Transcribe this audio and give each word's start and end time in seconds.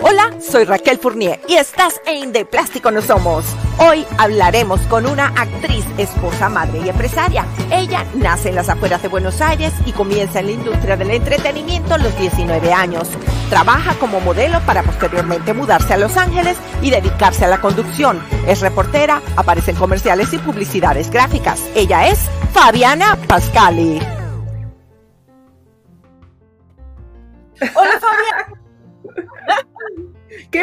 Hola, 0.00 0.32
soy 0.40 0.64
Raquel 0.64 0.98
Fournier 0.98 1.40
y 1.48 1.54
estás 1.54 2.00
en 2.06 2.32
De 2.32 2.44
Plástico 2.44 2.90
No 2.90 3.02
Somos. 3.02 3.44
Hoy 3.78 4.06
hablaremos 4.16 4.80
con 4.82 5.06
una 5.06 5.26
actriz, 5.28 5.84
esposa, 5.98 6.48
madre 6.48 6.80
y 6.84 6.88
empresaria. 6.88 7.44
Ella 7.70 8.04
nace 8.14 8.50
en 8.50 8.54
las 8.54 8.68
afueras 8.68 9.02
de 9.02 9.08
Buenos 9.08 9.40
Aires 9.40 9.72
y 9.86 9.92
comienza 9.92 10.40
en 10.40 10.46
la 10.46 10.52
industria 10.52 10.96
del 10.96 11.10
entretenimiento 11.10 11.94
a 11.94 11.98
los 11.98 12.16
19 12.18 12.72
años. 12.72 13.08
Trabaja 13.50 13.94
como 13.94 14.20
modelo 14.20 14.60
para 14.66 14.82
posteriormente 14.82 15.54
mudarse 15.54 15.94
a 15.94 15.98
Los 15.98 16.16
Ángeles 16.16 16.56
y 16.82 16.90
dedicarse 16.90 17.44
a 17.44 17.48
la 17.48 17.60
conducción. 17.60 18.22
Es 18.46 18.60
reportera, 18.60 19.22
aparece 19.36 19.72
en 19.72 19.76
comerciales 19.76 20.32
y 20.32 20.38
publicidades 20.38 21.10
gráficas. 21.10 21.60
Ella 21.74 22.08
es 22.08 22.18
Fabiana 22.52 23.18
Pascali. 23.26 24.17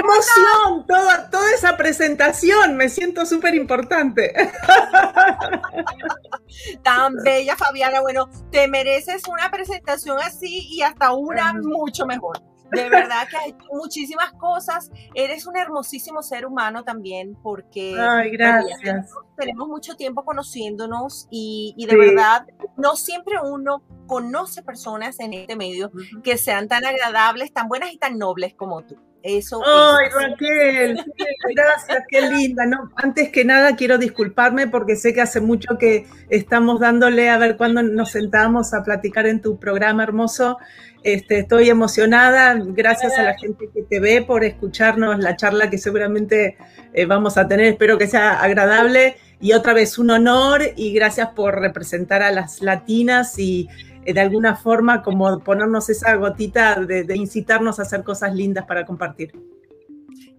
Emoción! 0.05 0.85
Toda, 0.87 1.29
toda 1.29 1.53
esa 1.53 1.77
presentación, 1.77 2.77
me 2.77 2.89
siento 2.89 3.25
súper 3.25 3.55
importante. 3.55 4.33
Tan 6.83 7.15
bella, 7.23 7.55
Fabiana. 7.55 8.01
Bueno, 8.01 8.29
te 8.51 8.67
mereces 8.67 9.23
una 9.27 9.49
presentación 9.49 10.17
así 10.19 10.67
y 10.69 10.81
hasta 10.81 11.13
una 11.13 11.53
mucho 11.53 12.05
mejor. 12.05 12.41
De 12.71 12.89
verdad 12.89 13.27
que 13.29 13.37
hay 13.37 13.55
muchísimas 13.71 14.33
cosas. 14.33 14.91
Eres 15.13 15.45
un 15.45 15.55
hermosísimo 15.55 16.23
ser 16.23 16.45
humano 16.45 16.83
también 16.83 17.37
porque 17.41 17.95
Ay, 17.99 18.31
gracias. 18.31 19.11
tenemos 19.37 19.67
mucho 19.67 19.95
tiempo 19.95 20.25
conociéndonos 20.25 21.27
y, 21.29 21.75
de 21.87 21.95
verdad 21.95 22.47
no 22.77 22.95
siempre 22.95 23.35
uno 23.41 23.83
conoce 24.07 24.63
personas 24.63 25.19
en 25.19 25.33
este 25.33 25.55
medio 25.55 25.91
que 26.23 26.37
sean 26.37 26.67
tan 26.67 26.85
agradables, 26.85 27.53
tan 27.53 27.67
buenas 27.67 27.93
y 27.93 27.97
tan 27.97 28.17
nobles 28.17 28.55
como 28.55 28.83
tú. 28.83 28.97
Eso 29.25 29.59
Ay, 29.65 30.09
Raquel, 30.09 31.03
gracias, 31.55 32.03
qué 32.09 32.21
linda. 32.29 32.67
No, 32.67 32.91
antes 32.95 33.29
que 33.29 33.43
nada 33.43 33.75
quiero 33.75 33.97
disculparme 33.97 34.67
porque 34.67 34.95
sé 34.95 35.15
que 35.15 35.21
hace 35.21 35.41
mucho 35.41 35.79
que 35.79 36.05
estamos 36.29 36.79
dándole 36.79 37.31
a 37.31 37.39
ver 37.39 37.57
cuándo 37.57 37.81
nos 37.81 38.11
sentamos 38.11 38.75
a 38.75 38.83
platicar 38.83 39.25
en 39.25 39.41
tu 39.41 39.57
programa 39.57 40.03
hermoso. 40.03 40.59
Este, 41.01 41.39
estoy 41.39 41.71
emocionada, 41.71 42.55
gracias 42.55 43.17
a 43.17 43.23
la 43.23 43.35
gente 43.35 43.67
que 43.73 43.81
te 43.81 43.99
ve 43.99 44.21
por 44.21 44.43
escucharnos 44.43 45.17
la 45.17 45.35
charla 45.35 45.71
que 45.71 45.79
seguramente 45.79 46.55
eh, 46.93 47.07
vamos 47.07 47.39
a 47.39 47.47
tener. 47.47 47.65
Espero 47.65 47.97
que 47.97 48.05
sea 48.05 48.43
agradable 48.43 49.15
y 49.41 49.53
otra 49.53 49.73
vez 49.73 49.97
un 49.97 50.11
honor 50.11 50.61
y 50.75 50.93
gracias 50.93 51.29
por 51.29 51.59
representar 51.59 52.21
a 52.21 52.29
las 52.29 52.61
latinas 52.61 53.39
y 53.39 53.69
de 54.13 54.21
alguna 54.21 54.55
forma 54.55 55.01
como 55.01 55.39
ponernos 55.39 55.89
esa 55.89 56.15
gotita 56.15 56.75
de, 56.75 57.15
incitarnos 57.15 57.79
a 57.79 57.83
hacer 57.83 58.03
cosas 58.03 58.33
lindas 58.33 58.65
para 58.65 58.85
compartir. 58.85 59.33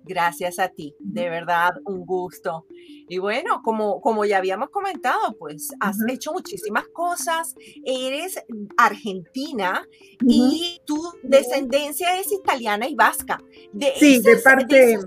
Gracias 0.05 0.61
a 0.61 0.69
ti, 0.69 0.95
de 1.01 1.29
verdad, 1.29 1.75
un 1.85 2.07
gusto. 2.07 2.67
Y 3.09 3.19
bueno, 3.19 3.61
como, 3.65 4.01
como 4.01 4.25
ya 4.25 4.39
habíamos 4.39 4.71
comentado, 4.71 5.37
pues 5.37 5.73
has 5.81 5.99
hecho 6.09 6.33
muchísimas 6.33 6.87
cosas, 6.89 7.57
eres 7.85 8.41
argentina 8.77 9.85
y 10.21 10.81
tu 10.85 10.97
descendencia 11.25 12.21
es 12.21 12.31
italiana 12.31 12.89
y 12.89 12.95
vasca. 12.95 13.43
De 13.73 13.93
sí, 13.97 14.21
de 14.21 14.37
parte... 14.37 14.99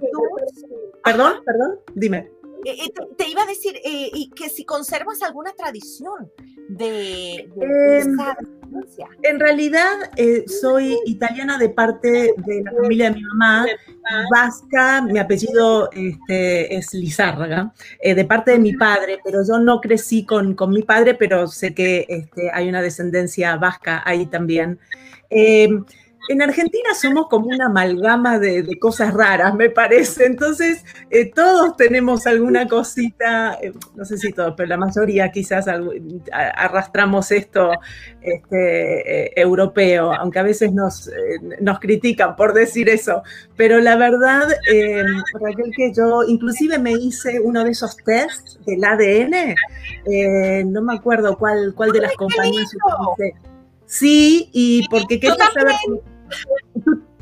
perdón, 1.01 1.43
perdón, 1.45 1.79
dime. 1.95 2.29
Eh, 2.65 2.75
eh, 2.87 2.93
te, 3.15 3.29
iba 3.29 3.43
a 3.43 3.45
decir 3.45 3.79
que 4.35 4.49
si 4.49 4.65
conservas 4.65 5.21
alguna 5.21 5.53
tradición 5.53 6.29
de, 6.69 7.49
em, 7.61 8.17
En 9.23 9.39
realidad 9.39 10.11
eh, 10.15 10.45
soy 10.47 10.95
italiana 11.05 11.57
de 11.57 11.69
parte 11.69 12.33
de 12.37 12.63
la 12.63 12.71
familia 12.71 13.09
de 13.09 13.15
mi 13.15 13.23
mamá, 13.23 13.65
vasca, 14.31 15.01
mi 15.01 15.17
apellido 15.17 15.89
este, 15.91 16.75
es 16.75 16.93
Lizárraga, 16.93 17.73
eh, 18.01 18.13
de 18.13 18.25
parte 18.25 18.51
de 18.51 18.59
mi 18.59 18.73
padre, 18.73 19.19
pero 19.23 19.43
yo 19.45 19.57
no 19.57 19.81
crecí 19.81 20.23
con, 20.23 20.53
con 20.53 20.69
mi 20.69 20.83
padre, 20.83 21.15
pero 21.15 21.47
sé 21.47 21.73
que 21.73 22.05
este, 22.07 22.51
hay 22.53 22.69
una 22.69 22.81
descendencia 22.81 23.55
vasca 23.55 24.03
ahí 24.05 24.27
también. 24.27 24.79
Em, 26.29 26.39
en 26.39 26.41
Argentina 26.41 26.93
somos 26.93 27.27
como 27.27 27.47
una 27.47 27.65
amalgama 27.65 28.39
de, 28.39 28.77
cosas 28.79 29.13
raras, 29.13 29.55
me 29.55 29.69
parece. 29.69 30.25
Entonces, 30.25 30.85
eh, 31.09 31.31
todos 31.31 31.75
tenemos 31.75 32.25
alguna 32.27 32.67
cosita, 32.67 33.57
eh, 33.61 33.73
no 33.95 34.05
sé 34.05 34.17
si 34.17 34.31
todos, 34.31 34.53
pero 34.55 34.69
la 34.69 34.77
mayoría 34.77 35.31
quizás 35.31 35.65
arrastramos 36.31 37.31
esto 37.31 37.71
este, 38.21 39.25
eh, 39.25 39.33
europeo, 39.35 40.13
aunque 40.13 40.39
a 40.39 40.43
veces 40.43 40.71
nos, 40.71 41.09
nos 41.59 41.79
critican 41.79 42.35
por 42.35 42.53
decir 42.53 42.89
eso. 42.89 43.23
Pero 43.57 43.79
la 43.79 43.97
verdad, 43.97 44.47
Raquel, 45.41 45.71
que 45.75 45.91
yo 45.93 46.23
inclusive 46.27 46.79
me 46.79 46.93
hice 46.93 47.39
uno 47.39 47.63
de 47.63 47.71
esos 47.71 47.97
tests 47.97 48.59
del 48.65 48.83
ADN, 48.83 49.55
no 50.71 50.81
me 50.81 50.93
acuerdo 50.93 51.37
cuál, 51.37 51.73
cuál 51.75 51.91
de 51.91 52.01
las 52.01 52.13
compañías 52.13 52.69
Sí, 53.85 54.51
y 54.53 54.87
porque 54.87 55.19
quería 55.19 55.49
saber 55.51 55.73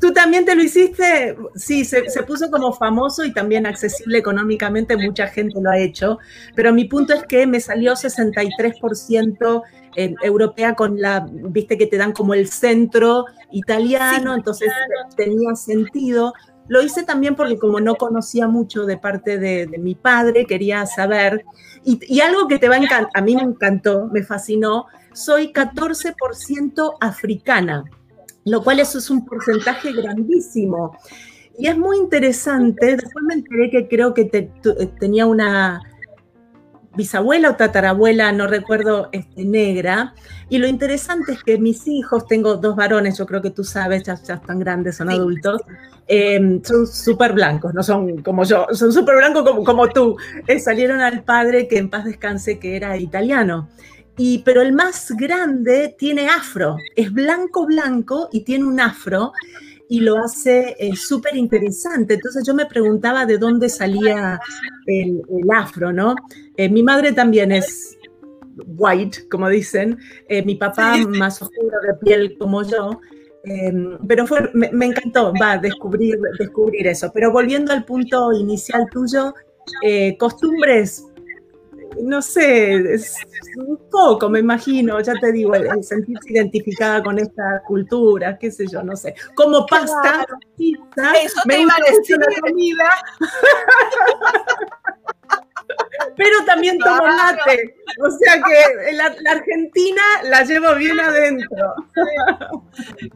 ¿Tú, 0.00 0.12
también 0.12 0.44
te 0.44 0.54
lo 0.54 0.62
hiciste? 0.62 1.36
Sí, 1.56 1.84
se, 1.84 2.02
puso 2.26 2.50
como 2.50 2.72
famoso 2.72 3.24
y 3.24 3.32
también 3.32 3.66
accesible 3.66 4.18
económicamente, 4.18 4.96
mucha 4.96 5.26
gente 5.26 5.60
lo 5.60 5.70
ha 5.70 5.78
hecho, 5.78 6.18
pero 6.54 6.72
mi 6.72 6.84
punto 6.84 7.14
es 7.14 7.24
que 7.24 7.46
me 7.46 7.60
salió 7.60 7.94
63% 7.94 9.62
eh, 9.96 10.14
europea 10.22 10.74
con 10.74 11.00
la, 11.00 11.26
viste 11.30 11.76
que 11.76 11.86
te 11.86 11.96
dan 11.96 12.12
como 12.12 12.34
el 12.34 12.48
centro 12.48 13.24
italiano, 13.50 14.34
entonces 14.34 14.70
tenía 15.16 15.54
sentido. 15.56 16.32
Lo 16.68 16.82
hice 16.82 17.02
también 17.02 17.34
porque 17.34 17.58
como 17.58 17.80
no 17.80 17.96
conocía 17.96 18.46
mucho 18.46 18.84
de 18.84 18.98
parte 18.98 19.38
de, 19.38 19.66
mi 19.78 19.94
padre, 19.94 20.44
quería 20.44 20.86
saber, 20.86 21.44
y, 21.82 21.98
y 22.06 22.20
algo 22.20 22.46
que 22.46 22.58
te 22.58 22.68
va 22.68 22.76
a 22.76 22.78
encantar, 22.78 23.10
a 23.14 23.22
mí 23.22 23.34
me 23.34 23.42
encantó, 23.42 24.08
me 24.12 24.22
fascinó, 24.22 24.86
soy 25.12 25.52
14% 25.52 26.98
africana 27.00 27.84
lo 28.50 28.62
cual 28.62 28.80
eso 28.80 28.98
es 28.98 29.10
un 29.10 29.24
porcentaje 29.24 29.92
grandísimo. 29.92 30.96
Y 31.58 31.66
es 31.66 31.76
muy 31.76 31.98
interesante, 31.98 32.96
después 32.96 33.24
me 33.24 33.34
enteré 33.34 33.70
que 33.70 33.88
creo 33.88 34.14
que 34.14 34.30
eh, 34.32 34.86
tenía 35.00 35.26
una 35.26 35.82
bisabuela 36.96 37.50
o 37.50 37.56
tatarabuela, 37.56 38.30
no 38.32 38.46
recuerdo, 38.46 39.08
este, 39.12 39.44
negra. 39.44 40.14
Y 40.48 40.58
lo 40.58 40.66
interesante 40.66 41.32
es 41.32 41.42
que 41.42 41.58
mis 41.58 41.86
hijos, 41.88 42.26
tengo 42.26 42.56
dos 42.56 42.76
varones, 42.76 43.18
yo 43.18 43.26
creo 43.26 43.42
que 43.42 43.50
tú 43.50 43.64
sabes, 43.64 44.04
ya, 44.04 44.14
están 44.14 44.58
grandes, 44.58 44.96
son 44.96 45.10
adultos, 45.10 45.62
em, 46.06 46.62
son 46.62 46.86
súper 46.86 47.32
blancos, 47.32 47.74
no 47.74 47.82
son 47.82 48.22
como 48.22 48.44
yo, 48.44 48.66
son 48.72 48.92
súper 48.92 49.16
blancos 49.16 49.44
como, 49.44 49.64
como 49.64 49.88
tú. 49.88 50.16
Eh, 50.46 50.58
salieron 50.60 51.00
al 51.00 51.22
padre 51.22 51.68
que 51.68 51.78
en 51.78 51.90
paz 51.90 52.04
descanse, 52.04 52.58
que 52.58 52.76
era 52.76 52.96
italiano 52.96 53.68
pero 54.44 54.62
el 54.62 54.72
más 54.72 55.12
grande 55.16 55.94
tiene 55.96 56.28
afro, 56.28 56.76
es 56.96 57.12
blanco 57.12 57.66
blanco 57.66 58.28
y 58.32 58.40
tiene 58.40 58.64
un 58.64 58.80
afro 58.80 59.32
y 59.88 60.00
lo 60.00 60.18
hace 60.18 60.76
eh, 60.78 60.94
súper 60.96 61.36
interesante. 61.36 62.14
Entonces 62.14 62.44
yo 62.46 62.54
me 62.54 62.66
preguntaba 62.66 63.24
de 63.26 63.38
dónde 63.38 63.68
salía 63.68 64.40
el, 64.86 65.22
afro, 65.54 65.92
¿no? 65.92 66.14
Eh, 66.56 66.68
mi 66.68 66.82
madre 66.82 67.12
también 67.12 67.52
es 67.52 67.96
white, 68.66 69.28
como 69.30 69.48
dicen, 69.48 69.98
eh, 70.28 70.44
mi 70.44 70.56
papá 70.56 70.96
más 70.96 71.40
oscuro 71.40 71.78
de 71.86 71.94
piel 71.94 72.36
como 72.38 72.62
yo, 72.64 73.00
em, 73.44 73.98
pero 74.06 74.26
fue, 74.26 74.50
me, 74.52 74.70
me, 74.72 74.86
encantó, 74.86 75.32
va, 75.40 75.58
descubrir, 75.58 76.18
descubrir 76.38 76.86
eso. 76.88 77.10
Pero 77.14 77.32
volviendo 77.32 77.72
al 77.72 77.84
punto 77.84 78.32
inicial 78.32 78.86
tuyo, 78.90 79.32
costumbres 80.18 81.04
no 82.02 82.22
sé, 82.22 82.94
es 82.94 83.14
un 83.56 83.78
poco, 83.90 84.28
me 84.28 84.40
imagino, 84.40 85.00
ya 85.00 85.14
te 85.14 85.32
digo, 85.32 85.54
el, 85.54 85.82
sentirse 85.82 86.32
identificada 86.32 87.02
con 87.02 87.18
esta 87.18 87.62
cultura, 87.66 88.38
qué 88.38 88.50
sé 88.50 88.66
yo, 88.66 88.82
no 88.82 88.96
sé. 88.96 89.14
Como 89.34 89.66
pasta, 89.66 90.26
pizza, 90.56 91.12
Eso 91.22 91.40
me 91.46 91.54
te 91.54 91.62
iba 91.62 91.72
a 91.72 91.90
decir. 91.90 92.16
La 92.18 92.40
comida. 92.40 92.90
Pero 96.16 96.44
también 96.46 96.78
tomo 96.78 97.06
mate. 97.06 97.76
O 98.02 98.10
sea 98.10 98.34
que 98.42 98.92
la, 98.92 99.14
la, 99.20 99.30
Argentina 99.32 100.02
la 100.24 100.42
llevo 100.44 100.74
bien 100.74 100.98
adentro. 100.98 101.74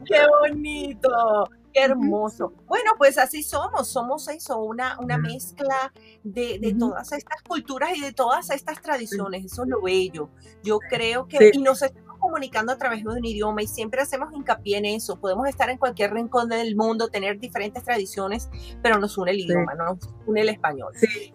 Qué 0.05 0.21
bonito. 0.41 1.49
Qué 1.73 1.83
hermoso. 1.83 2.53
Bueno, 2.67 2.91
pues 2.97 3.17
así 3.17 3.43
somos, 3.43 3.87
somos 3.87 4.27
eso, 4.27 4.59
una, 4.61 4.99
una 4.99 5.17
mezcla 5.17 5.91
de, 6.23 6.75
todas 6.77 7.11
estas 7.11 7.41
culturas 7.41 7.91
y 7.95 8.01
de 8.01 8.13
todas 8.13 8.49
estas 8.51 8.81
tradiciones, 8.81 9.45
eso 9.45 9.63
es 9.63 9.69
lo 9.69 9.81
bello. 9.81 10.29
Yo 10.63 10.79
creo 10.79 11.27
que, 11.27 11.51
y 11.53 11.59
nos 11.59 11.81
estamos 11.81 12.19
comunicando 12.19 12.71
a 12.71 12.77
través 12.77 13.03
de 13.03 13.09
un 13.09 13.25
idioma 13.25 13.63
y 13.63 13.67
siempre 13.67 14.01
hacemos 14.01 14.31
hincapié 14.33 14.77
en 14.77 14.85
eso, 14.85 15.19
podemos 15.19 15.47
estar 15.47 15.69
en 15.69 15.77
cualquier 15.77 16.13
rincón 16.13 16.47
del 16.47 16.75
mundo, 16.75 17.09
tener 17.09 17.39
diferentes 17.39 17.83
tradiciones, 17.83 18.49
pero 18.81 18.97
nos 18.97 19.17
une 19.17 19.31
el 19.31 19.39
idioma, 19.41 19.73
no 19.75 19.85
nos 19.85 20.09
une 20.25 20.41
el 20.41 20.49
español. 20.49 20.93
Sí, 20.95 21.33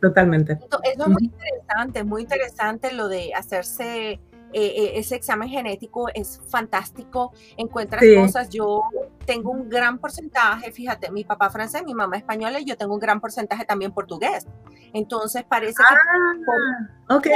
totalmente. 0.00 0.52
Eso 0.52 0.80
es 0.82 1.08
muy 1.08 1.24
interesante, 1.24 2.04
muy 2.04 2.22
interesante 2.22 2.92
lo 2.92 3.08
de 3.08 3.34
hacerse 3.34 4.20
eh, 4.52 4.74
eh, 4.76 4.92
ese 4.94 5.14
examen 5.14 5.48
genético 5.48 6.08
es 6.12 6.40
fantástico, 6.48 7.32
encuentras 7.56 8.02
cosas, 8.16 8.50
yo 8.50 8.82
tengo 9.24 9.50
un 9.50 9.68
gran 9.68 9.98
porcentaje, 9.98 10.72
fíjate, 10.72 11.10
mi 11.10 11.24
papá 11.24 11.50
francés, 11.50 11.84
mi 11.84 11.94
mamá 11.94 12.16
española 12.16 12.58
y 12.60 12.64
yo 12.64 12.76
tengo 12.76 12.94
un 12.94 13.00
gran 13.00 13.20
porcentaje 13.20 13.64
también 13.64 13.92
portugués. 13.92 14.46
Entonces 14.92 15.44
parece 15.44 15.74
que... 15.76 15.94
Ah, 15.94 17.16
ok. 17.16 17.26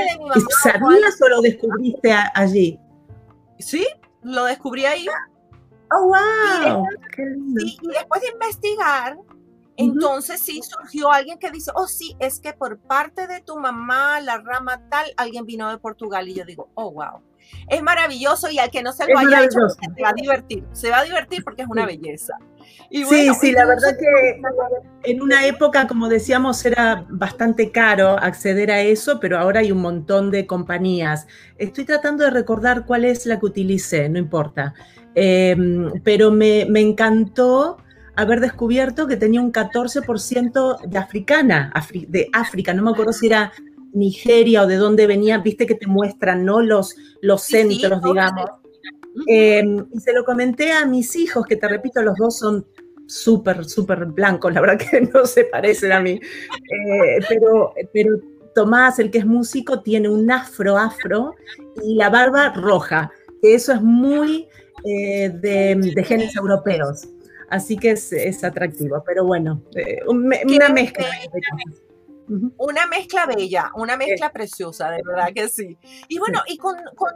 ¿Sabías 0.62 1.22
o 1.22 1.28
lo 1.28 1.40
descubriste 1.40 2.12
allí? 2.34 2.80
Sí, 3.58 3.86
lo 4.22 4.44
descubrí 4.44 4.84
ahí. 4.86 5.06
Oh, 5.92 6.06
wow. 6.08 6.84
y 7.58 7.88
después 7.88 8.22
de 8.22 8.28
investigar, 8.32 9.16
entonces 9.76 10.40
sí 10.40 10.60
surgió 10.62 11.10
alguien 11.10 11.38
que 11.38 11.50
dice, 11.50 11.70
oh 11.74 11.86
sí, 11.86 12.16
es 12.20 12.40
que 12.40 12.52
por 12.52 12.78
parte 12.78 13.26
de 13.26 13.40
tu 13.40 13.58
mamá, 13.58 14.20
la 14.20 14.38
rama 14.38 14.80
tal, 14.88 15.06
alguien 15.16 15.46
vino 15.46 15.68
de 15.70 15.78
Portugal 15.78 16.28
y 16.28 16.34
yo 16.34 16.44
digo, 16.44 16.68
oh 16.74 16.92
wow. 16.92 17.20
Es 17.68 17.82
maravilloso 17.82 18.48
y 18.50 18.58
al 18.58 18.70
que 18.70 18.82
no 18.82 18.92
se 18.92 19.06
lo 19.06 19.18
haya 19.18 19.44
hecho, 19.44 19.58
se 19.68 20.02
va 20.02 20.10
a 20.10 20.12
divertir, 20.14 20.64
se 20.72 20.90
va 20.90 21.00
a 21.00 21.04
divertir 21.04 21.44
porque 21.44 21.62
es 21.62 21.68
una 21.68 21.84
belleza. 21.84 22.38
sí, 22.90 23.34
sí, 23.38 23.52
la 23.52 23.66
verdad 23.66 23.98
que 23.98 25.10
en 25.10 25.20
una 25.20 25.44
época, 25.46 25.86
como 25.86 26.08
decíamos, 26.08 26.64
era 26.64 27.04
bastante 27.10 27.70
caro 27.70 28.18
acceder 28.18 28.70
a 28.70 28.80
eso, 28.80 29.20
pero 29.20 29.38
ahora 29.38 29.60
hay 29.60 29.72
un 29.72 29.82
montón 29.82 30.30
de 30.30 30.46
compañías. 30.46 31.26
Estoy 31.58 31.84
tratando 31.84 32.24
de 32.24 32.30
recordar 32.30 32.86
cuál 32.86 33.04
es 33.04 33.26
la 33.26 33.38
que 33.38 33.46
utilicé, 33.46 34.08
no 34.08 34.18
importa. 34.18 34.72
Em, 35.14 35.92
pero 36.02 36.30
me, 36.30 36.66
me 36.68 36.80
encantó 36.80 37.76
haber 38.16 38.40
descubierto 38.40 39.06
que 39.06 39.16
tenía 39.16 39.40
un 39.40 39.52
14% 39.52 40.86
de 40.86 40.98
africana, 40.98 41.72
de 42.08 42.28
África, 42.32 42.72
no 42.74 42.82
me 42.82 42.90
acuerdo 42.90 43.12
si 43.12 43.26
era 43.26 43.52
Nigeria 43.92 44.62
o 44.62 44.66
de 44.66 44.76
dónde 44.76 45.06
venía, 45.06 45.38
viste 45.38 45.66
que 45.66 45.74
te 45.74 45.86
muestran, 45.86 46.44
¿no? 46.44 46.60
Los, 46.60 46.96
los 47.20 47.42
centros, 47.42 48.02
digamos. 48.02 48.50
Em, 49.26 49.86
y 49.92 50.00
se 50.00 50.12
lo 50.12 50.24
comenté 50.24 50.72
a 50.72 50.84
mis 50.86 51.14
hijos, 51.16 51.46
que 51.46 51.56
te 51.56 51.68
repito, 51.68 52.02
los 52.02 52.16
dos 52.16 52.38
son 52.38 52.66
súper, 53.06 53.64
súper 53.64 54.06
blancos, 54.06 54.52
la 54.52 54.60
verdad 54.60 54.78
que 54.78 55.00
no 55.14 55.26
se 55.26 55.44
parecen 55.44 55.92
a 55.92 56.00
mí. 56.00 56.12
Eh, 56.12 57.20
pero, 57.28 57.72
pero 57.92 58.18
Tomás, 58.54 58.98
el 58.98 59.10
que 59.10 59.18
es 59.18 59.26
músico, 59.26 59.80
tiene 59.80 60.08
un 60.08 60.30
afro 60.30 60.76
afro 60.78 61.34
y 61.82 61.96
la 61.96 62.08
barba 62.08 62.52
roja, 62.54 63.10
que 63.42 63.54
eso 63.54 63.72
es 63.72 63.82
muy 63.82 64.48
eh, 64.84 65.30
de, 65.30 65.92
de 65.94 66.04
genes 66.04 66.34
europeos. 66.36 67.08
Así 67.48 67.76
que 67.76 67.90
es, 67.92 68.44
atractivo, 68.44 69.02
pero 69.06 69.24
bueno, 69.24 69.62
eh, 69.74 70.00
una 70.06 70.68
mezcla. 70.68 71.06
Una 72.56 72.86
mezcla 72.86 73.26
bella, 73.26 73.70
una 73.74 73.98
mezcla 73.98 74.32
preciosa, 74.32 74.90
de 74.90 75.02
verdad 75.04 75.28
que 75.34 75.46
sí. 75.48 75.76
Y 76.08 76.18
bueno, 76.18 76.40
y 76.46 76.56
con, 76.56 76.76
con 76.96 77.10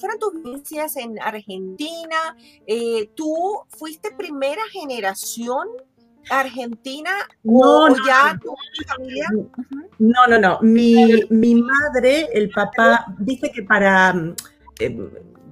fueron 0.00 0.18
tus 0.18 0.34
vivencias 0.34 0.96
en 0.96 1.20
Argentina, 1.22 2.36
eh, 2.66 3.10
¿tú 3.14 3.60
fuiste 3.68 4.10
primera 4.10 4.62
generación 4.72 5.68
argentina 6.28 7.10
o, 7.46 7.94
ya 8.04 8.36
tu 8.42 8.52
familia? 8.88 9.28
No, 10.00 10.26
no, 10.26 10.38
no. 10.38 10.58
Mi, 10.62 11.22
mi 11.30 11.54
madre, 11.54 12.28
el 12.32 12.50
papá, 12.50 13.06
dice 13.20 13.52
que 13.52 13.62
para... 13.62 14.14
Eh, 14.80 14.98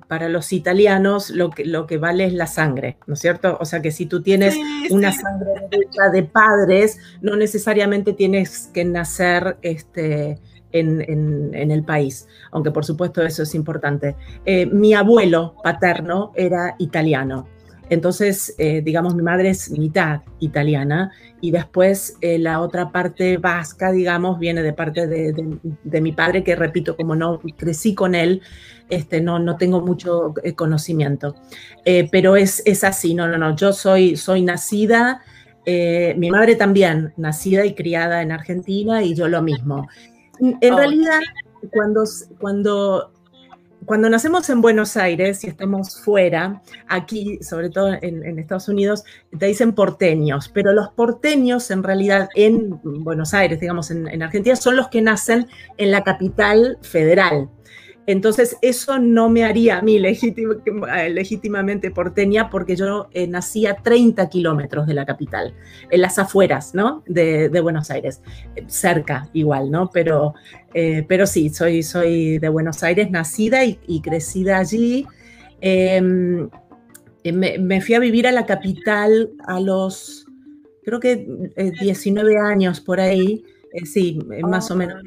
para 0.08 0.28
los 0.28 0.52
italianos 0.52 1.30
lo 1.30 1.50
que, 1.50 1.64
lo 1.64 1.86
que 1.86 1.98
vale 1.98 2.24
es 2.24 2.32
la 2.32 2.46
sangre, 2.46 2.96
¿no 3.06 3.14
es 3.14 3.20
cierto? 3.20 3.58
O 3.60 3.64
sea 3.66 3.82
que 3.82 3.90
si 3.90 4.06
tú 4.06 4.22
tienes 4.22 4.56
una 4.90 5.12
sangre 5.12 5.68
de 6.12 6.22
padres, 6.22 6.98
no 7.20 7.36
necesariamente 7.36 8.14
tienes 8.14 8.70
que 8.72 8.84
nacer 8.86 9.58
este, 9.62 10.38
en, 10.72 11.70
el 11.70 11.84
país, 11.84 12.26
aunque 12.50 12.70
por 12.70 12.84
supuesto 12.84 13.22
eso 13.22 13.42
es 13.42 13.54
importante. 13.54 14.16
Eh, 14.44 14.66
mi 14.66 14.94
abuelo 14.94 15.54
paterno 15.62 16.32
era 16.34 16.74
italiano. 16.78 17.46
Entonces, 17.90 18.54
eh, 18.58 18.82
digamos, 18.82 19.14
mi 19.14 19.22
madre 19.22 19.50
es 19.50 19.70
mitad 19.70 20.20
italiana 20.40 21.10
y 21.40 21.50
después 21.50 22.16
eh, 22.20 22.38
la 22.38 22.60
otra 22.60 22.90
parte 22.90 23.36
vasca, 23.38 23.92
digamos, 23.92 24.38
viene 24.38 24.62
de 24.62 24.72
parte 24.72 25.06
de, 25.06 25.32
de, 25.84 26.00
mi 26.00 26.12
padre, 26.12 26.42
que 26.42 26.56
repito, 26.56 26.96
como 26.96 27.14
no 27.14 27.40
crecí 27.56 27.94
con 27.94 28.14
él, 28.14 28.42
este, 28.90 29.20
no, 29.20 29.38
no 29.38 29.56
tengo 29.56 29.80
mucho 29.80 30.34
eh, 30.42 30.54
conocimiento. 30.54 31.36
Eh, 31.84 32.08
pero 32.10 32.36
es, 32.36 32.62
es 32.66 32.84
así, 32.84 33.14
no, 33.14 33.28
no, 33.28 33.38
no, 33.38 33.54
yo 33.54 33.72
soy, 33.72 34.16
soy 34.16 34.42
nacida, 34.42 35.22
mi 36.16 36.30
madre 36.30 36.56
también, 36.56 37.12
nacida 37.18 37.66
y 37.66 37.74
criada 37.74 38.22
en 38.22 38.32
Argentina 38.32 39.02
y 39.02 39.14
yo 39.14 39.28
lo 39.28 39.42
mismo. 39.42 39.86
En 40.40 40.72
oh. 40.72 40.76
realidad, 40.78 41.20
cuando, 41.70 42.04
cuando, 42.40 43.12
cuando 43.88 44.10
nacemos 44.10 44.50
en 44.50 44.60
Buenos 44.60 44.98
Aires 44.98 45.42
y 45.44 45.46
estamos 45.46 46.02
fuera, 46.02 46.60
aquí, 46.88 47.38
sobre 47.40 47.70
todo 47.70 47.94
en, 48.02 48.38
Estados 48.38 48.68
Unidos, 48.68 49.02
te 49.36 49.46
dicen 49.46 49.72
porteños, 49.72 50.50
pero 50.50 50.74
los 50.74 50.90
porteños 50.90 51.70
en 51.70 51.82
realidad 51.82 52.28
en 52.34 52.78
Buenos 52.82 53.32
Aires, 53.32 53.60
digamos, 53.60 53.90
en, 53.90 54.06
en 54.06 54.22
Argentina, 54.22 54.56
son 54.56 54.76
los 54.76 54.88
que 54.88 55.00
nacen 55.00 55.48
en 55.78 55.90
la 55.90 56.04
capital 56.04 56.76
federal. 56.82 57.48
Entonces, 58.08 58.56
eso 58.62 58.98
no 58.98 59.28
me 59.28 59.44
haría 59.44 59.76
a 59.76 59.82
mí 59.82 59.96
eh, 59.96 61.10
legítimamente 61.10 61.90
porteña 61.90 62.48
porque 62.48 62.74
yo 62.74 63.10
eh, 63.12 63.26
nací 63.26 63.66
a 63.66 63.74
30 63.76 64.30
kilómetros 64.30 64.86
de 64.86 64.94
la 64.94 65.04
capital, 65.04 65.52
en 65.90 66.00
las 66.00 66.18
afueras, 66.18 66.74
¿no? 66.74 67.04
De, 67.06 67.50
Buenos 67.60 67.90
Aires, 67.90 68.22
eh, 68.56 68.64
cerca 68.66 69.28
igual, 69.34 69.70
¿no? 69.70 69.90
Pero, 69.92 70.32
pero 70.72 71.26
sí, 71.26 71.50
soy, 71.50 71.82
soy 71.82 72.38
de 72.38 72.48
Buenos 72.48 72.82
Aires, 72.82 73.10
nacida 73.10 73.66
y, 73.66 74.00
crecida 74.00 74.56
allí. 74.56 75.06
Em, 75.60 76.48
me, 77.30 77.80
fui 77.82 77.94
a 77.94 77.98
vivir 77.98 78.26
a 78.26 78.32
la 78.32 78.46
capital 78.46 79.32
a 79.46 79.60
los, 79.60 80.24
creo 80.82 80.98
que 80.98 81.26
19 81.78 82.38
años 82.38 82.80
por 82.80 83.00
ahí. 83.00 83.44
sí, 83.84 84.18
más 84.44 84.70
o 84.70 84.76
menos, 84.76 85.02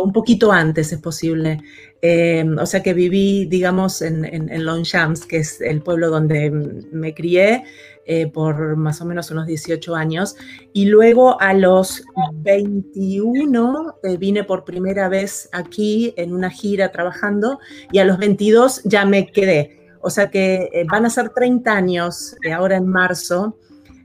un 0.00 0.12
poquito 0.12 0.52
antes 0.52 0.92
es 0.92 1.00
posible. 1.00 1.58
Em, 2.02 2.58
o 2.58 2.66
sea 2.66 2.82
que 2.82 2.94
viví, 2.94 3.46
digamos, 3.46 4.02
en, 4.02 4.24
en, 4.24 4.64
Longchamps, 4.64 5.24
que 5.24 5.38
es 5.38 5.60
el 5.60 5.80
pueblo 5.80 6.10
donde 6.10 6.50
me 6.50 7.14
crié 7.14 7.64
eh, 8.08 8.28
por 8.28 8.76
más 8.76 9.00
o 9.00 9.04
menos 9.04 9.32
unos 9.32 9.46
18 9.46 9.96
años. 9.96 10.36
Y 10.72 10.86
luego 10.86 11.40
a 11.40 11.54
los 11.54 12.04
21 12.34 13.94
eh, 14.02 14.16
vine 14.16 14.44
por 14.44 14.64
primera 14.64 15.08
vez 15.08 15.48
aquí 15.52 16.14
en 16.16 16.32
una 16.32 16.50
gira 16.50 16.92
trabajando 16.92 17.58
y 17.90 17.98
a 17.98 18.04
los 18.04 18.18
22 18.18 18.82
ya 18.84 19.04
me 19.04 19.26
quedé. 19.32 19.88
O 20.00 20.10
sea 20.10 20.30
que 20.30 20.68
eh, 20.72 20.84
van 20.88 21.06
a 21.06 21.10
ser 21.10 21.30
30 21.30 21.72
años 21.72 22.36
ahora 22.54 22.76
en 22.76 22.86
marzo. 22.86 23.58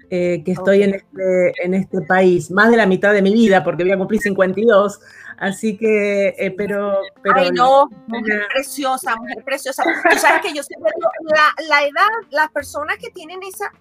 que 0.10 0.44
estoy 0.46 0.84
en 0.84 0.96
este, 0.96 1.54
en 1.64 1.74
este 1.74 2.02
país, 2.02 2.52
más 2.52 2.70
de 2.70 2.76
la 2.76 2.86
mitad 2.86 3.14
de 3.14 3.22
mi 3.22 3.32
vida, 3.32 3.64
porque 3.64 3.84
voy 3.84 3.94
a 3.94 3.98
cumplir 3.98 4.20
52, 4.20 5.00
Así 5.42 5.76
que, 5.76 6.36
eh, 6.38 6.54
pero, 6.56 7.00
pero... 7.24 7.36
Ay, 7.36 7.50
no, 7.50 7.90
mujer 8.06 8.44
preciosa, 8.54 9.16
mujer 9.16 9.44
preciosa. 9.44 9.84
Tú 9.84 10.20
sabes 10.20 10.44
que 10.44 10.54
yo 10.54 10.62
siempre 10.62 10.92
digo, 10.96 11.10
la, 11.36 11.68
la 11.68 11.82
edad, 11.82 12.30
las 12.30 12.52
personas 12.52 12.98
que 12.98 13.10
tienen 13.10 13.40
esa 13.42 13.72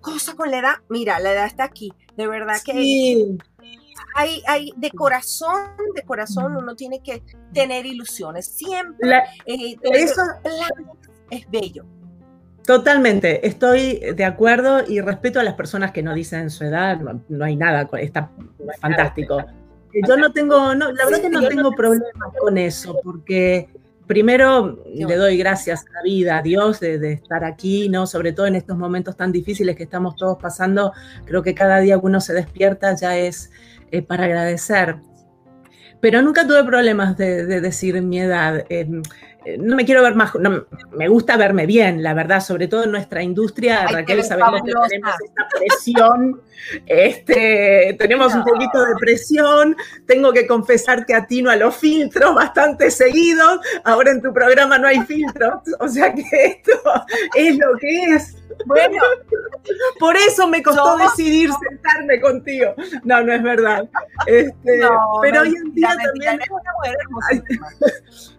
cosa 0.00 0.34
con 0.34 0.50
la 0.50 0.58
edad, 0.58 0.74
mira, 0.88 1.20
la 1.20 1.34
edad 1.34 1.44
está 1.44 1.64
aquí, 1.64 1.92
de 2.16 2.26
verdad 2.26 2.56
que... 2.64 2.72
Sí. 2.72 3.38
Hay, 4.14 4.42
hay, 4.46 4.72
de 4.76 4.90
corazón, 4.90 5.72
de 5.94 6.02
corazón 6.02 6.56
uno 6.56 6.74
tiene 6.74 7.02
que 7.02 7.22
tener 7.52 7.84
ilusiones. 7.84 8.46
Siempre 8.46 9.18
eh, 9.44 9.76
eso 9.82 10.22
es 11.30 11.50
bello. 11.50 11.84
Totalmente, 12.64 13.46
estoy 13.46 14.00
de 14.14 14.24
acuerdo 14.24 14.82
y 14.86 15.00
respeto 15.00 15.40
a 15.40 15.42
las 15.42 15.54
personas 15.54 15.92
que 15.92 16.02
no 16.02 16.14
dicen 16.14 16.48
su 16.50 16.64
edad, 16.64 16.98
no 17.28 17.44
hay 17.44 17.56
nada, 17.56 17.88
está 17.98 18.30
fantástico 18.80 19.44
yo 20.06 20.16
no 20.16 20.32
tengo, 20.32 20.74
no, 20.74 20.92
la 20.92 21.04
verdad 21.04 21.20
que 21.20 21.30
no 21.30 21.46
tengo 21.48 21.72
problemas 21.72 22.32
con 22.38 22.58
eso, 22.58 22.98
porque 23.02 23.68
primero 24.06 24.82
le 24.94 25.16
doy 25.16 25.36
gracias 25.36 25.84
a 25.86 25.92
la 25.94 26.02
vida, 26.02 26.38
a 26.38 26.42
Dios 26.42 26.80
de, 26.80 27.12
estar 27.12 27.44
aquí, 27.44 27.88
¿no? 27.88 28.06
Sobre 28.06 28.32
todo 28.32 28.46
en 28.46 28.56
estos 28.56 28.76
momentos 28.76 29.16
tan 29.16 29.32
difíciles 29.32 29.76
que 29.76 29.84
estamos 29.84 30.16
todos 30.16 30.38
pasando, 30.40 30.92
creo 31.24 31.42
que 31.42 31.54
cada 31.54 31.80
día 31.80 31.98
que 31.98 32.06
uno 32.06 32.20
se 32.20 32.34
despierta 32.34 32.94
ya 32.94 33.16
es 33.16 33.50
eh, 33.90 34.02
para 34.02 34.24
agradecer. 34.24 34.96
Pero 36.00 36.22
nunca 36.22 36.46
tuve 36.46 36.62
problemas 36.64 37.16
de, 37.16 37.46
decir 37.60 38.00
mi 38.02 38.20
edad. 38.20 38.64
Em, 38.68 38.98
eh, 38.98 39.02
no 39.58 39.76
me 39.76 39.84
quiero 39.84 40.02
ver 40.02 40.14
más, 40.14 40.34
no, 40.34 40.66
me 40.92 41.08
gusta 41.08 41.36
verme 41.36 41.66
bien, 41.66 42.02
la 42.02 42.14
verdad, 42.14 42.40
sobre 42.40 42.68
todo 42.68 42.84
en 42.84 42.90
nuestra 42.90 43.22
industria, 43.22 43.86
Raquel, 43.86 44.24
sabemos 44.24 44.62
que 44.62 44.72
tenemos 44.88 45.14
esta 45.24 45.48
presión, 45.58 46.40
este, 46.86 47.96
tenemos 47.98 48.34
un 48.34 48.44
poquito 48.44 48.84
de 48.84 48.94
presión, 48.98 49.76
tengo 50.06 50.32
que 50.32 50.46
confesar 50.46 51.06
que 51.06 51.14
atino 51.14 51.50
a 51.50 51.56
los 51.56 51.76
filtros 51.76 52.34
bastante 52.34 52.90
seguidos, 52.90 53.60
ahora 53.84 54.10
en 54.10 54.22
tu 54.22 54.32
programa 54.32 54.78
no 54.78 54.88
hay 54.88 55.00
filtros, 55.02 55.60
o 55.78 55.88
sea 55.88 56.12
que 56.12 56.24
esto 56.32 56.72
es 57.34 57.56
lo 57.56 57.76
que 57.78 58.04
es. 58.14 58.36
Bueno, 58.64 59.02
por 59.98 60.16
eso 60.16 60.48
me 60.48 60.62
costó 60.62 60.96
decidir 60.96 61.50
sentarme 61.68 62.20
contigo. 62.20 62.74
No, 63.04 63.22
no 63.22 63.32
es 63.32 63.42
verdad. 63.42 63.88
Este, 64.26 64.80
pero 65.20 65.42
hoy 65.42 65.54
en 65.54 65.74
día 65.74 65.96
también 66.02 66.40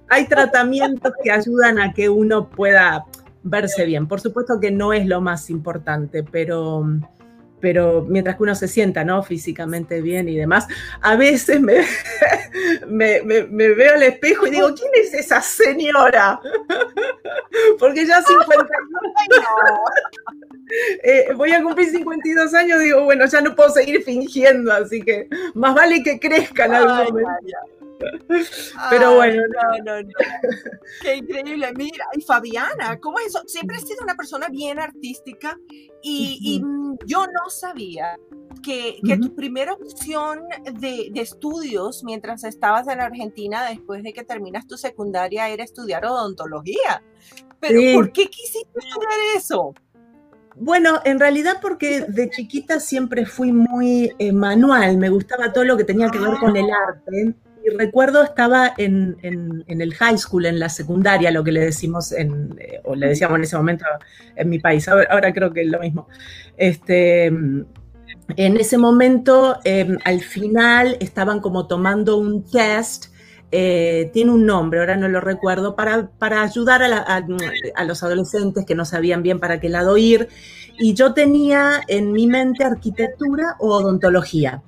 hay 0.09 0.27
tratamientos 0.27 1.13
que 1.23 1.31
ayudan 1.31 1.79
a 1.79 1.93
que 1.93 2.09
uno 2.09 2.49
pueda 2.49 3.05
verse 3.43 3.85
bien. 3.85 4.07
Por 4.07 4.19
supuesto 4.19 4.59
que 4.59 4.71
no 4.71 4.93
es 4.93 5.05
lo 5.05 5.21
más 5.21 5.49
importante, 5.49 6.23
pero 6.23 6.85
pero 7.59 8.05
mientras 8.07 8.37
que 8.37 8.43
uno 8.43 8.55
se 8.55 8.67
sienta, 8.67 9.03
¿no? 9.03 9.23
Físicamente 9.23 10.01
bien 10.01 10.29
y 10.29 10.35
demás, 10.35 10.67
a 11.01 11.15
veces 11.15 11.59
me, 11.59 11.77
me, 12.87 13.21
veo 13.21 13.95
al 13.95 14.03
espejo 14.03 14.47
y 14.47 14.51
digo, 14.51 14.73
¿quién 14.75 14.91
es 14.93 15.13
esa 15.13 15.41
señora? 15.41 16.39
Porque 17.79 18.05
ya 18.05 18.21
52 18.21 18.69
eh, 21.03 21.33
voy 21.35 21.51
a 21.51 21.63
cumplir 21.63 21.89
52 21.89 22.53
años, 22.53 22.79
digo, 22.79 23.03
bueno, 23.03 23.25
ya 23.25 23.41
no 23.41 23.55
puedo 23.55 23.69
seguir 23.69 24.03
fingiendo, 24.03 24.71
así 24.71 25.01
que 25.01 25.27
más 25.55 25.73
vale 25.73 26.03
que 26.03 26.19
crezcan 26.19 26.73
algo. 26.73 27.19
Pero 28.89 29.15
bueno. 29.15 29.43
No, 29.47 29.77
no, 29.83 30.01
no. 30.01 30.09
Qué 31.01 31.15
increíble. 31.15 31.71
Mira, 31.75 32.05
y 32.13 32.21
Fabiana, 32.21 32.99
¿cómo 32.99 33.19
es 33.19 33.27
eso? 33.27 33.41
Siempre 33.47 33.77
has 33.77 33.87
sido 33.87 34.03
una 34.03 34.15
persona 34.15 34.47
bien 34.49 34.79
artística 34.79 35.57
y, 36.01 36.61
mm, 36.63 36.97
yo 37.05 37.25
no 37.27 37.49
sabía 37.49 38.17
que, 38.63 38.99
tu 39.21 39.35
primera 39.35 39.73
opción 39.73 40.43
de, 40.79 41.11
estudios 41.15 42.03
mientras 42.03 42.43
estabas 42.43 42.87
en 42.87 43.01
Argentina 43.01 43.67
después 43.67 44.03
de 44.03 44.13
que 44.13 44.23
terminas 44.23 44.67
tu 44.67 44.77
secundaria 44.77 45.49
era 45.49 45.63
estudiar 45.63 46.05
odontología. 46.05 47.03
Pero 47.59 47.79
¿por 47.95 48.11
qué 48.11 48.27
quisiste 48.27 48.79
estudiar 48.79 49.19
eso? 49.35 49.73
Bueno, 50.59 51.01
en 51.03 51.19
realidad 51.19 51.59
porque 51.61 52.01
de 52.01 52.29
chiquita 52.29 52.79
siempre 52.79 53.25
fui 53.25 53.51
muy 53.51 54.13
eh, 54.17 54.31
manual, 54.31 54.97
me 54.97 55.09
gustaba 55.09 55.53
todo 55.53 55.63
lo 55.63 55.77
que 55.77 55.83
tenía 55.83 56.09
que 56.09 56.19
ver 56.19 56.37
con 56.39 56.55
el 56.57 56.65
ah. 56.65 57.01
Arte 57.67 57.77
recuerdo 57.77 58.23
estaba 58.23 58.73
en, 58.77 59.17
el 59.67 59.93
high 59.93 60.17
school, 60.17 60.45
en 60.45 60.59
la 60.59 60.69
secundaria, 60.69 61.31
lo 61.31 61.43
que 61.43 61.51
le 61.51 61.61
decimos 61.61 62.11
en, 62.11 62.55
eh, 62.59 62.81
o 62.83 62.95
le 62.95 63.07
decíamos 63.07 63.37
en 63.37 63.43
ese 63.43 63.57
momento 63.57 63.85
en 64.35 64.49
mi 64.49 64.59
país, 64.59 64.87
ahora, 64.87 65.33
creo 65.33 65.51
que 65.51 65.61
es 65.61 65.67
lo 65.67 65.79
mismo. 65.79 66.07
Este, 66.57 67.25
en 67.25 68.57
ese 68.57 68.77
momento, 68.77 69.57
em, 69.63 69.97
al 70.03 70.21
final, 70.21 70.97
estaban 70.99 71.39
como 71.39 71.67
tomando 71.67 72.17
un 72.17 72.43
test. 72.43 73.07
Eh, 73.49 74.09
tiene 74.11 74.31
un 74.31 74.45
nombre, 74.45 74.81
ahora 74.81 74.97
no 74.97 75.07
lo 75.07 75.21
recuerdo, 75.21 75.73
para, 75.73 76.09
para 76.19 76.43
ayudar 76.43 76.83
a, 76.83 77.23
a, 77.75 77.83
los 77.85 78.03
adolescentes 78.03 78.65
que 78.65 78.75
no 78.75 78.83
sabían 78.83 79.23
bien 79.23 79.39
para 79.39 79.61
qué 79.61 79.69
lado 79.69 79.97
ir. 79.97 80.27
Y 80.77 80.93
yo 80.93 81.13
tenía 81.13 81.81
en 81.87 82.11
mi 82.11 82.27
mente 82.27 82.65
arquitectura 82.65 83.55
o 83.59 83.69
odontología. 83.69 84.61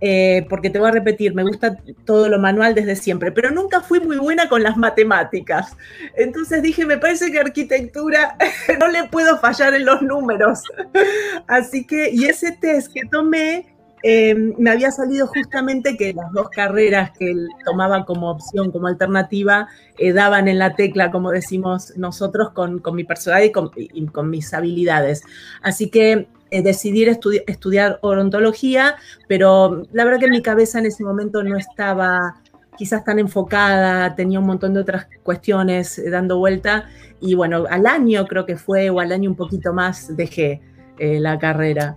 Eh, 0.00 0.46
porque 0.48 0.70
te 0.70 0.78
voy 0.78 0.88
a 0.88 0.92
repetir, 0.92 1.34
me 1.34 1.42
gusta 1.42 1.76
todo 2.04 2.28
lo 2.28 2.38
manual 2.38 2.74
desde 2.74 2.94
siempre, 2.94 3.32
pero 3.32 3.50
nunca 3.50 3.80
fui 3.80 3.98
muy 3.98 4.16
buena 4.16 4.48
con 4.48 4.62
las 4.62 4.76
matemáticas. 4.76 5.76
Entonces 6.16 6.62
dije, 6.62 6.86
me 6.86 6.98
parece 6.98 7.32
que 7.32 7.40
arquitectura 7.40 8.36
no 8.78 8.88
le 8.88 9.04
puedo 9.04 9.38
fallar 9.38 9.74
en 9.74 9.84
los 9.84 10.00
números. 10.02 10.62
Así 11.48 11.84
que, 11.84 12.10
y 12.12 12.26
ese 12.26 12.52
test 12.52 12.92
que 12.92 13.06
tomé, 13.10 13.74
eh, 14.04 14.36
me 14.36 14.70
había 14.70 14.92
salido 14.92 15.26
justamente 15.26 15.96
que 15.96 16.14
las 16.14 16.30
dos 16.30 16.48
carreras 16.50 17.10
que 17.18 17.34
tomaba 17.64 18.04
como 18.04 18.30
opción, 18.30 18.70
como 18.70 18.86
alternativa, 18.86 19.66
eh, 19.98 20.12
daban 20.12 20.46
en 20.46 20.60
la 20.60 20.76
tecla, 20.76 21.10
como 21.10 21.32
decimos 21.32 21.94
nosotros, 21.96 22.50
con, 22.50 22.80
mi 22.92 23.02
personalidad 23.02 23.50
y 23.74 24.06
con 24.06 24.30
mis 24.30 24.54
habilidades. 24.54 25.24
Así 25.60 25.90
que 25.90 26.28
eh, 26.50 26.62
decidir 26.62 27.08
estudiar 27.46 27.98
odontología, 28.00 28.96
pero 29.26 29.82
la 29.92 30.04
verdad 30.04 30.20
que 30.20 30.26
en 30.26 30.32
mi 30.32 30.42
cabeza 30.42 30.78
en 30.78 30.86
ese 30.86 31.04
momento 31.04 31.42
no 31.42 31.58
estaba 31.58 32.40
quizás 32.76 33.04
tan 33.04 33.18
enfocada, 33.18 34.14
tenía 34.14 34.38
un 34.38 34.46
montón 34.46 34.72
de 34.72 34.80
otras 34.80 35.08
cuestiones 35.22 35.98
eh, 35.98 36.08
dando 36.08 36.38
vuelta 36.38 36.86
y 37.20 37.34
bueno, 37.34 37.64
al 37.68 37.86
año 37.86 38.26
creo 38.26 38.46
que 38.46 38.56
fue 38.56 38.88
o 38.88 39.00
al 39.00 39.12
año 39.12 39.28
un 39.28 39.36
poquito 39.36 39.74
más 39.74 40.16
dejé 40.16 40.62
eh, 40.98 41.20
la 41.20 41.38
carrera. 41.38 41.96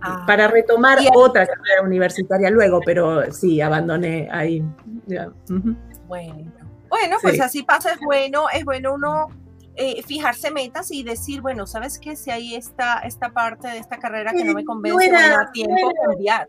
Ah. 0.00 0.24
para 0.26 0.48
retomar 0.48 0.96
otra 1.14 1.46
carrera 1.46 1.82
universitaria 1.82 2.48
luego, 2.48 2.80
pero 2.82 3.30
sí, 3.30 3.60
abandoné 3.60 4.26
ahí. 4.32 4.64
Bueno, 6.08 6.50
bueno, 6.88 7.16
pues 7.20 7.38
así 7.42 7.62
pasa, 7.62 7.92
es 7.92 7.98
bueno, 8.00 8.46
es 8.54 8.64
bueno 8.64 8.94
uno 8.94 9.28
eh, 9.76 10.02
fijarse 10.06 10.50
metas 10.50 10.90
y 10.92 11.02
decir, 11.02 11.40
bueno, 11.40 11.66
¿sabes 11.66 11.98
qué? 11.98 12.14
Si 12.14 12.30
hay 12.30 12.54
esta, 12.54 13.00
esta 13.00 13.32
parte 13.32 13.68
de 13.68 13.78
esta 13.78 13.98
carrera 13.98 14.32
que 14.32 14.44
no 14.44 14.54
me 14.54 14.64
convence, 14.64 15.10
no 15.10 15.18
era, 15.18 15.50
tiempo 15.52 15.92
cambiar. 16.06 16.48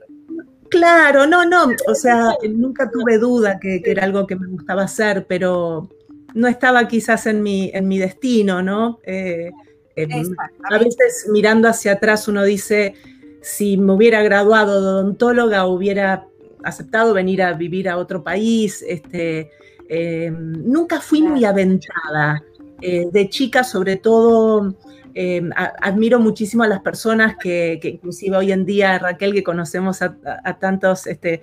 Claro, 0.69 1.25
no, 1.25 1.45
no, 1.45 1.67
o 1.87 1.95
sea, 1.95 2.35
nunca 2.49 2.89
tuve 2.89 3.17
duda 3.17 3.59
que, 3.59 3.81
era 3.85 4.03
algo 4.03 4.27
que 4.27 4.35
me 4.35 4.47
gustaba 4.47 4.83
hacer, 4.83 5.25
pero 5.27 5.89
no 6.33 6.47
estaba 6.47 6.87
quizás 6.87 7.27
en 7.27 7.41
mi, 7.41 7.71
en 7.73 7.87
mi 7.87 7.97
destino, 7.97 8.61
¿no? 8.61 8.99
Eh, 9.03 9.51
em, 9.95 10.35
a 10.63 10.77
veces 10.77 11.27
mirando 11.31 11.67
hacia 11.67 11.93
atrás 11.93 12.27
uno 12.27 12.43
dice, 12.43 12.93
si 13.41 13.77
me 13.77 13.93
hubiera 13.93 14.21
graduado 14.21 14.81
de 14.81 14.87
odontóloga, 14.87 15.65
hubiera 15.65 16.27
aceptado 16.63 17.13
venir 17.13 17.41
a 17.41 17.53
vivir 17.53 17.87
a 17.87 17.97
otro 17.97 18.23
país, 18.23 18.83
este, 18.87 19.51
em, 19.87 20.63
nunca 20.65 20.99
fui 20.99 21.21
muy 21.21 21.45
aventada. 21.45 22.43
Eh, 22.81 23.07
de 23.11 23.29
chica, 23.29 23.63
sobre 23.63 23.95
todo, 23.95 24.75
eh, 25.13 25.41
admiro 25.81 26.19
muchísimo 26.19 26.63
a 26.63 26.67
las 26.67 26.81
personas 26.81 27.37
que, 27.37 27.79
inclusive 27.81 28.35
hoy 28.35 28.51
en 28.51 28.65
día, 28.65 28.99
Raquel, 28.99 29.33
que 29.33 29.43
conocemos 29.43 30.01
a, 30.01 30.13
tantos 30.59 31.07
este, 31.07 31.41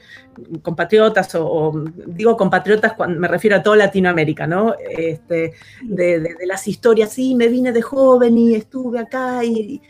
compatriotas, 0.60 1.34
o, 1.34 1.72
digo 2.06 2.36
compatriotas 2.36 2.92
cuando 2.92 3.18
me 3.18 3.28
refiero 3.28 3.56
a 3.56 3.62
toda 3.62 3.76
Latinoamérica, 3.76 4.46
¿no? 4.46 4.74
Este, 4.78 5.54
de, 5.82 6.36
las 6.46 6.68
historias, 6.68 7.12
sí, 7.12 7.34
me 7.34 7.48
vine 7.48 7.72
de 7.72 7.80
joven 7.80 8.36
y 8.36 8.54
estuve 8.54 8.98
acá 8.98 9.42
y, 9.42 9.80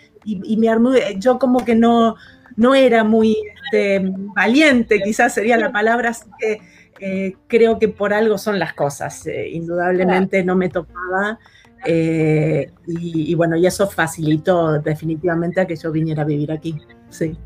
me 0.57 0.69
armé, 0.69 1.17
yo 1.19 1.41
como 1.41 1.65
que 1.65 1.75
no, 1.75 2.15
no 2.55 2.77
era 2.77 3.03
muy 3.03 3.37
este, 3.65 4.01
valiente, 4.37 5.01
quizás 5.03 5.35
sería 5.35 5.57
la 5.57 5.73
palabra, 5.73 6.11
así 6.11 6.31
que 6.39 6.61
eh, 7.05 7.35
creo 7.49 7.81
que 7.81 7.89
por 7.89 8.15
algo 8.15 8.39
son 8.39 8.61
las 8.61 8.75
cosas. 8.75 9.27
Eh, 9.27 9.49
indudablemente 9.51 10.45
no 10.45 10.55
me 10.55 10.69
tocaba. 10.69 11.41
Eh, 11.85 12.71
y, 12.87 13.35
bueno, 13.35 13.57
y 13.57 13.67
eso 13.67 13.89
facilitó 13.89 14.79
definitivamente 14.79 15.61
a 15.61 15.67
que 15.67 15.75
yo 15.75 15.91
viniera 15.91 16.23
a 16.23 16.27
vivir 16.27 16.53
aquí. 16.53 16.81
Sí. 17.09 17.37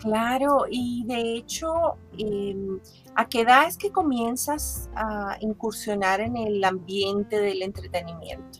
Claro, 0.00 0.66
y 0.68 1.04
de 1.06 1.36
hecho, 1.36 1.98
em, 2.18 2.80
¿a 3.14 3.28
qué 3.28 3.42
edad 3.42 3.68
es 3.68 3.76
que 3.76 3.92
comienzas 3.92 4.90
a 4.96 5.36
incursionar 5.38 6.20
en 6.20 6.36
el 6.36 6.64
ambiente 6.64 7.40
del 7.40 7.62
entretenimiento? 7.62 8.58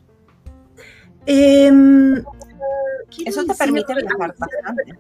Em, 1.26 2.22
eso 3.24 3.44
te 3.44 3.54
permite 3.54 3.94
viajar 3.94 4.32
bastante 4.38 4.96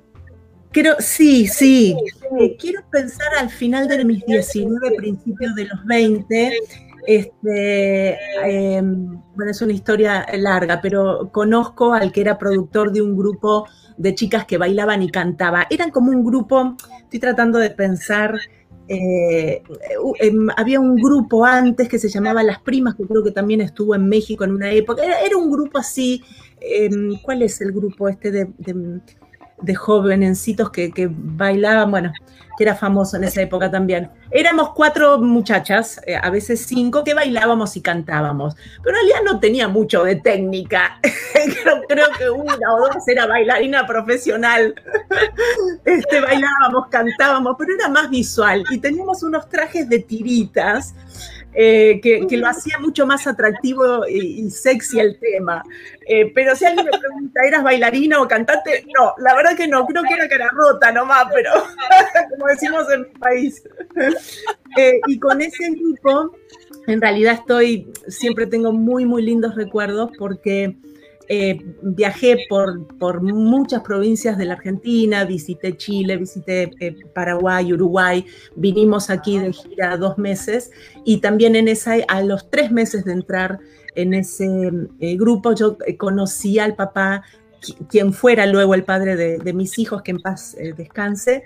sí, 0.98 1.46
sí. 1.46 1.96
Eh, 2.38 2.56
quiero 2.58 2.82
pensar 2.90 3.28
al 3.38 3.50
final 3.50 3.88
de 3.88 4.04
mis 4.04 4.24
19, 4.26 4.96
principios 4.96 5.54
de 5.54 5.64
los 5.64 5.84
20. 5.84 6.52
Este, 7.06 8.16
em, 8.44 9.20
bueno, 9.34 9.50
es 9.50 9.62
una 9.62 9.72
historia 9.72 10.26
larga, 10.34 10.80
pero 10.82 11.30
conozco 11.32 11.92
al 11.92 12.10
que 12.10 12.20
era 12.20 12.36
productor 12.36 12.92
de 12.92 13.00
un 13.00 13.16
grupo 13.16 13.66
de 13.96 14.14
chicas 14.14 14.44
que 14.44 14.58
bailaban 14.58 15.02
y 15.02 15.10
cantaban. 15.10 15.66
Eran 15.70 15.90
como 15.90 16.10
un 16.10 16.24
grupo, 16.24 16.76
estoy 17.02 17.20
tratando 17.20 17.58
de 17.58 17.70
pensar, 17.70 18.38
eh, 18.88 19.62
em, 20.20 20.48
había 20.56 20.80
un 20.80 20.96
grupo 20.96 21.44
antes 21.44 21.88
que 21.88 21.98
se 21.98 22.08
llamaba 22.08 22.42
Las 22.42 22.60
Primas, 22.60 22.96
que 22.96 23.06
creo 23.06 23.22
que 23.22 23.30
también 23.30 23.60
estuvo 23.60 23.94
en 23.94 24.08
México 24.08 24.44
en 24.44 24.52
una 24.52 24.70
época. 24.72 25.02
Era, 25.04 25.36
un 25.36 25.50
grupo 25.50 25.78
así, 25.78 26.22
em, 26.60 27.18
¿cuál 27.22 27.42
es 27.42 27.60
el 27.60 27.72
grupo 27.72 28.08
este 28.08 28.30
de 28.32 28.48
de 28.58 29.00
jovencitos 29.76 30.70
que, 30.70 30.90
que, 30.90 31.08
bailaban, 31.10 31.90
bueno, 31.90 32.12
que 32.56 32.64
era 32.64 32.74
famoso 32.74 33.16
en 33.16 33.24
esa 33.24 33.42
época 33.42 33.70
también. 33.70 34.10
Éramos 34.30 34.70
cuatro 34.74 35.18
muchachas, 35.18 36.00
eh, 36.06 36.16
a 36.20 36.30
veces 36.30 36.64
cinco, 36.66 37.04
que 37.04 37.14
bailábamos 37.14 37.76
y 37.76 37.80
cantábamos, 37.80 38.54
pero 38.82 38.98
en 38.98 39.06
realidad 39.06 39.32
no 39.32 39.40
tenía 39.40 39.68
mucho 39.68 40.04
de 40.04 40.16
técnica. 40.16 40.98
creo, 41.32 41.82
creo, 41.88 42.06
que 42.18 42.30
una 42.30 42.74
o 42.74 42.80
dos 42.80 43.08
era 43.08 43.26
bailarina 43.26 43.86
profesional. 43.86 44.74
este, 45.84 46.20
bailábamos, 46.20 46.88
cantábamos, 46.90 47.56
pero 47.58 47.74
era 47.74 47.88
más 47.88 48.10
visual 48.10 48.64
y 48.70 48.78
teníamos 48.78 49.22
unos 49.22 49.48
trajes 49.48 49.88
de 49.88 50.00
tiritas 50.00 50.94
eh, 51.58 52.00
que, 52.02 52.36
lo 52.36 52.48
hacía 52.48 52.78
mucho 52.78 53.06
más 53.06 53.26
atractivo 53.26 54.06
y, 54.06 54.50
sexy 54.50 55.00
el 55.00 55.18
tema. 55.18 55.62
Eh, 56.06 56.30
pero 56.34 56.54
si 56.54 56.66
alguien 56.66 56.84
me 56.84 56.98
pregunta, 56.98 57.40
¿eras 57.46 57.62
bailarina 57.62 58.20
o 58.20 58.28
cantante? 58.28 58.84
No, 58.94 59.14
la 59.16 59.34
verdad 59.34 59.56
que 59.56 59.66
no, 59.66 59.86
creo 59.86 60.02
que 60.02 60.12
era 60.12 60.28
cara 60.28 60.50
rota 60.52 60.92
nomás, 60.92 61.28
pero 61.32 61.50
como 62.30 62.46
decimos 62.48 62.84
en 62.92 63.02
mi 63.02 63.18
país. 63.18 63.62
Eh, 64.76 65.00
y 65.06 65.18
con 65.18 65.40
ese 65.40 65.70
grupo, 65.70 66.36
en 66.88 67.00
realidad 67.00 67.32
estoy, 67.34 67.90
siempre 68.06 68.46
tengo 68.46 68.72
muy, 68.72 69.06
muy 69.06 69.22
lindos 69.22 69.54
recuerdos 69.54 70.10
porque 70.18 70.76
eh, 71.28 71.58
viajé 71.82 72.46
por, 72.48 72.86
por, 72.98 73.20
muchas 73.20 73.82
provincias 73.82 74.38
de 74.38 74.44
la 74.44 74.54
Argentina, 74.54 75.24
visité 75.24 75.76
Chile, 75.76 76.16
visité 76.16 76.70
eh, 76.80 76.96
Paraguay, 77.14 77.72
Uruguay, 77.72 78.24
vinimos 78.54 79.10
aquí 79.10 79.38
de 79.38 79.52
gira 79.52 79.96
dos 79.96 80.18
meses 80.18 80.70
y 81.04 81.18
también 81.18 81.56
en 81.56 81.68
esa, 81.68 81.94
a 82.08 82.22
los 82.22 82.48
tres 82.50 82.70
meses 82.70 83.04
de 83.04 83.12
entrar 83.12 83.58
en 83.94 84.14
ese 84.14 84.70
eh, 85.00 85.16
grupo 85.16 85.52
yo 85.52 85.76
conocí 85.98 86.58
al 86.58 86.76
papá, 86.76 87.22
quien 87.88 88.12
fuera 88.12 88.46
luego 88.46 88.74
el 88.74 88.84
padre 88.84 89.16
de, 89.16 89.38
de 89.38 89.52
mis 89.52 89.78
hijos, 89.78 90.02
que 90.02 90.12
en 90.12 90.20
paz 90.20 90.56
descanse. 90.76 91.44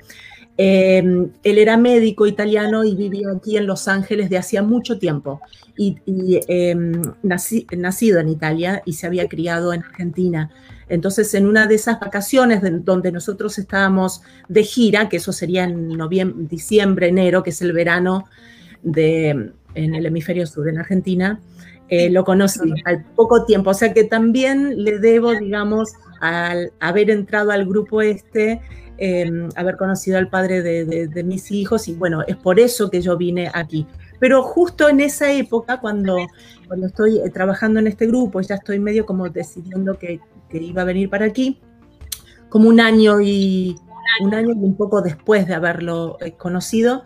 Él 0.63 1.59
era 1.59 1.79
médico 1.79 2.27
italiano 2.27 2.85
y 2.85 2.95
vivía 2.95 3.29
aquí 3.35 3.57
en 3.57 3.67
Los 3.67 3.89
Ángeles 3.89 4.29
de 4.29 4.37
hacía 4.37 4.63
mucho 4.63 4.99
tiempo 4.99 5.41
y, 5.77 5.97
em, 6.49 7.01
nacido 7.23 8.21
en 8.21 8.29
Italia 8.29 8.83
y 8.85 8.93
se 8.93 9.07
había 9.07 9.27
criado 9.27 9.73
en 9.73 9.83
Argentina. 9.83 10.51
Entonces, 10.91 11.33
en 11.35 11.47
una 11.47 11.67
de 11.67 11.77
esas 11.77 11.99
vacaciones 11.99 12.61
donde 12.85 13.11
nosotros 13.11 13.59
estábamos 13.59 14.23
de 14.49 14.65
gira, 14.65 15.09
que 15.09 15.17
eso 15.17 15.33
sería 15.33 15.65
en 15.65 15.89
noviembre, 15.89 16.47
diciembre, 16.51 17.09
enero, 17.09 17.43
que 17.43 17.51
es 17.51 17.63
el 17.63 17.73
verano 17.73 18.27
de, 18.83 19.53
en 19.75 19.95
el 19.95 20.05
hemisferio 20.05 20.47
sur, 20.47 20.69
en 20.69 20.79
Argentina, 20.79 21.41
eh, 21.89 22.11
lo 22.11 22.25
conocí 22.25 22.75
al 22.85 23.05
poco 23.17 23.45
tiempo. 23.45 23.71
O 23.71 23.75
sea 23.75 23.95
que 23.95 24.05
también 24.05 24.85
le 24.85 24.99
debo, 24.99 25.35
digamos, 25.35 25.93
al 26.21 26.73
haber 26.81 27.11
entrado 27.11 27.51
al 27.51 27.67
grupo 27.67 28.03
este, 28.03 28.61
em, 29.01 29.49
haber 29.57 29.77
conocido 29.77 30.19
al 30.19 30.29
padre 30.29 30.63
de, 30.63 31.09
de, 31.09 31.25
mis 31.25 31.51
hijos 31.51 31.89
y 31.89 31.95
bueno, 31.95 32.23
es 32.27 32.37
por 32.37 32.61
eso 32.61 32.91
que 32.91 33.01
yo 33.01 33.17
vine 33.17 33.51
aquí. 33.53 33.87
Pero 34.21 34.43
justo 34.43 34.89
en 34.89 35.01
esa 35.01 35.33
época, 35.33 35.81
cuando, 35.81 36.19
cuando 36.69 36.87
estoy 36.87 37.19
eh, 37.19 37.31
trabajando 37.31 37.81
en 37.81 37.87
este 37.87 38.07
grupo, 38.07 38.41
ya 38.43 38.57
estoy 38.57 38.79
medio 38.79 39.07
como 39.07 39.29
decidiendo 39.29 39.99
que, 39.99 40.21
iba 40.53 40.83
a 40.83 40.85
venir 40.85 41.09
para 41.09 41.25
aquí, 41.27 41.61
como 42.49 42.69
un 42.69 42.81
año 42.81 43.21
y 43.21 43.77
un 44.21 44.35
año 44.35 44.51
y 44.51 44.59
un 44.59 44.77
poco 44.77 45.01
después 45.01 45.47
de 45.47 45.55
haberlo 45.55 46.19
eh, 46.21 46.33
conocido, 46.33 47.05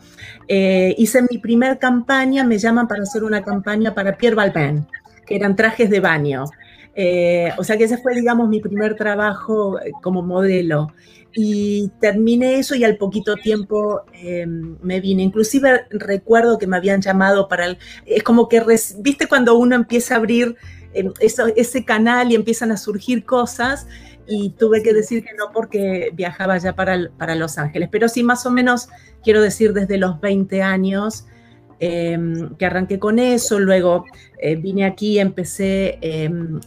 eh, 0.48 0.94
hice 0.98 1.22
mi 1.22 1.38
primer 1.38 1.78
campaña, 1.78 2.42
me 2.44 2.58
llaman 2.58 2.88
para 2.88 3.02
hacer 3.02 3.22
una 3.22 3.42
campaña 3.42 3.94
para 3.94 4.16
Pierre 4.16 4.34
Balmain, 4.34 4.86
que 5.24 5.36
eran 5.36 5.54
trajes 5.54 5.88
de 5.90 6.00
baño. 6.00 6.46
O 7.58 7.64
sea 7.64 7.76
que 7.76 7.84
ese 7.84 7.98
fue, 7.98 8.14
digamos, 8.14 8.48
mi 8.48 8.60
primer 8.60 8.94
trabajo 8.94 9.78
como 10.02 10.22
modelo 10.22 10.92
y 11.34 11.90
terminé 12.00 12.58
eso 12.58 12.74
y 12.74 12.84
al 12.84 12.96
poquito 12.96 13.34
tiempo 13.36 14.02
em, 14.12 14.76
me 14.82 15.00
vine. 15.00 15.22
Inclusive 15.22 15.86
recuerdo 15.90 16.58
que 16.58 16.66
me 16.66 16.76
habían 16.76 17.00
llamado 17.00 17.48
para 17.48 17.66
el... 17.66 17.78
Es 18.06 18.22
como 18.22 18.48
que, 18.48 18.62
viste 19.00 19.26
cuando 19.26 19.56
uno 19.56 19.74
empieza 19.74 20.14
a 20.14 20.18
abrir 20.18 20.56
em, 20.92 21.12
ese 21.20 21.84
canal 21.84 22.30
y 22.30 22.36
empiezan 22.36 22.70
a 22.70 22.76
surgir 22.76 23.24
cosas 23.24 23.86
y 24.26 24.50
tuve 24.50 24.82
que 24.82 24.94
decir 24.94 25.24
que 25.24 25.34
no 25.34 25.50
porque 25.52 26.10
viajaba 26.14 26.56
ya 26.58 26.74
para, 26.74 27.10
para 27.18 27.34
Los 27.34 27.58
Ángeles. 27.58 27.88
Pero 27.90 28.08
sí, 28.08 28.22
más 28.22 28.46
o 28.46 28.50
menos, 28.50 28.88
quiero 29.22 29.42
decir, 29.42 29.72
desde 29.72 29.98
los 29.98 30.20
20 30.20 30.62
años 30.62 31.26
em, 31.80 32.54
que 32.56 32.66
arranqué 32.66 32.98
con 32.98 33.18
eso, 33.18 33.58
luego 33.58 34.04
eh, 34.38 34.56
vine 34.56 34.84
aquí, 34.84 35.18
empecé 35.18 35.98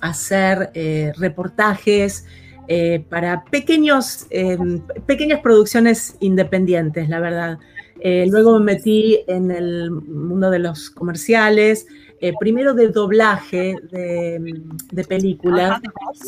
a 0.02 0.10
hacer 0.10 0.72
eh, 0.74 1.12
reportajes, 1.18 2.26
eh, 2.68 3.04
para 3.10 3.46
pequeños, 3.46 4.28
em, 4.30 4.82
pequeñas 5.06 5.40
producciones 5.42 6.16
independientes, 6.20 7.08
la 7.08 7.20
verdad. 7.20 7.60
Luego 8.04 8.60
me 8.60 8.74
metí 8.74 9.24
en 9.28 9.50
el 9.50 9.90
mundo 9.90 10.52
de 10.52 10.60
los 10.60 10.92
comerciales, 10.92 11.88
primero 12.40 12.76
de 12.76 12.90
doblaje 12.90 13.76
de, 13.92 15.04
películas, 15.06 15.82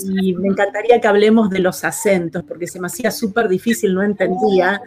y 0.03 0.33
me 0.33 0.47
encantaría 0.47 0.99
que 0.99 1.07
hablemos 1.07 1.51
de 1.51 1.59
los 1.59 1.83
acentos, 1.83 2.43
porque 2.47 2.65
se 2.65 2.79
me 2.79 2.87
hacía 2.87 3.11
súper 3.11 3.47
difícil, 3.47 3.93
no 3.93 4.01
entendía 4.01 4.81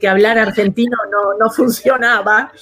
que 0.00 0.08
hablar 0.08 0.38
argentino 0.38 0.96
no, 1.10 1.38
no 1.38 1.50
funcionaba. 1.50 2.52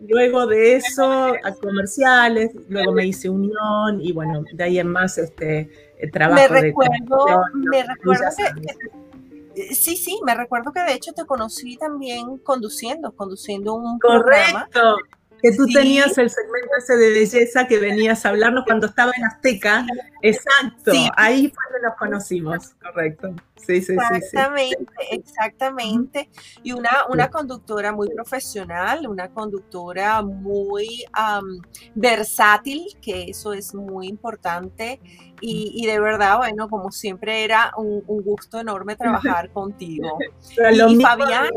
luego 0.00 0.46
de 0.46 0.76
eso, 0.76 1.34
a 1.42 1.54
comerciales, 1.60 2.50
luego 2.68 2.92
me 2.92 3.06
hice 3.06 3.30
unión, 3.30 4.00
y 4.00 4.12
bueno, 4.12 4.44
de 4.52 4.64
ahí 4.64 4.78
en 4.78 4.88
más, 4.88 5.18
este, 5.18 5.70
trabajo. 6.12 6.42
Me 6.52 6.60
recuerdo, 6.60 7.26
me 7.54 7.82
recuerdo 7.82 8.24
que, 8.36 9.74
sí, 9.74 9.96
sí, 9.96 10.20
me 10.24 10.34
recuerdo 10.34 10.72
que 10.72 10.80
de 10.80 10.94
hecho 10.94 11.12
te 11.12 11.24
conocí 11.24 11.76
también 11.76 12.38
conduciendo, 12.38 13.12
conduciendo 13.12 13.74
un 13.74 13.98
Correcto. 13.98 14.70
programa. 14.72 14.96
Que 15.40 15.52
tú 15.52 15.66
tenías 15.66 16.16
el 16.16 16.30
segmento 16.30 16.70
ese 16.78 16.96
de 16.96 17.10
belleza 17.10 17.66
que 17.66 17.78
venías 17.78 18.24
a 18.24 18.30
hablarnos 18.30 18.64
cuando 18.64 18.86
estaba 18.86 19.12
en 19.14 19.24
Azteca. 19.24 19.84
Exacto, 20.22 20.92
ahí 21.16 21.52
fue 21.54 21.64
donde 21.70 21.86
nos 21.86 21.98
conocimos, 21.98 22.74
correcto. 22.82 23.34
Sí, 23.66 23.80
sí, 23.80 23.92
exactamente, 23.92 24.76
sí, 24.78 25.06
exactamente. 25.10 26.28
Y 26.62 26.72
una, 26.72 26.90
una 27.08 27.30
conductora 27.30 27.92
muy 27.92 28.08
profesional, 28.10 29.06
una 29.06 29.30
conductora 29.30 30.22
muy 30.22 31.04
versátil, 31.94 32.86
que 33.00 33.24
eso 33.24 33.52
es 33.52 33.74
muy 33.74 34.08
importante. 34.08 35.00
Y, 35.46 35.84
de 35.84 36.00
verdad, 36.00 36.38
bueno, 36.38 36.70
como 36.70 36.90
siempre 36.90 37.44
era 37.44 37.72
un, 37.76 38.02
gusto 38.06 38.58
enorme 38.58 38.96
trabajar 38.96 39.52
contigo. 39.52 40.16
y, 40.50 41.00
Fabiana. 41.00 41.50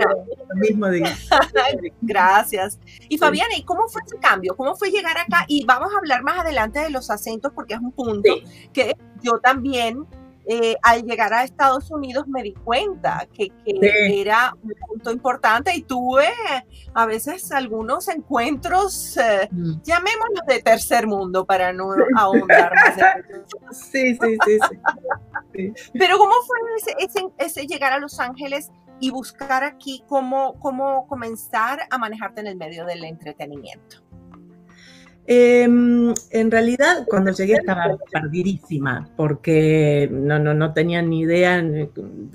Lo 0.50 0.56
mismo 0.56 0.88
Gracias. 2.02 2.80
Y 3.08 3.18
Fabiana, 3.18 3.56
¿y 3.56 3.64
cómo 3.64 3.88
fue 3.88 4.02
ese 4.06 4.18
cambio? 4.18 4.56
¿Cómo 4.58 4.76
fue 4.76 4.90
llegar 4.90 5.18
acá? 5.18 5.46
Y 5.48 5.66
vamos 5.66 5.94
a 5.94 5.98
hablar 6.00 6.24
más 6.24 6.40
adelante 6.40 6.80
de 6.80 6.90
los 6.90 7.10
acentos 7.10 7.54
porque 7.54 7.76
es 7.76 7.80
un 7.80 7.92
punto 7.92 8.34
que 8.74 8.98
yo 9.22 9.40
también 9.40 10.06
eh, 10.50 10.78
al 10.82 11.04
llegar 11.04 11.34
a 11.34 11.44
Estados 11.44 11.92
Unidos 11.92 12.26
me 12.28 12.42
di 12.42 12.54
cuenta 12.54 13.28
que, 13.34 13.52
era 13.66 14.54
un 14.64 14.74
punto 14.88 15.12
importante 15.12 15.76
y 15.76 15.84
tuve 15.84 16.28
a 16.94 17.06
veces 17.06 17.52
algunos 17.52 18.08
encuentros, 18.08 19.18
eh, 19.18 19.50
mm. 19.52 19.82
llamémoslos 19.84 20.46
de 20.48 20.62
tercer 20.62 21.06
mundo 21.06 21.46
para 21.46 21.74
no 21.74 21.90
ahondar 22.16 22.72
más. 22.74 22.96
sí, 23.78 24.16
sí, 24.16 24.38
sí, 24.46 24.60
sí, 25.54 25.74
Pero 25.94 26.18
¿cómo 26.18 26.34
fue 26.46 26.58
ese, 27.00 27.28
ese, 27.38 27.68
llegar 27.68 27.92
a 27.92 28.00
Los 28.00 28.18
Ángeles 28.22 28.72
y 29.02 29.12
buscar 29.12 29.66
aquí 29.66 30.02
cómo, 30.08 30.58
cómo 30.60 31.08
comenzar 31.08 31.82
a 31.90 31.98
manejarte 31.98 32.40
en 32.40 32.48
el 32.48 32.56
medio 32.56 32.86
del 32.86 33.04
entretenimiento? 33.04 34.07
Em, 35.30 36.14
en 36.32 36.52
realidad, 36.52 37.06
cuando 37.06 37.34
llegué 37.34 37.56
estaba 37.56 37.98
perdidísima, 38.10 39.10
porque 39.18 40.08
no, 40.10 40.40
no, 40.40 40.54
no 40.54 40.72
tenía 40.72 41.02
ni 41.02 41.20
idea 41.20 41.62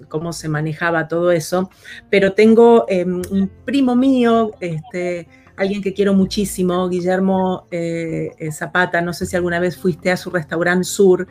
cómo 0.09 0.35
se 0.35 0.51
manejaba 0.51 1.09
todo 1.09 1.33
eso, 1.33 1.71
pero 2.11 2.35
tengo 2.35 2.85
em, 2.89 3.23
un 3.31 3.51
primo 3.65 3.97
mío, 3.97 4.51
este, 4.61 5.27
alguien 5.57 5.81
que 5.81 5.95
quiero 5.95 6.13
muchísimo, 6.13 6.87
Guillermo 6.91 7.67
eh, 7.71 8.31
Zapata, 8.53 9.01
no 9.01 9.15
sé 9.15 9.25
si 9.25 9.37
alguna 9.37 9.59
vez 9.59 9.79
fuiste 9.79 10.11
a 10.11 10.19
su 10.19 10.29
restaurante 10.29 10.85
Sur, 10.85 11.29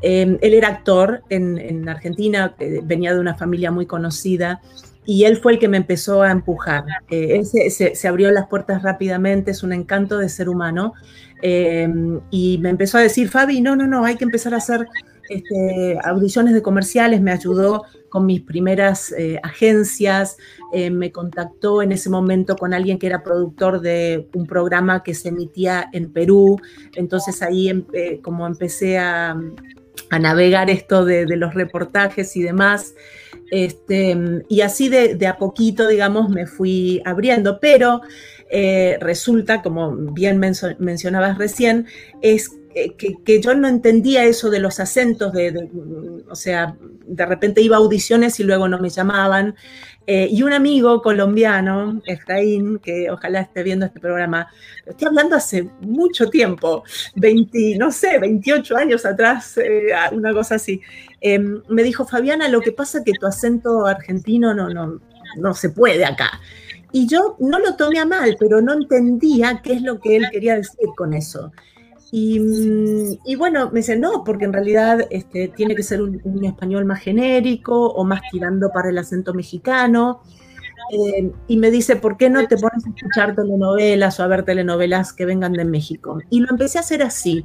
em, 0.00 0.38
él 0.40 0.54
era 0.54 0.68
actor 0.68 1.22
en, 1.28 1.86
Argentina, 1.86 2.54
eh, 2.58 2.80
venía 2.82 3.12
de 3.12 3.20
una 3.20 3.34
familia 3.34 3.70
muy 3.70 3.84
conocida 3.84 4.62
y 5.06 5.24
él 5.24 5.36
fue 5.36 5.52
el 5.52 5.58
que 5.58 5.68
me 5.68 5.76
empezó 5.76 6.22
a 6.22 6.30
empujar. 6.30 6.84
Eh, 7.10 7.36
él 7.36 7.46
se, 7.46 8.08
abrió 8.08 8.30
las 8.30 8.46
puertas 8.46 8.82
rápidamente, 8.82 9.50
es 9.50 9.62
un 9.62 9.72
encanto 9.72 10.18
de 10.18 10.28
ser 10.28 10.48
humano. 10.48 10.94
Eh, 11.42 11.88
y 12.30 12.58
me 12.58 12.70
empezó 12.70 12.98
a 12.98 13.02
decir, 13.02 13.28
Fabi, 13.28 13.60
no, 13.60 13.76
no, 13.76 13.86
no, 13.86 14.04
hay 14.04 14.16
que 14.16 14.24
empezar 14.24 14.54
a 14.54 14.58
hacer 14.58 14.86
este, 15.28 15.98
audiciones 16.02 16.54
de 16.54 16.62
comerciales, 16.62 17.20
me 17.20 17.32
ayudó 17.32 17.84
con 18.08 18.24
mis 18.24 18.40
primeras 18.42 19.12
eh, 19.12 19.40
agencias, 19.42 20.36
me 20.72 21.12
contactó 21.12 21.82
en 21.82 21.92
ese 21.92 22.10
momento 22.10 22.56
con 22.56 22.74
alguien 22.74 22.98
que 22.98 23.06
era 23.06 23.22
productor 23.22 23.80
de 23.80 24.28
un 24.34 24.46
programa 24.46 25.04
que 25.04 25.14
se 25.14 25.28
emitía 25.28 25.88
en 25.92 26.12
Perú, 26.12 26.60
entonces 26.96 27.42
ahí 27.42 27.86
como 28.22 28.46
empecé 28.46 28.98
a, 28.98 29.36
navegar 30.18 30.70
esto 30.70 31.04
de 31.04 31.36
los 31.36 31.54
reportajes 31.54 32.36
y 32.36 32.42
demás. 32.42 32.94
Este, 33.50 34.16
y 34.48 34.60
así 34.62 34.88
de, 34.88 35.26
a 35.26 35.36
poquito, 35.36 35.86
digamos, 35.86 36.28
me 36.28 36.46
fui 36.46 37.02
abriendo, 37.04 37.60
pero 37.60 38.00
eh, 38.50 38.98
resulta, 39.00 39.62
como 39.62 39.94
bien 40.12 40.38
mencionabas 40.78 41.38
recién, 41.38 41.86
es 42.22 42.50
que, 43.24 43.40
yo 43.40 43.54
no 43.54 43.68
entendía 43.68 44.24
eso 44.24 44.50
de 44.50 44.58
los 44.58 44.80
acentos, 44.80 45.32
de, 45.32 45.68
o 46.28 46.34
sea, 46.34 46.76
de 47.06 47.26
repente 47.26 47.60
iba 47.60 47.76
a 47.76 47.78
audiciones 47.78 48.40
y 48.40 48.44
luego 48.44 48.68
no 48.68 48.78
me 48.78 48.90
llamaban. 48.90 49.54
Eh, 50.06 50.28
y 50.30 50.42
un 50.42 50.52
amigo 50.52 51.00
colombiano, 51.00 52.02
Efraín, 52.04 52.78
que 52.78 53.10
ojalá 53.10 53.40
esté 53.40 53.62
viendo 53.62 53.86
este 53.86 54.00
programa, 54.00 54.48
estoy 54.84 55.08
hablando 55.08 55.34
hace 55.34 55.70
mucho 55.80 56.28
tiempo, 56.28 56.84
20, 57.16 57.78
no 57.78 57.90
sé, 57.90 58.18
28 58.18 58.76
años 58.76 59.06
atrás, 59.06 59.56
eh, 59.56 59.92
una 60.12 60.34
cosa 60.34 60.56
así, 60.56 60.82
em, 61.22 61.62
me 61.68 61.82
dijo, 61.82 62.04
Fabiana, 62.04 62.48
lo 62.48 62.60
que 62.60 62.72
pasa 62.72 62.98
es 62.98 63.04
que 63.04 63.12
tu 63.12 63.26
acento 63.26 63.86
argentino 63.86 64.52
no, 64.52 64.68
no, 64.68 65.00
no 65.38 65.54
se 65.54 65.70
puede 65.70 66.04
acá. 66.04 66.38
Y 66.92 67.08
yo 67.08 67.36
no 67.40 67.58
lo 67.58 67.74
tomé 67.74 67.98
a 67.98 68.04
mal, 68.04 68.36
pero 68.38 68.60
no 68.60 68.74
entendía 68.74 69.62
qué 69.64 69.72
es 69.72 69.82
lo 69.82 69.98
que 70.00 70.16
él 70.16 70.28
quería 70.30 70.54
decir 70.54 70.88
con 70.96 71.14
eso. 71.14 71.50
Y, 72.16 73.18
y, 73.24 73.34
bueno, 73.34 73.70
me 73.72 73.80
dicen, 73.80 74.00
no, 74.00 74.22
porque 74.22 74.44
en 74.44 74.52
realidad 74.52 75.00
este, 75.10 75.48
tiene 75.48 75.74
que 75.74 75.82
ser 75.82 76.00
un, 76.00 76.20
un, 76.22 76.44
español 76.44 76.84
más 76.84 77.00
genérico 77.00 77.88
o 77.88 78.04
más 78.04 78.20
tirando 78.30 78.70
para 78.70 78.90
el 78.90 78.98
acento 78.98 79.34
mexicano. 79.34 80.20
Eh, 80.92 81.32
y 81.48 81.56
me 81.56 81.72
dice, 81.72 81.96
¿por 81.96 82.16
qué 82.16 82.30
no 82.30 82.46
te 82.46 82.56
pones 82.56 82.86
a 82.86 82.90
escuchar 82.90 83.34
telenovelas 83.34 84.20
o 84.20 84.22
a 84.22 84.28
ver 84.28 84.44
telenovelas 84.44 85.12
que 85.12 85.26
vengan 85.26 85.54
de 85.54 85.64
México? 85.64 86.20
Y 86.30 86.38
lo 86.38 86.50
empecé 86.50 86.78
a 86.78 86.82
hacer 86.82 87.02
así. 87.02 87.44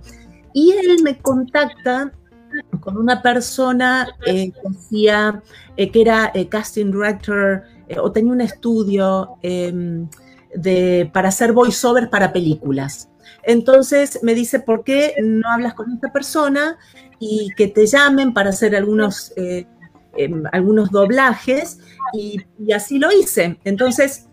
Y 0.54 0.74
él 0.74 1.02
me 1.04 1.18
contacta 1.18 2.12
con 2.80 2.96
una 2.96 3.24
persona 3.24 4.08
eh, 4.28 4.52
que 4.52 4.68
hacía, 4.68 5.42
eh, 5.78 5.90
que 5.90 6.02
era 6.02 6.32
casting 6.48 6.92
director 6.92 7.64
o 8.00 8.12
tenía 8.12 8.34
un 8.34 8.42
estudio 8.42 9.32
em, 9.42 10.08
de, 10.54 11.10
para 11.12 11.30
hacer 11.30 11.54
voiceovers 11.54 12.10
para 12.10 12.32
películas. 12.32 13.09
Entonces 13.44 14.20
me 14.24 14.34
dice, 14.34 14.60
¿por 14.60 14.84
qué 14.84 15.16
no 15.22 15.50
hablas 15.50 15.74
con 15.74 15.92
esta 15.92 16.12
persona 16.12 16.78
y 17.20 17.50
que 17.56 17.68
te 17.68 17.86
llamen 17.86 18.34
para 18.34 18.50
hacer 18.50 18.76
algunos, 18.76 19.34
eh, 19.36 19.66
em, 20.18 20.44
algunos 20.52 20.92
doblajes? 20.92 21.80
Y, 22.14 22.42
así 22.74 23.00
lo 23.00 23.12
hice. 23.12 23.60
Entonces 23.64 24.28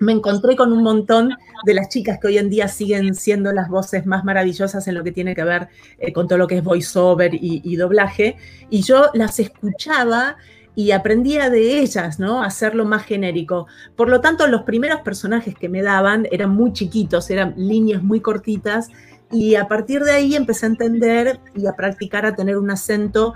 me 0.00 0.12
encontré 0.12 0.56
con 0.56 0.72
un 0.72 0.82
montón 0.82 1.36
de 1.64 1.74
las 1.74 1.88
chicas 1.88 2.18
que 2.20 2.26
hoy 2.26 2.38
en 2.38 2.50
día 2.50 2.66
siguen 2.68 3.14
siendo 3.14 3.52
las 3.52 3.68
voces 3.68 4.04
más 4.04 4.24
maravillosas 4.24 4.88
en 4.88 4.94
lo 4.94 5.04
que 5.04 5.12
tiene 5.12 5.34
que 5.34 5.44
ver 5.44 5.68
eh, 5.98 6.12
con 6.12 6.26
todo 6.26 6.38
lo 6.38 6.48
que 6.48 6.58
es 6.58 6.64
voiceover 6.64 7.34
y, 7.34 7.62
y 7.64 7.76
doblaje. 7.76 8.36
Y 8.68 8.82
yo 8.82 9.10
las 9.14 9.38
escuchaba 9.38 10.36
y 10.76 10.90
aprendía 10.90 11.48
de 11.48 11.80
ellas, 11.80 12.20
¿no? 12.20 12.42
A 12.42 12.46
hacerlo 12.46 12.84
más 12.84 13.04
genérico. 13.04 13.66
Por 13.96 14.10
lo 14.10 14.20
tanto, 14.20 14.46
los 14.46 14.62
primeros 14.62 15.00
personajes 15.00 15.54
que 15.54 15.70
me 15.70 15.82
daban 15.82 16.28
eran 16.30 16.50
muy 16.50 16.74
chiquitos, 16.74 17.30
eran 17.30 17.54
líneas 17.56 18.02
muy 18.02 18.20
cortitas, 18.20 18.90
y 19.32 19.56
a 19.56 19.66
partir 19.66 20.02
de 20.02 20.12
ahí 20.12 20.36
empecé 20.36 20.66
a 20.66 20.68
entender 20.68 21.40
y 21.54 21.66
a 21.66 21.72
practicar 21.72 22.26
a 22.26 22.36
tener 22.36 22.58
un 22.58 22.70
acento, 22.70 23.32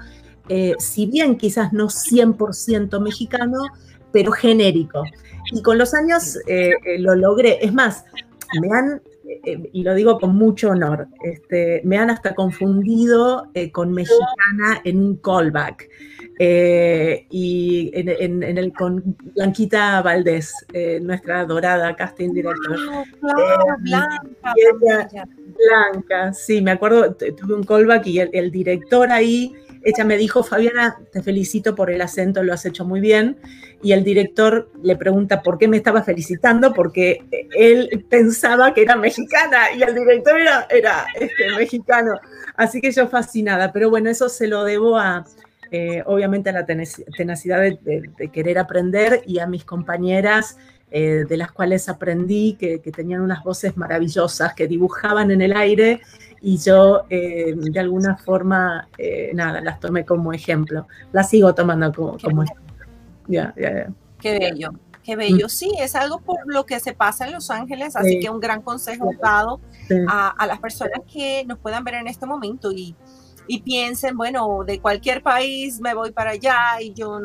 eh, 0.50 0.74
si 0.79 1.07
bien 1.07 1.38
quizás 1.38 1.72
no 1.72 1.88
100% 1.88 3.00
mexicano, 3.00 3.59
pero 4.12 4.33
genérico. 4.33 5.03
Y 5.50 5.62
con 5.62 5.79
los 5.79 5.94
años 5.94 6.37
eh, 6.46 6.72
eh, 6.85 6.98
lo 6.98 7.14
logré. 7.14 7.59
Es 7.62 7.72
más, 7.72 8.05
me 8.61 8.68
han 8.76 9.03
y 9.72 9.85
lo 9.85 9.94
digo 9.94 10.18
con 10.18 10.35
mucho 10.35 10.70
honor, 10.70 11.07
este, 11.22 11.83
me 11.85 11.96
han 11.98 12.11
hasta 12.11 12.35
confundido 12.35 13.48
con 13.70 13.92
mexicana 13.92 14.81
en 14.85 14.98
un 14.98 15.16
callback. 15.18 15.88
Eh, 16.42 17.26
y 17.29 17.90
en, 17.92 18.42
el, 18.57 18.72
con 18.72 19.14
Blanquita 19.35 20.00
Valdés, 20.00 20.55
eh, 20.72 20.98
nuestra 20.98 21.44
dorada 21.44 21.94
casting 21.94 22.33
director. 22.33 22.79
Eh, 22.79 24.74
Blanca, 25.59 26.33
sí, 26.33 26.62
me 26.62 26.70
acuerdo, 26.70 27.14
tuve 27.14 27.55
un 27.55 27.62
callback 27.62 28.07
y 28.07 28.20
el, 28.20 28.50
director 28.50 29.12
ahí, 29.12 29.55
ella 29.83 30.03
me 30.07 30.16
dijo, 30.16 30.42
Fabiana, 30.42 30.98
te 31.12 31.22
felicito 31.22 31.74
por 31.74 31.90
el 31.90 32.00
acento, 32.00 32.42
lo 32.42 32.55
has 32.55 32.64
hecho 32.64 32.87
muy 32.87 33.00
bien. 33.00 33.37
Y 33.83 33.92
el 33.92 34.03
director 34.03 34.70
le 34.83 34.96
pregunta 34.96 35.42
por 35.42 35.59
qué 35.59 35.68
me 35.68 35.76
estaba 35.76 36.03
felicitando, 36.03 36.72
porque 36.72 37.22
él 37.55 38.07
pensaba 38.09 38.72
que 38.72 38.81
era 38.81 38.96
mexicana 38.96 39.74
y 39.76 39.83
el 39.83 39.94
director 39.94 40.40
era, 40.40 40.66
era 40.70 41.07
este, 41.20 41.50
mexicano. 41.59 42.18
Así 42.57 42.81
que 42.81 42.92
yo 42.92 43.09
fascinada, 43.09 43.72
pero 43.72 43.90
bueno, 43.90 44.09
eso 44.09 44.31
se 44.31 44.46
lo 44.48 44.64
debo 44.64 44.96
a, 44.96 45.26
eh, 45.70 46.02
obviamente 46.06 46.50
a 46.50 46.52
la 46.52 46.66
tenacidad 46.66 47.61
de, 47.61 48.30
querer 48.33 48.59
aprender 48.59 49.22
y 49.24 49.38
a 49.38 49.46
mis 49.46 49.64
compañeras 49.64 50.56
eh, 50.90 51.24
de 51.28 51.37
las 51.37 51.52
cuales 51.52 51.88
aprendí 51.88 52.54
que, 52.54 52.78
tenían 52.78 53.20
unas 53.20 53.44
voces 53.44 53.76
maravillosas, 53.76 54.54
que 54.54 54.66
dibujaban 54.66 55.30
en 55.30 55.42
el 55.42 55.56
aire 55.56 56.00
y 56.40 56.59
yo 56.59 57.04
eh, 57.09 57.54
de 57.56 57.80
alguna 57.80 58.16
forma, 58.16 58.88
nada, 59.33 59.61
las 59.61 59.78
tomé 59.78 60.04
como 60.04 60.33
ejemplo. 60.33 60.88
Las 61.12 61.30
sigo 61.30 61.54
tomando 61.54 61.92
como, 61.92 62.18
como 62.18 62.42
ejemplo. 62.42 62.64
Qué 64.20 64.38
bello. 64.38 64.70
Qué 65.02 65.16
bello, 65.16 65.46
mm. 65.46 65.50
sí, 65.50 65.72
es 65.80 65.94
algo 65.94 66.20
por 66.20 66.40
lo 66.46 66.66
que 66.66 66.78
se 66.78 66.92
pasa 66.92 67.26
en 67.26 67.33
Los 67.33 67.50
Ángeles, 67.50 67.96
así 67.96 68.20
que 68.20 68.28
un 68.28 68.38
gran 68.38 68.61
consejo 68.61 69.11
dado 69.20 69.59
a, 70.09 70.28
a, 70.28 70.46
las 70.46 70.59
personas 70.59 71.00
que 71.11 71.42
nos 71.46 71.59
puedan 71.59 71.85
ver 71.85 71.94
en 71.94 72.06
este 72.06 72.26
momento 72.26 72.70
y, 72.70 72.94
y 73.50 73.62
piensen, 73.62 74.16
bueno, 74.16 74.62
de 74.64 74.78
cualquier 74.80 75.24
país 75.24 75.80
me 75.80 75.92
voy 75.92 76.12
para 76.12 76.30
allá 76.30 76.80
y 76.80 76.94
yo 76.94 77.20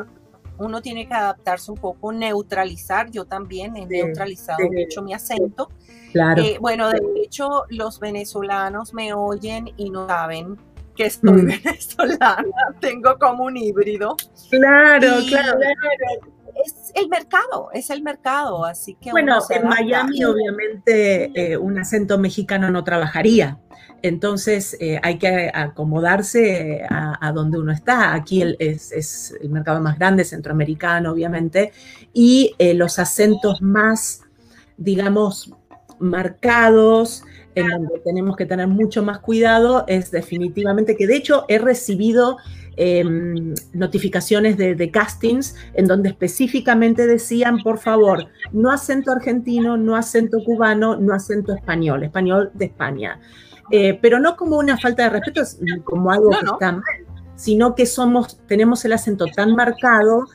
uno 0.58 0.82
tiene 0.82 1.06
que 1.06 1.14
adaptarse 1.14 1.70
un 1.70 1.78
poco, 1.78 2.12
neutralizar. 2.12 3.12
Yo 3.12 3.26
también 3.26 3.76
he 3.76 3.86
neutralizado 3.86 4.68
mucho 4.68 5.02
mi 5.02 5.14
acento. 5.14 5.70
Claro. 6.10 6.42
Eh, 6.42 6.58
bueno, 6.60 6.90
de 6.90 7.00
hecho, 7.22 7.62
los 7.68 8.00
venezolanos 8.00 8.92
me 8.92 9.14
oyen 9.14 9.70
y 9.76 9.88
no 9.90 10.08
saben 10.08 10.58
que 10.96 11.06
estoy 11.06 11.42
mm. 11.42 11.46
venezolana. 11.64 12.44
Tengo 12.80 13.16
como 13.20 13.44
un 13.44 13.56
híbrido. 13.56 14.16
Claro, 14.50 15.18
claro. 15.28 15.58
El 16.96 17.08
mercado, 17.08 17.68
es 17.72 17.90
el 17.90 18.02
mercado, 18.02 18.64
así 18.64 18.96
que... 19.00 19.10
Bueno, 19.10 19.38
en 19.50 19.68
Miami 19.68 20.24
obviamente 20.24 21.30
eh, 21.34 21.56
un 21.56 21.78
acento 21.78 22.18
mexicano 22.18 22.70
no 22.70 22.84
trabajaría. 22.84 23.58
Entonces 24.02 24.76
eh, 24.80 24.98
hay 25.02 25.18
que 25.18 25.50
acomodarse 25.52 26.86
a, 26.88 27.32
donde 27.32 27.58
uno 27.58 27.72
está. 27.72 28.14
Aquí 28.14 28.42
es, 28.58 29.34
el 29.40 29.50
mercado 29.50 29.80
más 29.80 29.98
grande, 29.98 30.24
centroamericano, 30.24 31.12
obviamente, 31.12 31.72
y 32.12 32.54
eh, 32.58 32.72
los 32.72 32.98
acentos 32.98 33.60
más, 33.60 34.22
digamos, 34.78 35.52
marcados, 35.98 37.24
en 37.54 37.68
donde 37.68 37.98
tenemos 38.04 38.36
que 38.36 38.46
tener 38.46 38.68
mucho 38.68 39.02
más 39.02 39.18
cuidado, 39.18 39.84
es 39.88 40.10
definitivamente 40.10 40.96
que 40.96 41.06
de 41.06 41.16
hecho 41.16 41.44
he 41.48 41.58
recibido 41.58 42.36
em, 42.76 43.54
notificaciones 43.72 44.56
de, 44.56 44.74
de, 44.74 44.90
castings 44.90 45.54
en 45.74 45.86
donde 45.86 46.10
específicamente 46.10 47.06
decían, 47.06 47.58
por 47.62 47.78
favor, 47.78 48.28
no 48.52 48.70
acento 48.70 49.12
argentino, 49.12 49.76
no 49.76 49.96
acento 49.96 50.38
cubano, 50.44 50.96
no 50.96 51.14
acento 51.14 51.54
español, 51.54 52.04
español 52.04 52.50
de 52.54 52.66
España. 52.66 53.20
Eh, 53.70 53.98
pero 54.00 54.20
no 54.20 54.36
como 54.36 54.58
una 54.58 54.78
falta 54.78 55.04
de 55.04 55.10
respeto, 55.10 55.42
como 55.84 56.10
algo 56.10 56.30
que 56.30 56.46
está 56.46 56.72
mal, 56.72 56.82
sino 57.34 57.74
que 57.74 57.86
somos, 57.86 58.40
tenemos 58.46 58.84
el 58.84 58.92
acento 58.92 59.26
tan 59.26 59.54
marcado 59.54 60.26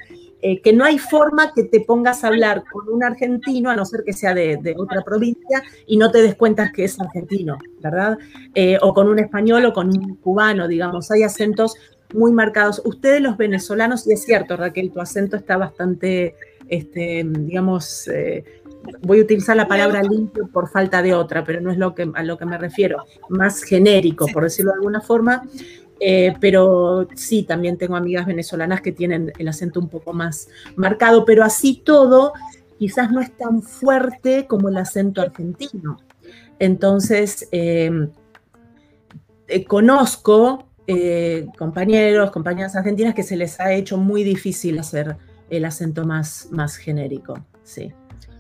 eh, 0.44 0.60
que 0.62 0.74
no 0.74 0.84
hay 0.84 0.98
forma 0.98 1.54
que 1.54 1.64
te 1.64 1.82
pongas 1.82 2.24
a 2.24 2.28
hablar 2.28 2.64
con 2.72 2.90
un 2.90 3.04
argentino, 3.04 3.70
a 3.70 3.76
no 3.76 3.86
ser 3.86 4.04
que 4.04 4.12
sea 4.12 4.34
de, 4.34 4.76
otra 4.78 5.02
provincia, 5.04 5.62
y 5.86 5.98
no 5.98 6.12
te 6.12 6.22
des 6.22 6.36
cuenta 6.36 6.72
que 6.72 6.84
es 6.86 7.00
argentino, 7.00 7.58
¿verdad? 7.80 8.18
Eh, 8.56 8.78
o 8.82 8.94
con 8.94 9.08
un 9.08 9.20
español 9.20 9.66
o 9.66 9.74
con 9.74 9.90
un 9.90 10.16
cubano, 10.16 10.68
digamos, 10.68 11.12
hay 11.12 11.24
acentos 11.24 11.76
muy 12.14 12.32
marcados. 12.32 12.82
Ustedes 12.86 13.22
los 13.22 13.38
venezolanos, 13.38 14.08
y 14.08 14.14
es 14.14 14.24
cierto, 14.24 14.58
Raquel, 14.58 14.92
tu 14.92 15.00
acento 15.00 15.38
está 15.38 15.58
bastante, 15.58 16.36
este, 16.68 17.24
digamos, 17.26 18.10
voy 19.02 19.20
a 19.20 19.24
utilizar 19.24 19.56
la 19.56 19.68
palabra 19.68 20.02
limpio 20.04 20.48
por 20.48 20.70
falta 20.70 21.02
de 21.02 21.14
otra, 21.14 21.44
pero 21.44 21.62
no 21.62 21.72
es 21.72 21.78
lo 21.78 21.94
que, 21.94 22.10
a 22.14 22.24
lo 22.24 22.38
que 22.38 22.46
me 22.46 22.58
refiero, 22.58 23.06
más 23.30 23.64
genérico, 23.64 24.28
por 24.28 24.44
decirlo 24.44 24.72
de 24.72 24.78
alguna 24.78 25.02
forma. 25.02 25.44
Eh, 26.04 26.34
pero 26.42 27.08
sí, 27.16 27.44
también 27.44 27.78
tengo 27.78 27.96
amigas 27.96 28.26
venezolanas 28.26 28.82
que 28.82 28.92
tienen 28.92 29.32
el 29.38 29.48
acento 29.48 29.80
un 29.80 29.88
poco 29.88 30.14
más 30.14 30.50
marcado, 30.76 31.26
pero 31.26 31.44
así 31.44 31.80
todo 31.86 32.34
quizás 32.80 33.12
no 33.12 33.22
es 33.22 33.32
tan 33.38 33.62
fuerte 33.62 34.48
como 34.48 34.70
el 34.70 34.78
acento 34.78 35.22
argentino. 35.22 36.00
Entonces, 36.58 37.48
eh, 37.52 38.10
conozco 39.68 40.71
eh, 40.92 41.48
compañeros, 41.58 42.32
compañeras 42.32 42.76
argentinas 42.76 43.14
que 43.14 43.24
se 43.24 43.36
les 43.36 43.60
ha 43.60 43.74
hecho 43.74 43.98
muy 43.98 44.24
difícil 44.24 44.80
hacer 44.80 45.18
el 45.50 45.66
acento 45.66 46.06
más, 46.06 46.48
más 46.52 46.76
genérico, 46.76 47.46
sí. 47.64 47.94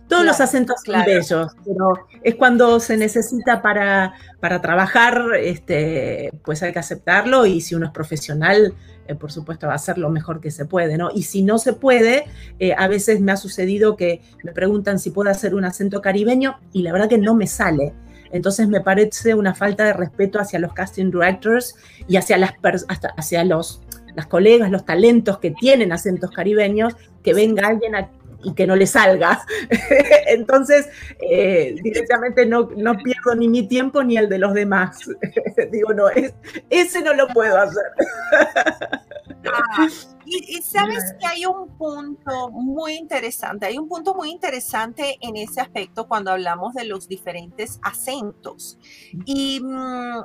Todos 0.07 0.25
los 0.25 0.41
acentos 0.41 0.81
son 0.85 1.05
bellos, 1.05 1.53
pero 1.65 1.93
es 2.21 2.35
cuando 2.35 2.81
se 2.81 2.97
necesita 2.97 3.61
para, 3.61 4.13
para 4.41 4.59
trabajar, 4.59 5.21
este, 5.39 6.33
pues 6.43 6.61
hay 6.63 6.73
que 6.73 6.79
aceptarlo 6.79 7.45
y 7.45 7.61
si 7.61 7.75
uno 7.75 7.85
es 7.85 7.91
profesional, 7.93 8.73
eh, 9.07 9.15
por 9.15 9.31
supuesto 9.31 9.67
va 9.67 9.73
a 9.73 9.77
hacer 9.77 9.97
lo 9.97 10.09
mejor 10.09 10.41
que 10.41 10.51
se 10.51 10.65
puede, 10.65 10.97
¿no? 10.97 11.11
Y 11.15 11.23
si 11.23 11.43
no 11.43 11.57
se 11.59 11.71
puede, 11.71 12.25
eh, 12.59 12.75
a 12.77 12.89
veces 12.89 13.21
me 13.21 13.31
ha 13.31 13.37
sucedido 13.37 13.95
que 13.95 14.21
me 14.43 14.51
preguntan 14.51 14.99
si 14.99 15.11
puedo 15.11 15.29
hacer 15.29 15.55
un 15.55 15.63
acento 15.63 16.01
caribeño 16.01 16.57
y 16.73 16.81
la 16.81 16.91
verdad 16.91 17.07
que 17.07 17.17
no 17.17 17.33
me 17.33 17.47
sale. 17.47 17.93
Entonces 18.31 18.67
me 18.67 18.81
parece 18.81 19.33
una 19.35 19.53
falta 19.53 19.83
de 19.85 19.93
respeto 19.93 20.39
hacia 20.39 20.59
los 20.59 20.73
casting 20.73 21.11
directors 21.11 21.75
y 22.07 22.17
hacia 22.17 22.37
las 22.37 22.53
hasta 22.87 23.09
hacia 23.17 23.43
los 23.43 23.81
las 24.15 24.27
colegas, 24.27 24.69
los 24.69 24.85
talentos 24.85 25.39
que 25.39 25.51
tienen 25.51 25.93
acentos 25.93 26.31
caribeños, 26.31 26.95
que 27.23 27.33
venga 27.33 27.67
alguien 27.67 27.95
a 27.95 28.09
y 28.43 28.53
que 28.53 28.67
no 28.67 28.75
le 28.75 28.87
salga. 28.87 29.41
Entonces, 30.27 30.89
eh, 31.21 31.75
directamente 31.81 32.45
no, 32.45 32.69
no, 32.75 32.97
pierdo 32.97 33.35
ni 33.35 33.47
mi 33.47 33.67
tiempo 33.67 34.03
ni 34.03 34.17
el 34.17 34.29
de 34.29 34.37
los 34.37 34.53
demás. 34.53 34.99
Digo, 35.71 35.93
no, 35.93 36.09
es, 36.09 36.33
ese 36.69 37.01
no 37.01 37.13
lo 37.13 37.27
puedo 37.27 37.57
hacer. 37.57 37.83
Ah, 39.45 39.87
y, 40.25 40.61
sabes 40.61 41.15
que 41.19 41.25
hay 41.25 41.45
un 41.45 41.67
punto 41.77 42.51
muy 42.51 42.93
interesante, 42.93 43.65
hay 43.65 43.77
un 43.77 43.87
punto 43.87 44.13
muy 44.13 44.29
interesante 44.29 45.17
en 45.21 45.37
ese 45.37 45.61
aspecto 45.61 46.07
cuando 46.07 46.31
hablamos 46.31 46.73
de 46.73 46.85
los 46.85 47.07
diferentes 47.07 47.79
acentos. 47.83 48.77
Y 49.25 49.59
mm, 49.61 50.21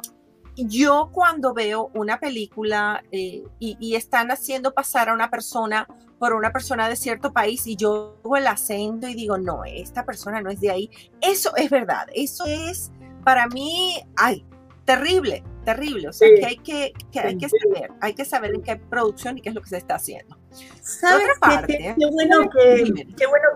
yo 0.56 1.10
cuando 1.12 1.52
veo 1.52 1.90
una 1.94 2.18
película 2.18 3.02
eh, 3.12 3.44
y, 3.58 3.94
están 3.94 4.30
haciendo 4.30 4.72
pasar 4.72 5.08
a 5.08 5.14
una 5.14 5.30
persona 5.30 5.86
por 6.18 6.32
una 6.32 6.50
persona 6.50 6.88
de 6.88 6.96
cierto 6.96 7.32
país 7.32 7.66
y 7.66 7.76
yo 7.76 8.18
hago 8.24 8.36
el 8.36 8.46
acento 8.46 9.06
y 9.06 9.14
digo, 9.14 9.36
no, 9.36 9.64
esta 9.64 10.04
persona 10.06 10.40
no 10.40 10.50
es 10.50 10.60
de 10.60 10.70
ahí, 10.70 10.90
eso 11.20 11.54
es 11.56 11.68
verdad, 11.68 12.06
eso 12.14 12.46
es 12.46 12.90
para 13.22 13.48
mí, 13.48 14.00
ay, 14.16 14.46
terrible, 14.86 15.42
terrible. 15.66 16.08
O 16.08 16.12
sea, 16.12 16.28
que, 16.34 16.46
hay 16.46 16.56
que, 16.56 16.94
hay 17.20 17.36
que 17.36 17.48
saber, 17.48 17.90
hay 18.00 18.14
que 18.14 18.24
saber 18.24 18.54
en 18.54 18.62
qué 18.62 18.76
producción 18.76 19.36
y 19.36 19.42
qué 19.42 19.50
es 19.50 19.54
lo 19.54 19.60
que 19.60 19.68
se 19.68 19.76
está 19.76 19.96
haciendo. 19.96 20.38
¿Sabes 20.80 21.26
qué, 21.66 21.94
bueno, 21.98 22.48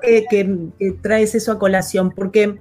que, 0.03 0.27
que, 0.29 0.93
traes 1.01 1.35
eso 1.35 1.53
a 1.53 1.59
colación, 1.59 2.11
porque 2.11 2.61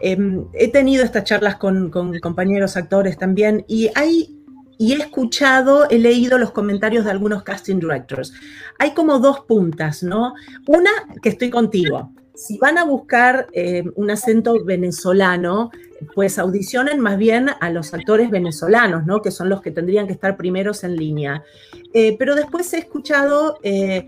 em, 0.00 0.46
he 0.54 0.68
tenido 0.68 1.04
estas 1.04 1.24
charlas 1.24 1.56
con, 1.56 1.90
con, 1.90 2.18
compañeros 2.20 2.76
actores 2.78 3.18
también 3.18 3.64
y 3.68 3.90
hay 3.94 4.30
y 4.76 4.92
he 4.92 4.96
escuchado, 4.96 5.88
he 5.88 5.98
leído 5.98 6.36
los 6.38 6.50
comentarios 6.50 7.04
de 7.04 7.10
algunos 7.10 7.42
casting 7.44 7.78
directors. 7.78 8.32
Hay 8.78 8.92
como 8.92 9.20
dos 9.20 9.40
puntas, 9.40 10.02
¿no? 10.02 10.34
Una, 10.66 10.90
que 11.22 11.28
estoy 11.28 11.50
contigo 11.50 12.10
si 12.34 12.58
van 12.58 12.78
a 12.78 12.84
buscar 12.84 13.46
eh, 13.52 13.84
un 13.94 14.10
acento 14.10 14.64
venezolano, 14.64 15.70
pues 16.14 16.38
audicionen 16.38 17.00
más 17.00 17.16
bien 17.16 17.50
a 17.60 17.70
los 17.70 17.94
actores 17.94 18.30
venezolanos, 18.30 19.06
¿no? 19.06 19.22
Que 19.22 19.30
son 19.30 19.48
los 19.48 19.62
que 19.62 19.70
tendrían 19.70 20.06
que 20.06 20.12
estar 20.12 20.36
primeros 20.36 20.84
en 20.84 20.96
línea. 20.96 21.44
Eh, 21.92 22.16
pero 22.18 22.34
después 22.34 22.72
he 22.74 22.78
escuchado 22.78 23.58
eh, 23.62 24.06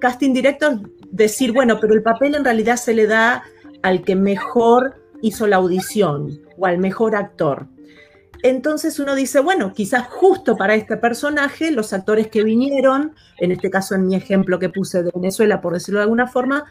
casting 0.00 0.32
directos 0.32 0.80
decir, 1.10 1.52
bueno, 1.52 1.78
pero 1.80 1.94
el 1.94 2.02
papel 2.02 2.34
en 2.34 2.44
realidad 2.44 2.76
se 2.76 2.92
le 2.92 3.06
da 3.06 3.44
al 3.82 4.02
que 4.02 4.16
mejor 4.16 4.96
hizo 5.22 5.46
la 5.46 5.56
audición 5.56 6.40
o 6.58 6.66
al 6.66 6.78
mejor 6.78 7.14
actor. 7.14 7.66
Entonces 8.42 8.98
uno 8.98 9.14
dice, 9.14 9.40
bueno, 9.40 9.72
quizás 9.74 10.08
justo 10.08 10.56
para 10.56 10.74
este 10.74 10.96
personaje, 10.96 11.70
los 11.70 11.92
actores 11.92 12.28
que 12.28 12.42
vinieron, 12.42 13.14
en 13.38 13.52
este 13.52 13.70
caso 13.70 13.94
en 13.94 14.06
mi 14.06 14.16
ejemplo 14.16 14.58
que 14.58 14.70
puse 14.70 15.02
de 15.02 15.10
Venezuela, 15.14 15.60
por 15.60 15.74
decirlo 15.74 16.00
de 16.00 16.04
alguna 16.04 16.26
forma, 16.26 16.64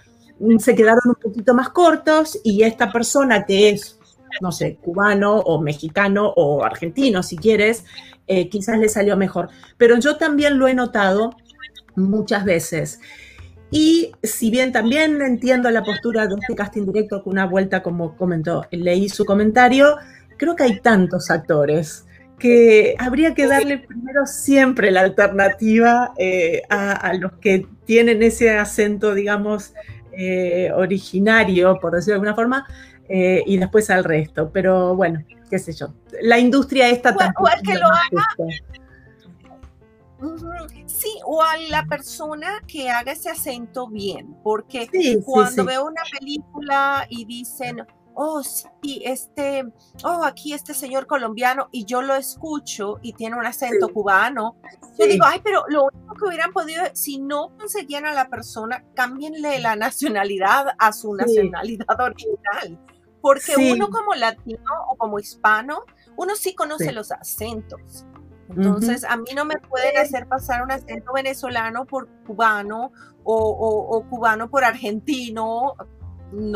se 0.60 0.76
quedaron 0.76 1.04
un 1.06 1.16
poquito 1.16 1.54
más 1.54 1.70
cortos 1.70 2.40
y 2.44 2.64
esta 2.64 2.92
persona 2.92 3.46
que 3.46 3.70
es, 3.70 4.00
no 4.42 4.52
sé, 4.52 4.78
cubano 4.82 5.38
o 5.38 5.62
mexicano 5.62 6.34
o 6.36 6.64
argentino, 6.64 7.24
si 7.24 7.38
quieres, 7.38 7.86
eh, 8.28 8.50
quizás 8.50 8.78
le 8.78 8.90
salió 8.90 9.18
mejor. 9.18 9.50
Pero 9.78 9.98
yo 10.00 10.18
también 10.18 10.60
lo 10.60 10.68
he 10.68 10.74
notado 10.74 11.32
muchas 11.96 12.46
veces. 12.46 13.00
Y 13.72 14.12
si 14.24 14.50
bien 14.50 14.72
también 14.72 15.22
entiendo 15.22 15.70
la 15.70 15.84
postura 15.84 16.28
de 16.28 16.36
este 16.36 16.56
casting 16.56 16.86
directo 16.86 17.24
con 17.24 17.34
una 17.34 17.46
vuelta, 17.46 17.84
como 17.84 18.16
comentó, 18.16 18.66
leí 18.72 19.10
su 19.10 19.26
comentario, 19.26 19.98
creo 20.38 20.56
que 20.56 20.64
hay 20.64 20.80
tantos 20.80 21.30
actores 21.30 22.06
que 22.40 22.96
habría 22.98 23.34
que 23.34 23.46
darle 23.46 23.80
primero 23.80 24.26
siempre 24.26 24.92
la 24.92 25.02
alternativa 25.02 26.14
eh, 26.18 26.64
a, 26.70 26.94
a, 26.94 27.14
los 27.14 27.34
que 27.34 27.68
tienen 27.86 28.24
ese 28.24 28.58
acento, 28.58 29.14
digamos, 29.14 29.74
eh, 30.20 30.72
originario, 30.74 31.80
por 31.80 31.94
decirlo 31.94 32.14
de 32.14 32.16
alguna 32.16 32.36
forma, 32.36 32.68
eh, 33.08 33.42
y 33.46 33.58
después 33.58 33.90
al 33.90 34.04
resto. 34.04 34.50
Pero 34.52 34.96
bueno, 34.96 35.24
qué 35.50 35.58
sé 35.58 35.74
yo. 35.74 35.94
La 36.22 36.38
industria 36.38 36.90
esta 36.90 37.16
también. 37.16 37.34
O 37.38 37.64
que 37.64 37.74
lo 37.76 37.88
haga. 37.88 38.28
Sí, 40.86 41.14
o 41.26 41.42
a 41.42 41.56
la 41.70 41.86
persona 41.86 42.62
que 42.68 42.90
haga 42.90 43.14
ese 43.14 43.30
acento 43.30 43.88
bien, 43.88 44.36
porque 44.44 44.90
cuando 45.24 45.64
veo 45.64 45.86
una 45.86 46.02
película 46.20 47.06
y 47.08 47.24
dicen, 47.24 47.86
oh, 48.22 48.44
sí, 48.44 49.02
este, 49.06 49.64
oh, 50.04 50.26
aquí 50.26 50.52
este 50.52 50.74
señor 50.74 51.08
colombiano, 51.08 51.70
y 51.72 51.86
yo 51.86 52.02
lo 52.02 52.16
escucho 52.16 53.00
y 53.02 53.14
tiene 53.14 53.38
un 53.38 53.46
acento 53.46 53.88
cubano, 53.94 54.58
yo 54.98 55.08
digo, 55.08 55.24
ay, 55.26 55.40
pero 55.42 55.64
lo 55.70 55.86
único 55.86 56.16
que 56.16 56.26
hubieran 56.26 56.52
podido, 56.52 56.84
si 56.94 57.18
no 57.18 57.56
conseguían 57.58 58.06
a 58.06 58.14
la 58.14 58.28
persona, 58.28 58.84
cámbienle 58.94 59.60
la 59.60 59.78
nacionalidad 59.78 60.76
a 60.78 60.92
su 60.92 61.16
nacionalidad 61.16 61.98
original. 61.98 62.78
Porque 63.22 63.54
uno 63.72 63.90
como 63.90 64.14
latino 64.16 64.72
o 64.90 64.98
como 64.98 65.20
hispano, 65.20 65.84
uno 66.18 66.36
sí 66.36 66.56
conoce 66.56 66.92
los 66.92 67.12
acentos. 67.12 68.06
Entonces, 68.50 69.04
a 69.04 69.16
mí 69.16 69.32
no 69.36 69.46
me 69.46 69.60
pueden 69.60 69.98
hacer 69.98 70.28
pasar 70.28 70.64
un 70.64 70.72
acento 70.72 71.14
venezolano 71.14 71.86
por 71.86 72.10
cubano 72.26 72.92
o 73.24 74.06
cubano 74.10 74.50
por 74.50 74.64
argentino, 74.66 75.76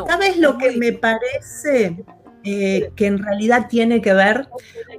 ¿Sabes 0.07 0.37
lo 0.37 0.57
que 0.57 0.71
me 0.71 0.93
parece 0.93 2.03
eh, 2.43 2.91
que 2.95 3.05
en 3.07 3.17
realidad 3.17 3.67
tiene 3.69 4.01
que 4.01 4.13
ver? 4.13 4.47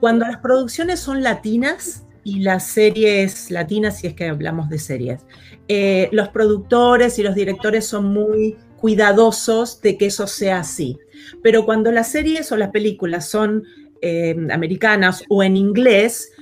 Cuando 0.01 0.27
las 0.27 0.39
producciones 0.39 1.01
son 1.01 1.23
latinas 1.23 2.05
y 2.25 2.41
las 2.41 2.67
series 2.67 3.51
latinas, 3.51 3.99
si 3.99 4.09
es 4.09 4.15
que 4.15 4.29
hablamos 4.29 4.69
de 4.69 4.79
series, 4.79 5.27
eh, 5.69 6.09
los 6.13 6.29
productores 6.31 7.19
y 7.19 7.23
los 7.23 7.35
directores 7.35 7.87
son 7.87 8.13
muy 8.13 8.57
cuidadosos 8.79 9.81
de 9.81 9.97
que 9.97 10.07
eso 10.07 10.27
sea 10.27 10.61
así. 10.61 10.99
Pero 11.43 11.65
cuando 11.65 11.93
las 11.93 12.11
series 12.11 12.51
o 12.53 12.57
las 12.57 12.71
películas 12.71 13.29
son 13.29 13.65
eh, 14.03 14.37
americanas 14.51 15.25
o 15.29 15.43
en 15.43 15.57
inglés, 15.57 16.33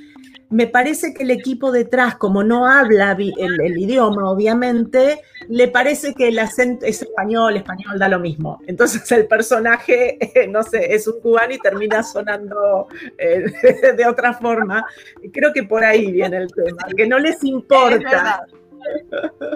me 0.52 0.66
parece 0.66 1.14
que 1.14 1.22
el 1.22 1.30
equipo 1.30 1.72
detrás, 1.72 2.16
como 2.16 2.44
no 2.44 2.66
habla 2.66 3.12
el, 3.12 3.78
idioma, 3.78 4.30
obviamente, 4.30 5.22
le 5.48 5.68
parece 5.68 6.14
que 6.14 6.28
el 6.28 6.38
acento 6.38 6.84
es 6.84 7.00
español, 7.00 7.56
español 7.56 7.98
da 7.98 8.06
lo 8.06 8.20
mismo. 8.20 8.60
Entonces 8.66 9.10
el 9.12 9.26
personaje, 9.26 10.18
no 10.50 10.62
sé, 10.62 10.94
es 10.94 11.08
un 11.08 11.20
cubano 11.20 11.54
y 11.54 11.58
termina 11.58 12.02
sonando 12.02 12.86
eh, 13.16 13.44
de 13.96 14.06
otra 14.06 14.34
forma. 14.34 14.84
Creo 15.32 15.54
que 15.54 15.62
por 15.62 15.82
ahí 15.84 16.12
viene 16.12 16.36
el 16.36 16.52
tema, 16.52 16.86
que 16.94 17.06
no 17.06 17.18
les 17.18 17.42
importa. 17.44 18.44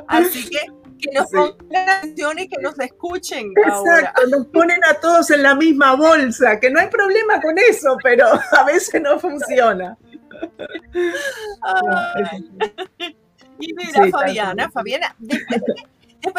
Así 0.08 0.48
que 0.48 0.58
que 0.98 1.12
nos 1.12 1.28
pongan 1.30 1.88
atención 1.90 2.38
y 2.38 2.48
que 2.48 2.56
nos 2.62 2.78
escuchen. 2.80 3.52
Exacto, 3.54 4.26
nos 4.28 4.46
ponen 4.46 4.82
a 4.82 4.94
todos 4.94 5.30
en 5.30 5.42
la 5.42 5.54
misma 5.54 5.94
bolsa, 5.94 6.58
que 6.58 6.70
no 6.70 6.80
hay 6.80 6.88
problema 6.88 7.38
con 7.42 7.58
eso, 7.58 7.98
pero 8.02 8.24
a 8.52 8.64
veces 8.64 9.02
no 9.02 9.18
funciona 9.18 9.98
y 13.58 13.74
mira, 13.74 14.08
Fabiana, 14.10 14.70
Fabiana, 14.70 15.16
después 15.18 15.54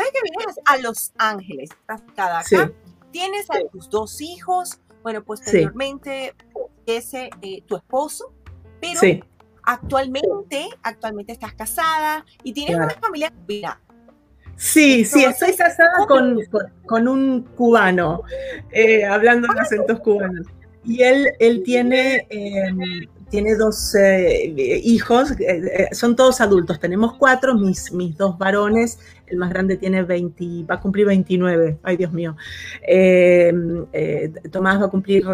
de, 0.06 0.12
que, 0.12 0.20
vienes 0.24 0.60
a 0.66 0.78
Los 0.78 1.14
Ángeles, 1.18 1.70
cada 2.16 2.40
acá, 2.40 2.72
tienes 3.12 3.50
a 3.50 3.60
tus 3.72 3.90
dos 3.90 4.22
hijos, 4.22 4.80
bueno, 5.04 5.24
posteriormente 5.24 6.36
ese 6.86 7.30
eh, 7.42 7.62
tu 7.66 7.76
esposo, 7.76 8.34
pero 8.80 9.02
actualmente, 9.64 10.70
actualmente 10.84 11.34
estás 11.34 11.54
casada 11.54 12.26
y 12.44 12.54
tienes 12.54 12.76
una 12.76 12.90
familia 12.90 13.32
cubana. 13.32 13.82
Sí, 14.56 15.06
sí, 15.06 15.24
estoy 15.24 15.56
casada 15.56 16.08
con, 16.08 16.40
con, 16.88 17.08
un 17.08 17.44
cubano, 17.44 18.24
eh, 18.72 19.06
hablando 19.06 19.48
de 19.54 19.60
acentos 19.60 20.00
cubanos. 20.00 20.48
Y 20.84 21.04
él, 21.04 21.32
él 21.40 21.62
tiene 21.64 22.26
em, 22.30 23.08
tiene 23.30 23.56
dos 23.56 23.94
eh, 23.96 24.54
hijos, 24.84 25.32
eh, 25.32 25.38
eh, 25.42 25.88
son 25.92 26.16
todos 26.16 26.40
adultos, 26.40 26.80
tenemos 26.80 27.16
cuatro, 27.18 27.56
mis, 27.56 27.92
mis 27.92 28.16
dos 28.16 28.38
varones, 28.38 29.00
el 29.28 29.38
más 29.38 29.50
grande 29.50 29.76
tiene 29.76 30.04
20, 30.04 30.64
va 30.70 30.76
a 30.76 30.80
cumplir 30.80 31.06
29, 31.08 31.80
ay 31.84 31.98
Dios 31.98 32.14
mío, 32.14 32.38
Tomás 34.52 34.82
va 34.82 34.86
a 34.86 34.90
cumplir 34.90 35.26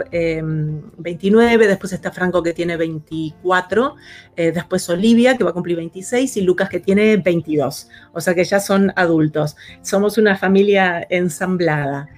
29, 0.97 1.67
después 1.67 1.93
está 1.93 2.12
Franco 2.12 2.41
que 2.41 2.53
tiene 2.53 2.75
24, 2.75 3.95
después 4.36 4.89
Olivia 4.89 5.38
que 5.38 5.43
va 5.43 5.51
a 5.51 5.53
cumplir 5.53 5.77
26 5.77 6.38
y 6.38 6.41
Lucas 6.41 6.69
que 6.69 6.79
tiene 6.79 7.17
22, 7.17 7.88
o 8.13 8.19
sea 8.21 8.34
que 8.34 8.43
ya 8.43 8.60
son 8.60 8.91
adultos, 8.95 9.56
somos 9.84 10.17
una 10.17 10.36
familia 10.38 11.06
ensamblada. 11.08 12.10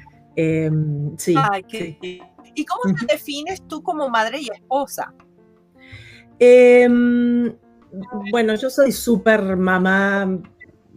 sí, 1.18 1.36
¿Y 2.58 2.66
cómo 2.66 2.96
te 2.96 3.06
defines 3.14 3.68
tú 3.68 3.84
como 3.84 4.08
madre 4.08 4.40
y 4.40 4.50
esposa? 4.50 5.14
Em, 6.40 7.54
bueno, 8.32 8.56
yo 8.56 8.70
soy 8.70 8.92
súper 8.92 9.56
mamá 9.56 10.28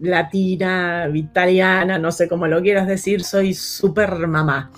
latina, 0.00 1.10
italiana, 1.12 1.98
no 1.98 2.12
sé 2.12 2.28
cómo 2.28 2.46
lo 2.46 2.62
quieras 2.62 2.86
decir, 2.86 3.22
soy 3.24 3.54
súper 3.54 4.26
mamá. 4.26 4.70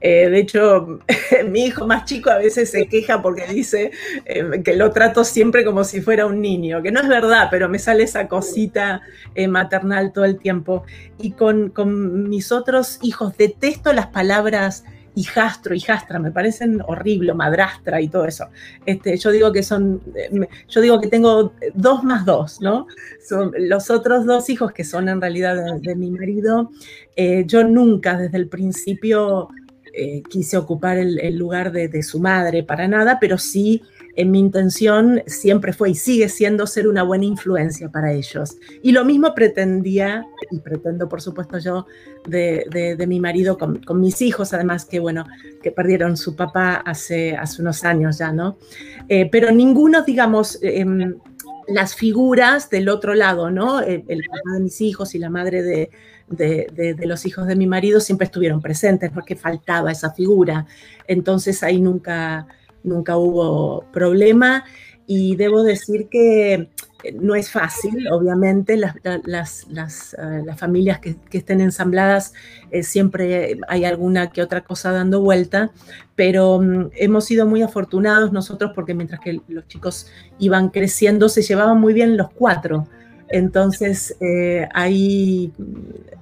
Eh, 0.00 0.28
de 0.28 0.38
hecho, 0.38 1.00
mi 1.48 1.66
hijo 1.66 1.86
más 1.86 2.04
chico 2.04 2.30
a 2.30 2.38
veces 2.38 2.70
se 2.70 2.86
queja 2.86 3.22
porque 3.22 3.46
dice 3.46 3.90
em, 4.26 4.62
que 4.62 4.76
lo 4.76 4.90
trato 4.90 5.24
siempre 5.24 5.64
como 5.64 5.84
si 5.84 6.00
fuera 6.00 6.26
un 6.26 6.40
niño, 6.40 6.82
que 6.82 6.92
no 6.92 7.00
es 7.00 7.08
verdad, 7.08 7.48
pero 7.50 7.68
me 7.68 7.78
sale 7.78 8.04
esa 8.04 8.28
cosita 8.28 9.00
eh, 9.34 9.48
maternal 9.48 10.12
todo 10.12 10.24
el 10.24 10.38
tiempo. 10.38 10.84
Y 11.18 11.32
con, 11.32 11.70
con 11.70 12.28
mis 12.28 12.52
otros 12.52 12.98
hijos 13.02 13.36
detesto 13.36 13.92
las 13.92 14.08
palabras 14.08 14.84
hijastro, 15.16 15.74
hijastra, 15.74 16.18
me 16.18 16.30
parecen 16.30 16.80
horrible, 16.86 17.34
madrastra 17.34 18.00
y 18.00 18.08
todo 18.08 18.26
eso. 18.26 18.48
Este, 18.84 19.16
yo 19.16 19.30
digo 19.30 19.50
que 19.50 19.62
son, 19.62 20.00
eh, 20.14 20.46
yo 20.68 20.80
digo 20.80 21.00
que 21.00 21.08
tengo 21.08 21.54
dos 21.74 22.04
más 22.04 22.24
dos, 22.24 22.60
¿no? 22.60 22.86
Son 23.26 23.52
los 23.58 23.90
otros 23.90 24.26
dos 24.26 24.48
hijos 24.50 24.72
que 24.72 24.84
son 24.84 25.08
en 25.08 25.20
realidad 25.20 25.56
de, 25.80 25.96
mi 25.96 26.10
marido. 26.10 26.70
Eh, 27.16 27.44
yo 27.46 27.64
nunca 27.64 28.16
desde 28.16 28.36
el 28.36 28.48
principio 28.48 29.48
eh, 29.94 30.22
quise 30.28 30.58
ocupar 30.58 30.98
el, 30.98 31.36
lugar 31.38 31.72
de, 31.72 32.02
su 32.02 32.20
madre 32.20 32.62
para 32.62 32.86
nada, 32.86 33.18
pero 33.18 33.38
sí 33.38 33.82
mi 34.24 34.38
intención 34.38 35.22
siempre 35.26 35.72
fue 35.72 35.90
y 35.90 35.94
sigue 35.94 36.28
siendo 36.28 36.66
ser 36.66 36.88
una 36.88 37.02
buena 37.02 37.26
influencia 37.26 37.90
para 37.90 38.12
ellos. 38.12 38.56
Y 38.82 38.92
lo 38.92 39.04
mismo 39.04 39.34
pretendía, 39.34 40.24
y 40.50 40.60
pretendo 40.60 41.08
por 41.08 41.20
supuesto 41.20 41.58
yo, 41.58 41.86
de, 42.26 43.04
mi 43.06 43.20
marido 43.20 43.58
con, 43.58 43.80
mis 44.00 44.22
hijos, 44.22 44.54
además 44.54 44.86
que 44.86 45.00
bueno, 45.00 45.26
que 45.62 45.70
perdieron 45.70 46.16
su 46.16 46.34
papá 46.34 46.76
hace, 46.76 47.36
hace 47.36 47.60
unos 47.60 47.84
años 47.84 48.18
ya, 48.18 48.32
¿no? 48.32 48.56
Eh, 49.08 49.28
pero 49.30 49.50
ninguno, 49.50 50.02
digamos, 50.02 50.58
em, 50.62 51.16
las 51.68 51.94
figuras 51.94 52.70
del 52.70 52.88
otro 52.88 53.14
lado, 53.14 53.50
¿no? 53.50 53.80
El, 53.80 54.02
papá 54.02 54.54
de 54.54 54.60
mis 54.60 54.80
hijos 54.80 55.14
y 55.14 55.18
la 55.18 55.30
madre 55.30 55.62
de, 55.62 55.90
de, 56.28 56.96
los 57.06 57.26
hijos 57.26 57.46
de 57.46 57.56
mi 57.56 57.66
marido 57.66 58.00
siempre 58.00 58.26
estuvieron 58.26 58.60
presentes 58.60 59.10
porque 59.12 59.36
faltaba 59.36 59.92
esa 59.92 60.12
figura. 60.12 60.66
Entonces 61.06 61.62
ahí 61.62 61.80
nunca, 61.80 62.46
nunca 62.86 63.16
hubo 63.16 63.84
problema 63.92 64.64
y 65.06 65.36
debo 65.36 65.62
decir 65.62 66.08
que 66.08 66.68
no 67.14 67.34
es 67.34 67.50
fácil, 67.50 68.08
obviamente, 68.08 68.76
las, 68.76 69.66
las, 69.68 70.14
eh, 70.14 70.54
familias 70.56 70.98
que, 70.98 71.16
estén 71.30 71.60
ensambladas 71.60 72.32
eh, 72.70 72.82
siempre 72.82 73.58
hay 73.68 73.84
alguna 73.84 74.30
que 74.30 74.42
otra 74.42 74.62
cosa 74.62 74.90
dando 74.90 75.20
vuelta, 75.20 75.70
pero 76.16 76.60
mm, 76.60 76.90
hemos 76.94 77.24
sido 77.24 77.46
muy 77.46 77.62
afortunados 77.62 78.32
nosotros 78.32 78.72
porque 78.74 78.94
mientras 78.94 79.20
que 79.20 79.40
los 79.46 79.68
chicos 79.68 80.08
iban 80.38 80.70
creciendo 80.70 81.28
se 81.28 81.42
llevaban 81.42 81.80
muy 81.80 81.92
bien 81.92 82.16
los 82.16 82.30
cuatro. 82.30 82.88
Entonces 83.28 84.16
eh, 84.20 84.68
ahí, 84.72 85.52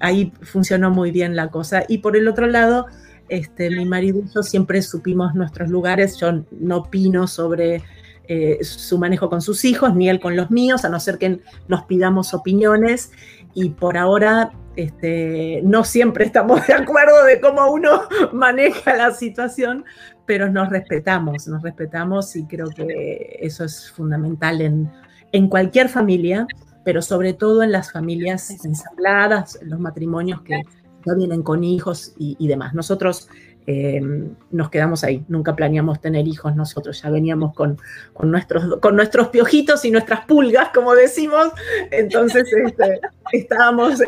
ahí 0.00 0.32
funcionó 0.42 0.90
muy 0.90 1.10
bien 1.10 1.36
la 1.36 1.48
cosa. 1.48 1.84
Y 1.88 1.98
por 1.98 2.16
el 2.16 2.28
otro 2.28 2.46
lado, 2.46 2.86
este, 3.28 3.70
mi 3.70 3.84
marido 3.84 4.20
y 4.20 4.34
yo 4.34 4.42
siempre 4.42 4.82
supimos 4.82 5.34
nuestros 5.34 5.70
lugares. 5.70 6.16
Yo 6.16 6.44
no 6.50 6.78
opino 6.78 7.26
sobre 7.26 7.82
eh, 8.26 8.58
su 8.62 8.98
manejo 8.98 9.28
con 9.28 9.42
sus 9.42 9.64
hijos, 9.64 9.94
ni 9.94 10.08
él 10.08 10.20
con 10.20 10.36
los 10.36 10.50
míos, 10.50 10.84
a 10.84 10.88
no 10.88 10.98
ser 11.00 11.18
que 11.18 11.40
nos 11.68 11.84
pidamos 11.84 12.34
opiniones. 12.34 13.12
Y 13.54 13.70
por 13.70 13.96
ahora 13.96 14.52
este, 14.76 15.60
no 15.64 15.84
siempre 15.84 16.24
estamos 16.24 16.66
de 16.66 16.74
acuerdo 16.74 17.24
de 17.24 17.40
cómo 17.40 17.70
uno 17.70 18.02
maneja 18.32 18.96
la 18.96 19.12
situación, 19.12 19.84
pero 20.26 20.50
nos 20.50 20.70
respetamos, 20.70 21.46
nos 21.46 21.62
respetamos 21.62 22.34
y 22.36 22.46
creo 22.46 22.68
que 22.70 23.38
eso 23.40 23.64
es 23.64 23.90
fundamental 23.90 24.60
en, 24.60 24.90
en 25.32 25.48
cualquier 25.48 25.88
familia, 25.88 26.46
pero 26.84 27.02
sobre 27.02 27.34
todo 27.34 27.62
en 27.62 27.72
las 27.72 27.92
familias 27.92 28.50
ensambladas, 28.64 29.58
en 29.60 29.70
los 29.70 29.80
matrimonios 29.80 30.42
que 30.42 30.62
ya 31.06 31.14
vienen 31.14 31.42
con 31.42 31.64
hijos 31.64 32.14
y, 32.18 32.46
demás. 32.46 32.74
Nosotros 32.74 33.28
Em, 33.66 34.34
nos 34.50 34.68
quedamos 34.68 35.04
ahí. 35.04 35.24
Nunca 35.26 35.56
planeamos 35.56 35.98
tener 35.98 36.28
hijos 36.28 36.54
nosotros, 36.54 37.00
ya 37.00 37.08
veníamos 37.08 37.54
con, 37.54 37.78
con, 38.12 38.30
nuestros, 38.30 38.78
con 38.78 38.94
nuestros 38.94 39.28
piojitos 39.28 39.86
y 39.86 39.90
nuestras 39.90 40.26
pulgas, 40.26 40.68
como 40.74 40.94
decimos. 40.94 41.48
Entonces 41.90 42.44
este, 42.52 43.00
estábamos, 43.32 44.00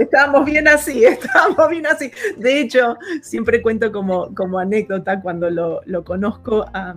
bien 0.45 0.69
así, 0.69 1.05
estábamos 1.07 1.71
bien 1.71 1.87
así. 1.87 2.11
De 2.37 2.61
hecho, 2.61 2.99
siempre 3.23 3.63
cuento 3.63 3.91
como, 3.93 4.35
como 4.35 4.59
anécdota 4.59 5.23
cuando 5.23 5.49
lo, 5.49 5.81
lo 5.87 6.05
conozco 6.05 6.67
a, 6.75 6.95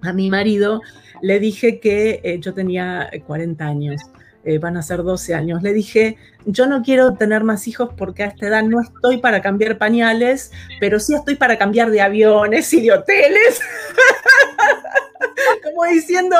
a, 0.00 0.12
mi 0.14 0.30
marido, 0.30 0.80
le 1.20 1.38
dije 1.38 1.80
que 1.80 2.20
eh, 2.24 2.40
yo 2.40 2.54
tenía 2.54 3.10
40 3.26 3.62
años. 3.62 4.00
Eh, 4.42 4.58
van 4.58 4.78
a 4.78 4.82
ser 4.82 5.02
12 5.02 5.34
años. 5.34 5.62
Le 5.62 5.74
dije, 5.74 6.16
yo 6.46 6.66
no 6.66 6.82
quiero 6.82 7.14
tener 7.14 7.44
más 7.44 7.68
hijos 7.68 7.90
porque 7.96 8.22
a 8.22 8.26
esta 8.26 8.46
edad 8.46 8.62
no 8.62 8.80
estoy 8.80 9.18
para 9.18 9.42
cambiar 9.42 9.76
pañales, 9.76 10.50
pero 10.80 10.98
sí 10.98 11.14
estoy 11.14 11.34
para 11.34 11.58
cambiar 11.58 11.90
de 11.90 12.00
aviones 12.00 12.72
y 12.72 12.80
de 12.80 12.92
hoteles. 12.92 13.60
Como 15.64 15.84
diciendo, 15.84 16.36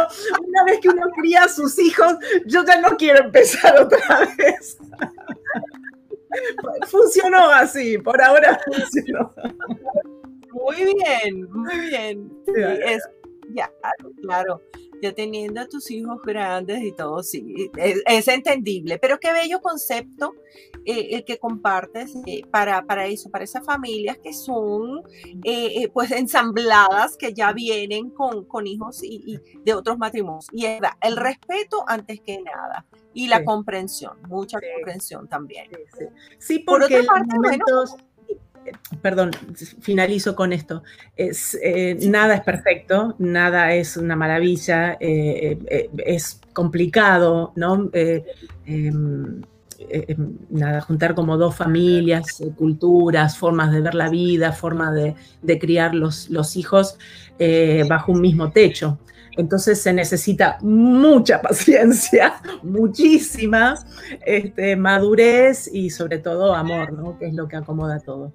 una 0.46 0.64
vez 0.64 0.80
que 0.80 0.88
uno 0.88 1.10
cría 1.20 1.44
a 1.44 1.48
sus 1.48 1.78
hijos, 1.78 2.14
yo 2.46 2.64
ya 2.64 2.80
no 2.80 2.96
quiero 2.96 3.24
empezar 3.24 3.78
otra 3.78 4.26
vez. 4.38 4.78
funcionó 6.88 7.50
así, 7.50 7.98
por 7.98 8.22
ahora 8.22 8.58
funcionó. 8.64 9.34
Muy 10.52 10.94
bien, 10.94 11.50
muy 11.50 11.80
bien. 11.80 12.32
es, 12.86 13.06
ya, 13.52 13.70
claro 14.22 14.62
ya 15.02 15.12
teniendo 15.12 15.60
a 15.60 15.66
tus 15.66 15.90
hijos 15.90 16.20
grandes 16.22 16.82
y 16.82 16.92
todo, 16.92 17.22
sí, 17.22 17.70
es, 17.76 18.28
entendible, 18.28 18.98
pero 18.98 19.18
qué 19.18 19.32
bello 19.32 19.60
concepto 19.60 20.34
eh, 20.84 21.08
el 21.12 21.24
que 21.24 21.38
compartes 21.38 22.14
eh, 22.26 22.42
para, 22.50 22.84
para 22.84 23.06
eso, 23.06 23.30
para 23.30 23.44
esas 23.44 23.64
familias 23.64 24.18
que 24.18 24.32
son 24.32 25.02
eh, 25.44 25.88
pues 25.92 26.10
ensambladas, 26.10 27.16
que 27.16 27.32
ya 27.32 27.52
vienen 27.52 28.10
con, 28.10 28.44
con 28.44 28.66
hijos 28.66 29.02
y, 29.02 29.40
de 29.64 29.74
otros 29.74 29.98
matrimonios. 29.98 30.46
Y 30.52 30.66
es 30.66 30.80
el 31.00 31.16
respeto 31.16 31.84
antes 31.86 32.20
que 32.20 32.40
nada. 32.40 32.86
Y 33.12 33.26
la 33.26 33.44
comprensión, 33.44 34.18
mucha 34.28 34.58
comprensión 34.60 35.28
también. 35.28 35.68
Sí, 36.38 36.60
porque 36.60 36.64
Por 36.64 37.00
otra 37.00 37.04
parte, 37.04 37.58
perdón, 39.02 39.30
finalizo 39.80 40.34
con 40.34 40.52
esto. 40.52 40.82
Es, 41.16 41.58
eh, 41.62 41.96
Nada 42.08 42.34
es 42.34 42.42
perfecto, 42.42 43.14
nada 43.18 43.74
es 43.74 43.96
una 43.96 44.16
maravilla, 44.16 44.96
eh, 45.00 45.58
eh, 45.66 45.90
es 46.04 46.40
complicado, 46.52 47.52
¿no? 47.56 47.90
Em, 47.92 48.22
em, 49.88 50.36
nada, 50.50 50.80
juntar 50.82 51.14
como 51.14 51.36
dos 51.36 51.56
familias, 51.56 52.42
culturas, 52.56 53.38
formas 53.38 53.72
de 53.72 53.80
ver 53.80 53.94
la 53.94 54.10
vida, 54.10 54.52
formas 54.52 54.94
de, 54.94 55.58
criar 55.58 55.94
los, 55.94 56.56
hijos 56.56 56.98
bajo 57.88 58.12
un 58.12 58.20
mismo 58.20 58.50
techo. 58.50 58.98
Entonces 59.36 59.80
se 59.80 59.92
necesita 59.92 60.58
mucha 60.60 61.40
paciencia, 61.40 62.34
muchísima 62.62 63.74
este, 64.26 64.76
madurez 64.76 65.70
y 65.72 65.90
sobre 65.90 66.18
todo 66.18 66.54
amor, 66.54 66.92
¿no? 66.92 67.18
que 67.18 67.28
es 67.28 67.34
lo 67.34 67.48
que 67.48 67.56
acomoda 67.56 68.00
todo. 68.00 68.34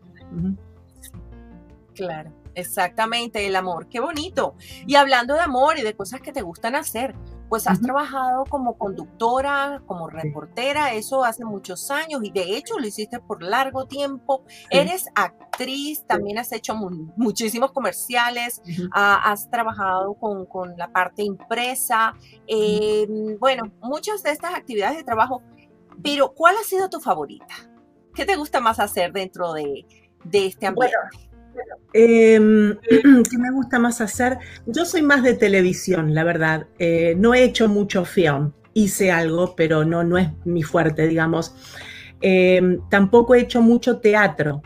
Claro, 1.93 2.31
exactamente, 2.55 3.47
el 3.47 3.55
amor, 3.55 3.87
qué 3.87 3.99
bonito. 3.99 4.55
Y 4.85 4.95
hablando 4.95 5.33
de 5.33 5.41
amor 5.41 5.79
y 5.79 5.81
de 5.81 5.95
cosas 5.95 6.21
que 6.21 6.33
te 6.33 6.41
gustan 6.41 6.75
hacer, 6.75 7.15
pues 7.49 7.67
has 7.67 7.79
trabajado 7.79 8.43
como 8.45 8.77
conductora, 8.77 9.81
como 9.85 10.09
reportera, 10.09 10.93
eso 10.93 11.23
hace 11.23 11.45
muchos 11.45 11.91
años 11.91 12.21
y 12.23 12.31
de 12.31 12.57
hecho 12.57 12.79
lo 12.79 12.87
hiciste 12.87 13.19
por 13.19 13.43
largo 13.43 13.85
tiempo. 13.85 14.43
Eres 14.69 15.05
actriz, 15.15 16.05
también 16.07 16.39
has 16.39 16.51
hecho 16.51 16.75
muchísimos 16.75 17.71
comerciales, 17.71 18.61
has 18.91 19.49
trabajado 19.49 20.15
con, 20.15 20.75
la 20.77 20.91
parte 20.91 21.23
impresa, 21.23 22.13
em, 22.47 23.37
bueno, 23.39 23.71
muchas 23.81 24.23
de 24.23 24.31
estas 24.31 24.55
actividades 24.55 24.97
de 24.97 25.03
trabajo, 25.03 25.41
pero 26.03 26.33
¿cuál 26.33 26.55
ha 26.59 26.63
sido 26.63 26.89
tu 26.89 26.99
favorita? 26.99 27.55
¿Qué 28.13 28.25
te 28.25 28.35
gusta 28.35 28.59
más 28.59 28.79
hacer 28.79 29.13
dentro 29.13 29.53
de, 29.53 29.85
de 30.25 30.47
este 30.47 30.67
ambiente? 30.67 30.95
Em, 31.93 32.75
¿Qué 33.29 33.37
me 33.37 33.51
gusta 33.51 33.79
más 33.79 34.01
hacer? 34.01 34.37
Yo 34.65 34.85
soy 34.85 35.01
más 35.01 35.23
de 35.23 35.33
televisión, 35.33 36.13
la 36.13 36.23
verdad. 36.23 36.67
Eh, 36.79 37.15
no 37.17 37.33
he 37.33 37.43
hecho 37.43 37.67
mucho 37.67 38.05
film. 38.05 38.51
Hice 38.73 39.11
algo, 39.11 39.55
pero 39.55 39.85
no, 39.85 40.03
no 40.03 40.17
es 40.17 40.27
mi 40.43 40.63
fuerte, 40.63 41.07
digamos. 41.07 41.55
Em, 42.21 42.79
tampoco 42.89 43.35
he 43.35 43.41
hecho 43.41 43.61
mucho 43.61 43.99
teatro. 43.99 44.61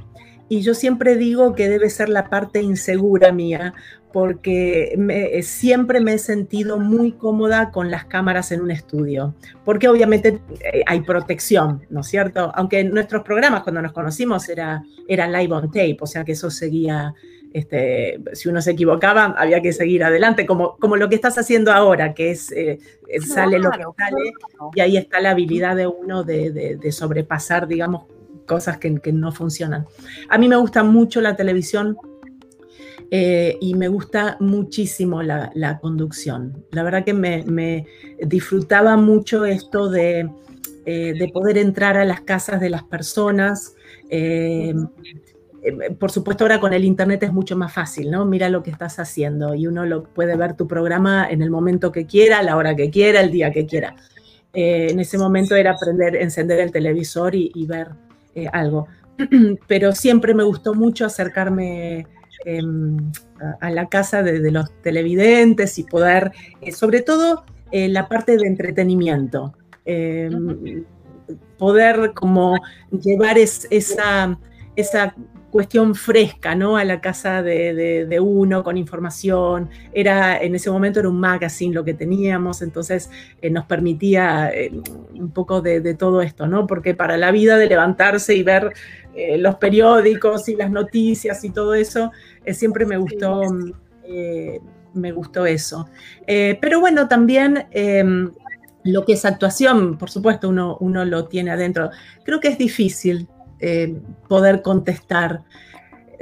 Y 0.47 0.61
yo 0.61 0.73
siempre 0.73 1.15
digo 1.15 1.53
que 1.53 1.69
debe 1.69 1.91
ser 1.91 2.09
la 2.09 2.29
parte 2.29 2.61
insegura 2.61 3.31
mía, 3.31 3.75
porque 4.11 4.97
eh, 5.09 5.43
siempre 5.43 5.99
me 5.99 6.13
he 6.13 6.19
sentido 6.19 6.79
muy 6.79 7.11
cómoda 7.11 7.71
con 7.71 7.91
las 7.91 8.05
cámaras 8.05 8.51
en 8.51 8.61
un 8.61 8.71
estudio, 8.71 9.35
porque 9.63 9.87
obviamente 9.87 10.39
eh, 10.73 10.83
hay 10.85 11.01
protección, 11.01 11.85
¿no 11.89 12.01
es 12.01 12.07
cierto? 12.07 12.51
Aunque 12.55 12.79
en 12.79 12.91
nuestros 12.91 13.23
programas 13.23 13.63
cuando 13.63 13.81
nos 13.81 13.91
conocimos 13.91 14.49
era, 14.49 14.83
era 15.07 15.27
live 15.27 15.53
on 15.53 15.67
tape, 15.67 15.97
o 16.01 16.07
sea 16.07 16.23
que 16.23 16.31
eso 16.31 16.49
seguía, 16.49 17.13
este, 17.53 18.19
si 18.33 18.49
uno 18.49 18.61
se 18.61 18.71
equivocaba 18.71 19.35
había 19.37 19.61
que 19.61 19.73
seguir 19.73 20.03
adelante, 20.03 20.45
como, 20.45 20.77
como 20.77 20.95
lo 20.95 21.07
que 21.07 21.15
estás 21.15 21.37
haciendo 21.37 21.71
ahora, 21.71 22.13
que 22.15 22.31
es, 22.31 22.51
eh, 22.51 22.79
sale 23.21 23.59
lo 23.59 23.69
que 23.69 23.83
sale 23.97 24.33
y 24.75 24.79
ahí 24.81 24.97
está 24.97 25.19
la 25.19 25.31
habilidad 25.31 25.75
de 25.75 25.85
uno 25.85 26.23
de, 26.23 26.91
sobrepasar, 26.91 27.67
digamos, 27.67 28.05
cosas 28.47 28.79
que, 28.79 28.99
que 28.99 29.13
no 29.13 29.31
funcionan. 29.31 29.85
A 30.29 30.39
mí 30.39 30.47
me 30.47 30.55
gusta 30.55 30.81
mucho 30.81 31.21
la 31.21 31.35
televisión 31.35 31.95
eh, 33.11 33.57
y 33.59 33.73
me 33.73 33.87
gusta 33.87 34.37
muchísimo 34.39 35.23
la, 35.23 35.79
conducción. 35.81 36.65
La 36.71 36.83
verdad 36.83 37.03
que 37.03 37.13
me, 37.13 37.87
disfrutaba 38.25 38.97
mucho 38.97 39.45
esto 39.45 39.89
de, 39.89 40.29
eh, 40.85 41.31
poder 41.33 41.57
entrar 41.57 41.97
a 41.97 42.05
las 42.05 42.21
casas 42.21 42.59
de 42.59 42.69
las 42.69 42.83
personas. 42.83 43.75
Eh, 44.09 44.75
por 45.99 46.11
supuesto, 46.11 46.43
ahora 46.43 46.59
con 46.59 46.73
el 46.73 46.85
Internet 46.85 47.23
es 47.23 47.33
mucho 47.33 47.57
más 47.57 47.73
fácil, 47.73 48.11
¿no? 48.11 48.25
Mira 48.25 48.47
lo 48.49 48.63
que 48.63 48.71
estás 48.71 48.99
haciendo 48.99 49.55
y 49.55 49.67
uno 49.67 49.85
lo 49.85 50.03
puede 50.03 50.35
ver 50.37 50.55
tu 50.55 50.67
programa 50.67 51.27
en 51.29 51.41
el 51.41 51.49
momento 51.49 51.91
que 51.91 52.05
quiera, 52.05 52.39
a 52.39 52.43
la 52.43 52.55
hora 52.55 52.75
que 52.75 52.89
quiera, 52.89 53.21
el 53.21 53.31
día 53.31 53.51
que 53.51 53.65
quiera. 53.65 53.95
en 54.53 54.99
ese 54.99 55.17
momento 55.17 55.55
era 55.55 55.71
aprender, 55.71 56.15
encender 56.15 56.59
el 56.59 56.71
televisor 56.71 57.35
y, 57.35 57.51
y 57.53 57.65
ver 57.65 57.89
algo. 58.53 58.87
Pero 59.67 59.93
siempre 59.93 60.33
me 60.33 60.43
gustó 60.43 60.73
mucho 60.73 61.05
acercarme 61.05 62.07
Em, 62.45 63.11
a, 63.59 63.69
la 63.69 63.89
casa 63.89 64.23
de, 64.23 64.51
los 64.51 64.71
televidentes 64.81 65.77
y 65.77 65.83
poder, 65.83 66.31
eh, 66.61 66.71
sobre 66.71 67.01
todo, 67.01 67.43
la 67.71 68.07
parte 68.07 68.37
de 68.37 68.47
entretenimiento. 68.47 69.53
Em, 69.85 70.83
poder 71.57 72.13
como 72.13 72.55
llevar 72.91 73.37
esa, 73.37 74.39
esa 74.75 75.15
cuestión 75.49 75.95
fresca, 75.95 76.55
¿no? 76.55 76.77
A 76.77 76.83
la 76.83 77.01
casa 77.01 77.41
de, 77.41 78.19
uno 78.21 78.63
con 78.63 78.77
información. 78.77 79.69
Era, 79.93 80.41
en 80.41 80.55
ese 80.55 80.69
momento 80.69 80.99
era 80.99 81.09
un 81.09 81.19
magazine 81.19 81.73
lo 81.73 81.83
que 81.83 81.93
teníamos, 81.93 82.61
entonces 82.61 83.09
eh, 83.41 83.49
nos 83.49 83.65
permitía 83.65 84.51
eh, 84.53 84.71
un 85.13 85.31
poco 85.31 85.61
de, 85.61 85.93
todo 85.95 86.21
esto, 86.21 86.47
¿no? 86.47 86.67
Porque 86.67 86.93
para 86.93 87.17
la 87.17 87.31
vida 87.31 87.57
de 87.57 87.67
levantarse 87.67 88.35
y 88.35 88.43
ver 88.43 88.73
eh, 89.19 89.37
los 89.37 89.55
periódicos 89.55 90.47
y 90.49 90.55
las 90.55 90.71
noticias 90.71 91.43
y 91.43 91.49
todo 91.49 91.73
eso, 91.73 92.11
siempre 92.51 92.85
me 92.85 92.97
gustó, 92.97 93.41
me 94.93 95.11
gustó 95.11 95.45
eso. 95.45 95.87
pero 96.25 96.79
bueno, 96.79 97.07
también 97.07 97.67
em, 97.71 98.31
lo 98.83 99.05
que 99.05 99.13
es 99.13 99.25
actuación, 99.25 99.97
por 99.97 100.09
supuesto, 100.09 100.49
uno, 100.49 100.77
uno 100.79 101.05
lo 101.05 101.27
tiene 101.27 101.51
adentro. 101.51 101.89
Creo 102.23 102.39
que 102.39 102.49
es 102.49 102.57
difícil 102.57 103.27
eh, 103.59 103.99
poder 104.27 104.61
contestar. 104.61 105.43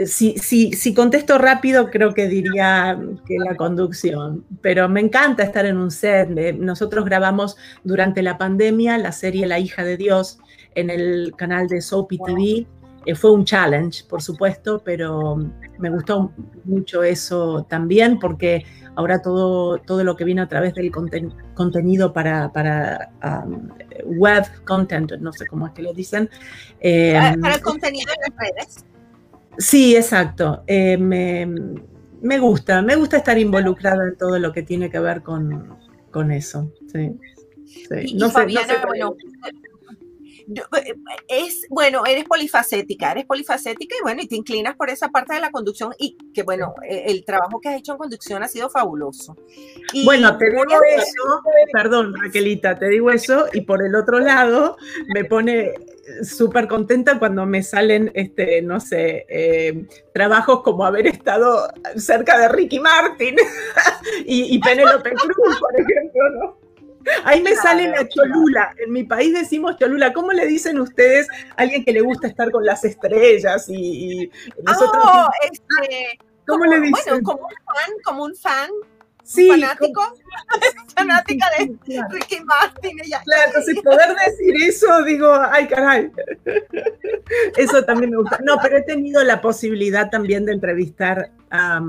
Si, 0.06 0.38
si, 0.38 0.74
si, 0.74 0.94
contesto 0.94 1.38
rápido, 1.40 1.90
creo 1.90 2.14
que 2.14 2.28
diría 2.28 3.00
que 3.26 3.36
la 3.40 3.56
conducción, 3.56 4.46
pero 4.62 4.88
me 4.90 5.00
encanta 5.02 5.44
estar 5.44 5.66
en 5.66 5.78
un 5.78 5.90
set. 5.90 6.30
Nosotros 6.56 7.06
grabamos 7.06 7.58
durante 7.84 8.22
la 8.22 8.38
pandemia 8.38 8.98
la 9.00 9.12
serie 9.12 9.48
La 9.48 9.60
hija 9.60 9.84
de 9.84 9.98
Dios 9.98 10.40
en 10.76 10.92
el 10.92 11.34
canal 11.36 11.68
de 11.68 11.82
Soapy 11.82 12.20
TV. 12.20 12.68
Eh, 13.08 13.16
fue 13.16 13.32
un 13.32 13.46
challenge, 13.46 14.04
por 14.04 14.22
supuesto, 14.22 14.82
pero 14.84 15.38
me 15.80 15.90
gustó 15.90 16.34
mucho 16.66 17.04
eso 17.04 17.66
también 17.70 18.20
porque 18.20 18.66
ahora 18.96 19.22
todo, 19.22 19.78
todo 19.78 20.04
lo 20.04 20.18
que 20.18 20.26
viene 20.26 20.42
a 20.42 20.50
través 20.50 20.74
del 20.74 20.92
contenido 20.92 22.12
para, 22.12 22.52
para 22.52 23.12
um, 23.46 23.70
web 24.20 24.44
content, 24.66 25.14
no 25.22 25.32
sé 25.32 25.48
cómo 25.48 25.68
es 25.68 25.74
que 25.74 25.84
lo 25.84 25.94
dicen. 25.94 26.30
Em, 26.82 27.40
para, 27.40 27.56
el 27.56 27.62
contenido 27.62 28.12
en 28.14 28.34
las 28.34 28.46
redes. 28.46 28.86
Sí, 29.58 29.96
exacto. 29.96 30.64
Eh, 30.68 30.98
me, 30.98 32.40
gusta, 32.40 32.82
me 32.82 32.98
gusta 32.98 33.16
estar 33.16 33.38
involucrada 33.38 34.04
en 34.04 34.18
todo 34.18 34.38
lo 34.38 34.52
que 34.52 34.64
tiene 34.64 34.90
que 34.90 35.00
ver 35.00 35.22
con, 35.24 35.78
eso. 36.30 36.74
Sí. 36.92 37.16
no, 38.16 38.30
sé, 38.30 38.46
bueno, 38.86 39.16
eh, 39.16 39.77
es, 41.28 41.66
bueno, 41.70 42.04
eres 42.06 42.26
polifacética, 42.26 43.12
eres 43.12 43.26
polifacética 43.26 43.96
y 44.00 44.04
bueno, 44.04 44.22
y 44.22 44.28
te 44.28 44.36
inclinas 44.36 44.76
por 44.76 44.90
esa 44.90 45.10
parte 45.10 45.34
de 45.34 45.42
la 45.42 45.52
conducción 45.52 45.94
y 45.98 46.18
que 46.34 46.44
bueno, 46.44 46.74
eh, 46.88 47.06
el 47.08 47.26
trabajo 47.26 47.60
que 47.60 47.70
has 47.70 47.78
hecho 47.78 47.94
en 47.94 47.98
conducción 47.98 48.44
ha 48.44 48.48
sido 48.48 48.70
fabuloso. 48.70 49.36
bueno, 50.06 50.38
te 50.38 50.50
digo 50.50 50.64
eso, 50.96 51.42
perdón 51.74 52.14
Raquelita, 52.22 52.78
te 52.78 52.88
digo 52.88 53.12
eso 53.12 53.48
y 53.54 53.62
por 53.62 53.84
el 53.84 53.96
otro 53.96 54.20
lado 54.20 54.78
me 55.14 55.26
pone 55.26 55.74
súper 56.24 56.68
contenta 56.68 57.20
cuando 57.20 57.46
me 57.46 57.64
salen, 57.64 58.12
este, 58.14 58.62
no 58.62 58.80
sé, 58.80 59.26
eh, 59.28 59.86
trabajos 60.14 60.62
como 60.62 60.86
haber 60.86 61.08
estado 61.08 61.68
cerca 61.98 62.38
de 62.40 62.48
Ricky 62.48 62.80
Martin 62.80 63.36
y, 64.26 64.56
y 64.56 64.60
Penélope 64.60 65.12
Cruz, 65.12 65.60
por 65.60 65.74
ejemplo, 65.80 66.30
¿no? 66.40 66.67
Ahí 67.24 67.42
me 67.42 67.56
sale 67.56 67.90
la 67.90 68.08
cholula. 68.08 68.74
En 68.78 68.92
mi 68.92 69.04
país 69.04 69.34
decimos 69.34 69.78
cholula. 69.78 70.14
¿Cómo 70.14 70.32
le 70.32 70.46
dicen 70.46 70.80
ustedes 70.80 71.28
a 71.52 71.62
alguien 71.62 71.84
que 71.84 71.94
le 71.94 72.02
gusta 72.02 72.28
estar 72.28 72.52
con 72.52 72.66
las 72.66 72.84
estrellas 72.84 73.66
y, 73.70 74.30
nosotros? 74.64 75.04
Oh, 75.06 75.28
este, 75.50 76.20
¿Cómo 76.46 76.66
le 76.66 76.80
dicen? 76.80 76.94
Bueno, 77.06 77.24
como 77.24 77.48
un 77.48 77.56
fan, 77.66 77.94
como 78.04 78.24
un 78.24 78.36
fan. 78.36 78.70
Sí, 79.24 79.50
fanático, 79.50 80.02
fanática 80.96 81.48
de 81.60 81.76
Ricky 82.10 82.40
Martin. 82.46 82.98
Ella. 83.04 83.22
Claro, 83.26 83.44
entonces 83.48 83.82
poder 83.84 84.16
decir 84.26 84.56
eso, 84.64 85.04
digo, 85.04 85.34
ay, 85.52 85.68
caray. 85.68 86.10
Eso 87.58 87.84
también 87.84 88.12
me 88.12 88.18
gusta. 88.18 88.40
No, 88.42 88.58
pero 88.62 88.78
he 88.78 88.84
tenido 88.84 89.22
la 89.26 89.42
posibilidad 89.42 90.10
también 90.10 90.46
de 90.46 90.54
entrevistar 90.54 91.32
a 91.50 91.82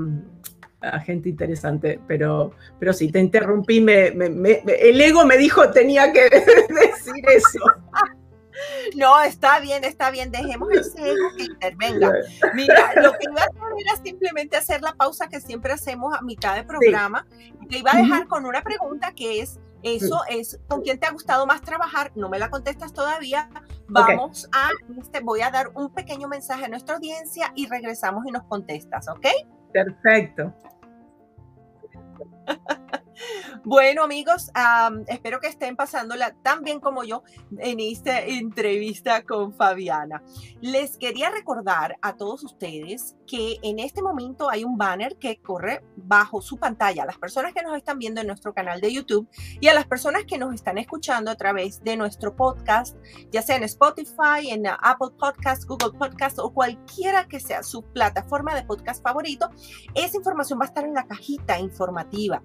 a 0.81 0.99
gente 0.99 1.29
interesante, 1.29 1.99
pero, 2.07 2.51
pero 2.79 2.93
sí, 2.93 3.11
te 3.11 3.19
interrumpí, 3.19 3.81
me, 3.81 4.07
el 4.07 5.01
ego 5.01 5.25
me 5.25 5.37
dijo 5.37 5.69
tenía 5.71 6.11
que 6.11 6.23
decir 6.29 7.23
eso. 7.27 7.59
No, 8.95 9.21
está 9.21 9.59
bien, 9.59 9.83
está 9.83 10.11
bien, 10.11 10.31
dejemos 10.31 10.69
ese 10.71 11.11
ego 11.11 11.29
que 11.37 11.43
intervenga. 11.43 12.11
Mira, 12.53 12.93
lo 12.95 13.13
que 13.13 13.27
iba 13.29 13.41
a 13.41 13.45
hacer 13.45 13.61
era 13.77 14.03
simplemente 14.03 14.57
hacer 14.57 14.81
la 14.81 14.93
pausa 14.93 15.27
que 15.29 15.39
siempre 15.39 15.73
hacemos 15.73 16.17
a 16.17 16.21
mitad 16.21 16.55
de 16.55 16.63
programa. 16.63 17.25
Te 17.69 17.77
iba 17.77 17.91
a 17.91 17.97
dejar 17.97 18.27
con 18.27 18.45
una 18.45 18.61
pregunta 18.61 19.13
que 19.13 19.41
es, 19.41 19.59
eso 19.81 20.21
es, 20.29 20.59
¿con 20.67 20.81
quién 20.81 20.99
te 20.99 21.07
ha 21.07 21.11
gustado 21.11 21.45
más 21.45 21.61
trabajar? 21.61 22.11
No 22.15 22.27
me 22.27 22.39
la 22.39 22.49
contestas 22.49 22.93
todavía. 22.93 23.49
Vamos 23.87 24.49
a, 24.51 24.69
este, 24.99 25.21
voy 25.21 25.41
a 25.41 25.51
dar 25.51 25.71
un 25.73 25.93
pequeño 25.93 26.27
mensaje 26.27 26.65
a 26.65 26.67
nuestra 26.67 26.95
audiencia 26.95 27.53
y 27.55 27.67
regresamos 27.67 28.25
y 28.27 28.31
nos 28.31 28.43
contestas, 28.43 29.07
¿ok? 29.07 29.27
Perfecto. 29.71 30.53
Bueno, 33.65 34.03
amigos, 34.03 34.51
espero 35.07 35.41
que 35.41 35.47
estén 35.47 35.75
pasándola 35.75 36.33
tan 36.43 36.63
bien 36.63 36.79
como 36.79 37.03
yo 37.03 37.23
en 37.57 37.81
esta 37.81 38.21
entrevista 38.21 39.23
con 39.23 39.53
Fabiana. 39.53 40.23
Les 40.61 40.97
quería 40.97 41.29
recordar 41.29 41.97
a 42.01 42.15
todos 42.15 42.43
ustedes 42.45 43.17
que 43.27 43.57
en 43.61 43.79
este 43.79 44.01
momento 44.01 44.49
hay 44.49 44.63
un 44.63 44.77
banner 44.77 45.17
que 45.17 45.41
corre 45.41 45.83
bajo 45.97 46.41
su 46.41 46.57
pantalla 46.57 47.05
las 47.05 47.17
personas 47.17 47.53
que 47.53 47.61
nos 47.61 47.75
están 47.75 47.99
viendo 47.99 48.21
en 48.21 48.27
nuestro 48.27 48.53
canal 48.53 48.79
de 48.79 48.93
YouTube 48.93 49.27
y 49.59 49.67
a 49.67 49.73
las 49.73 49.87
personas 49.87 50.23
que 50.23 50.37
nos 50.37 50.53
están 50.53 50.77
escuchando 50.77 51.29
a 51.29 51.35
través 51.35 51.83
de 51.83 51.97
nuestro 51.97 52.35
podcast, 52.35 52.95
ya 53.29 53.41
sea 53.41 53.57
en 53.57 53.63
Spotify, 53.63 54.49
en 54.49 54.67
Apple 54.67 55.09
Podcast, 55.19 55.65
Google 55.65 55.97
Podcast 55.99 56.39
o 56.39 56.53
cualquiera 56.53 57.27
que 57.27 57.41
sea 57.41 57.61
su 57.63 57.83
plataforma 57.83 58.55
de 58.55 58.63
podcast 58.63 59.03
favorito. 59.03 59.49
Esa 59.95 60.15
información 60.15 60.59
va 60.59 60.63
a 60.63 60.67
estar 60.67 60.85
en 60.85 60.93
la 60.93 61.05
cajita 61.05 61.59
informativa 61.59 62.41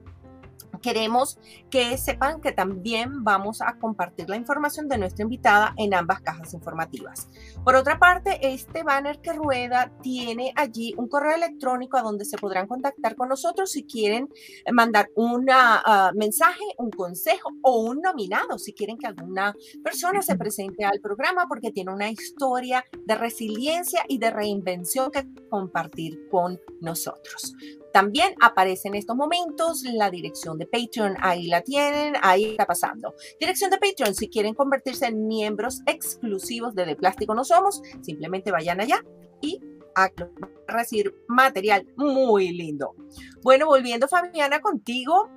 queremos 0.81 1.39
que 1.71 1.97
sepan 1.99 2.41
que 2.41 2.53
también 2.53 3.25
vamos 3.25 3.61
a 3.61 3.79
compartir 3.79 4.29
la 4.29 4.37
información 4.37 4.89
de 4.89 4.99
nuestra 4.99 5.23
invitada 5.23 5.75
en 5.77 5.95
ambas 5.95 6.21
cajas 6.21 6.55
informativas. 6.55 7.29
Por 7.65 7.75
otra 7.77 7.99
parte, 7.99 8.39
este 8.43 8.83
banner 8.83 9.21
que 9.21 9.33
rueda 9.33 9.93
tiene 10.03 10.53
allí 10.57 10.95
un 10.97 11.09
correo 11.09 11.35
electrónico 11.35 11.97
a 11.97 12.03
donde 12.03 12.25
se 12.25 12.39
podrán 12.39 12.67
contactar 12.67 13.17
con 13.17 13.29
nosotros 13.29 13.71
si 13.71 13.85
quieren 13.85 14.29
mandar 14.73 15.11
un 15.17 15.47
ah, 15.51 16.13
mensaje, 16.15 16.65
un 16.79 16.91
consejo 16.91 17.51
o 17.63 17.81
un 17.81 18.01
nominado, 18.01 18.59
si 18.59 18.73
quieren 18.73 18.99
que 18.99 19.07
alguna 19.07 19.55
persona 19.83 20.23
se 20.23 20.37
presente 20.37 20.85
al 20.85 21.01
programa 21.01 21.47
porque 21.49 21.71
tiene 21.71 21.93
una 21.93 22.11
historia 22.11 22.85
de 23.07 23.15
resiliencia 23.15 24.05
y 24.09 24.19
de 24.19 24.31
reinvención 24.31 25.11
que 25.11 25.27
compartir 25.49 26.29
con 26.31 26.61
nosotros. 26.81 27.55
También 27.95 28.35
aparece 28.41 28.89
en 28.89 28.97
estos 28.97 29.15
momentos 29.15 29.85
la 29.85 30.11
dirección 30.11 30.59
de 30.59 30.67
Patreon, 30.67 31.15
ahí 31.21 31.47
la 31.47 31.61
tienen, 31.61 32.15
ahí 32.23 32.47
está 32.47 32.67
pasando. 32.67 33.15
Dirección 33.39 33.71
de 33.71 33.79
Patreon, 33.79 34.17
si 34.17 34.29
quieren 34.29 34.53
convertirse 34.53 35.07
en 35.07 35.29
miembros 35.29 35.81
exclusivos 35.87 36.75
de 36.75 36.87
De 36.87 36.97
Plástico 36.97 37.37
No 37.37 37.45
Somos, 37.45 37.81
simplemente 38.03 38.51
vayan 38.51 38.81
allá 38.81 39.01
y 39.41 39.61
a 39.95 40.11
recibir 40.67 41.15
material 41.29 41.87
muy 41.97 42.49
lindo. 42.49 42.97
Bueno, 43.45 43.67
volviendo 43.67 44.09
Fabiana 44.09 44.61
contigo, 44.61 45.31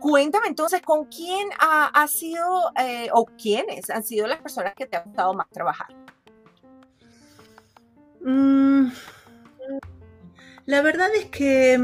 cuéntame 0.00 0.46
entonces 0.46 0.80
con 0.80 1.04
quién 1.04 1.50
ha, 1.58 2.08
sido 2.08 2.72
eh, 2.80 3.10
o 3.12 3.26
quiénes 3.26 3.90
han 3.90 4.04
sido 4.04 4.26
las 4.26 4.40
personas 4.40 4.74
que 4.74 4.86
te 4.86 4.96
han 4.96 5.04
gustado 5.04 5.34
más 5.34 5.50
trabajar. 5.50 5.94
Mm, 8.22 8.88
la 10.66 10.80
verdad 10.82 11.08
es 11.14 11.26
que, 11.26 11.78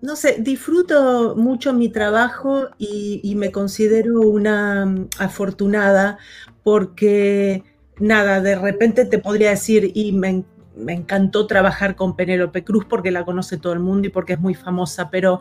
no 0.00 0.16
sé, 0.16 0.36
disfruto 0.38 1.34
mucho 1.36 1.72
mi 1.72 1.88
trabajo 1.88 2.68
y, 2.78 3.34
me 3.36 3.50
considero 3.50 4.20
una 4.20 4.86
mm, 4.86 5.08
afortunada 5.18 6.18
porque, 6.62 7.64
nada, 7.98 8.40
de 8.40 8.56
repente 8.56 9.04
te 9.06 9.18
podría 9.18 9.50
decir, 9.50 9.90
y 9.94 10.12
me, 10.12 10.44
encantó 10.86 11.48
trabajar 11.48 11.96
con 11.96 12.14
Penélope 12.14 12.62
Cruz 12.62 12.84
porque 12.88 13.10
la 13.10 13.24
conoce 13.24 13.56
todo 13.56 13.72
el 13.72 13.80
mundo 13.80 14.06
y 14.06 14.10
porque 14.10 14.34
es 14.34 14.40
muy 14.40 14.54
famosa, 14.54 15.10
pero 15.10 15.40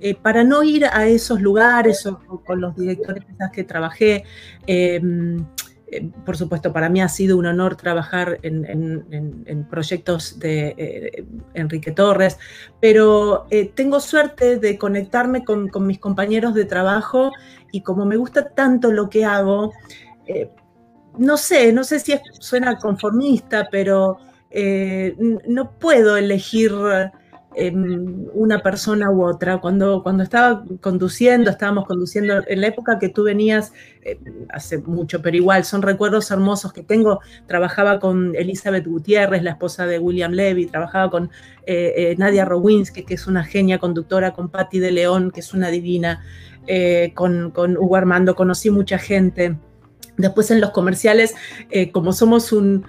eh, 0.00 0.14
para 0.14 0.44
no 0.44 0.62
ir 0.62 0.86
a 0.86 1.06
esos 1.06 1.42
lugares 1.42 2.06
o, 2.06 2.18
con 2.42 2.62
los 2.62 2.74
directores 2.74 3.24
que 3.52 3.64
trabajé, 3.64 4.24
em, 4.66 5.44
eh, 5.90 6.10
por 6.24 6.36
supuesto, 6.36 6.72
para 6.72 6.88
mí 6.88 7.00
ha 7.00 7.08
sido 7.08 7.38
un 7.38 7.46
honor 7.46 7.76
trabajar 7.76 8.38
en, 8.42 9.66
proyectos 9.70 10.38
de 10.38 10.74
eh, 10.76 11.24
Enrique 11.54 11.92
Torres, 11.92 12.38
pero 12.80 13.46
eh, 13.50 13.70
tengo 13.74 14.00
suerte 14.00 14.58
de 14.58 14.76
conectarme 14.76 15.44
con, 15.44 15.70
mis 15.86 15.98
compañeros 15.98 16.54
de 16.54 16.66
trabajo 16.66 17.32
y 17.72 17.80
como 17.82 18.04
me 18.04 18.16
gusta 18.16 18.50
tanto 18.50 18.92
lo 18.92 19.08
que 19.08 19.24
hago, 19.24 19.72
no 21.16 21.36
sé, 21.38 21.72
no 21.72 21.84
sé 21.84 22.00
si 22.00 22.14
suena 22.38 22.76
conformista, 22.76 23.68
pero 23.70 24.18
no 25.46 25.70
puedo 25.78 26.16
elegir 26.16 26.72
una 27.56 28.62
persona 28.62 29.10
u 29.10 29.24
otra. 29.24 29.58
Cuando, 29.58 30.02
cuando 30.02 30.22
estaba 30.22 30.64
conduciendo, 30.80 31.50
estábamos 31.50 31.86
conduciendo 31.86 32.42
en 32.46 32.60
la 32.60 32.66
época 32.68 32.98
que 32.98 33.08
tú 33.08 33.24
venías, 33.24 33.72
eh, 34.02 34.18
hace 34.50 34.78
mucho, 34.78 35.22
pero 35.22 35.36
igual 35.36 35.64
son 35.64 35.82
recuerdos 35.82 36.30
hermosos 36.30 36.72
que 36.72 36.82
tengo. 36.82 37.20
Trabajaba 37.46 37.98
con 37.98 38.34
Elizabeth 38.36 38.86
Gutiérrez, 38.86 39.42
la 39.42 39.50
esposa 39.50 39.86
de 39.86 39.98
William 39.98 40.32
Levy, 40.32 40.66
trabajaba 40.66 41.10
con 41.10 41.30
eh, 41.66 41.94
eh, 41.96 42.14
Nadia 42.18 42.44
Rowinsky, 42.44 43.04
que 43.04 43.14
es 43.14 43.26
una 43.26 43.42
genia 43.44 43.78
conductora, 43.78 44.32
con 44.32 44.50
Patti 44.50 44.78
de 44.78 44.92
León, 44.92 45.30
que 45.30 45.40
es 45.40 45.52
una 45.54 45.68
divina, 45.68 46.22
con, 47.14 47.50
con 47.50 47.78
Hugo 47.78 47.96
Armando, 47.96 48.34
conocí 48.34 48.68
mucha 48.70 48.98
gente. 48.98 49.56
Después 50.18 50.50
en 50.50 50.60
los 50.60 50.70
comerciales, 50.70 51.34
como 51.92 52.12
somos 52.12 52.52
un, 52.52 52.84